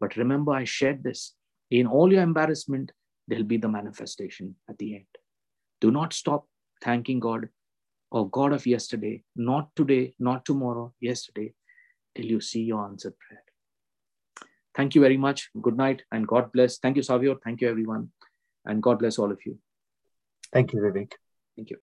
[0.00, 1.34] But remember, I shared this.
[1.70, 2.92] In all your embarrassment,
[3.26, 5.06] there'll be the manifestation at the end.
[5.80, 6.46] Do not stop
[6.82, 7.48] thanking God
[8.10, 11.52] or God of yesterday, not today, not tomorrow, yesterday,
[12.14, 13.42] till you see your answered prayer.
[14.74, 15.50] Thank you very much.
[15.60, 16.78] Good night and God bless.
[16.78, 17.36] Thank you, Savio.
[17.42, 18.10] Thank you, everyone.
[18.64, 19.58] And God bless all of you.
[20.52, 21.12] Thank you, Vivek.
[21.56, 21.78] Thank you.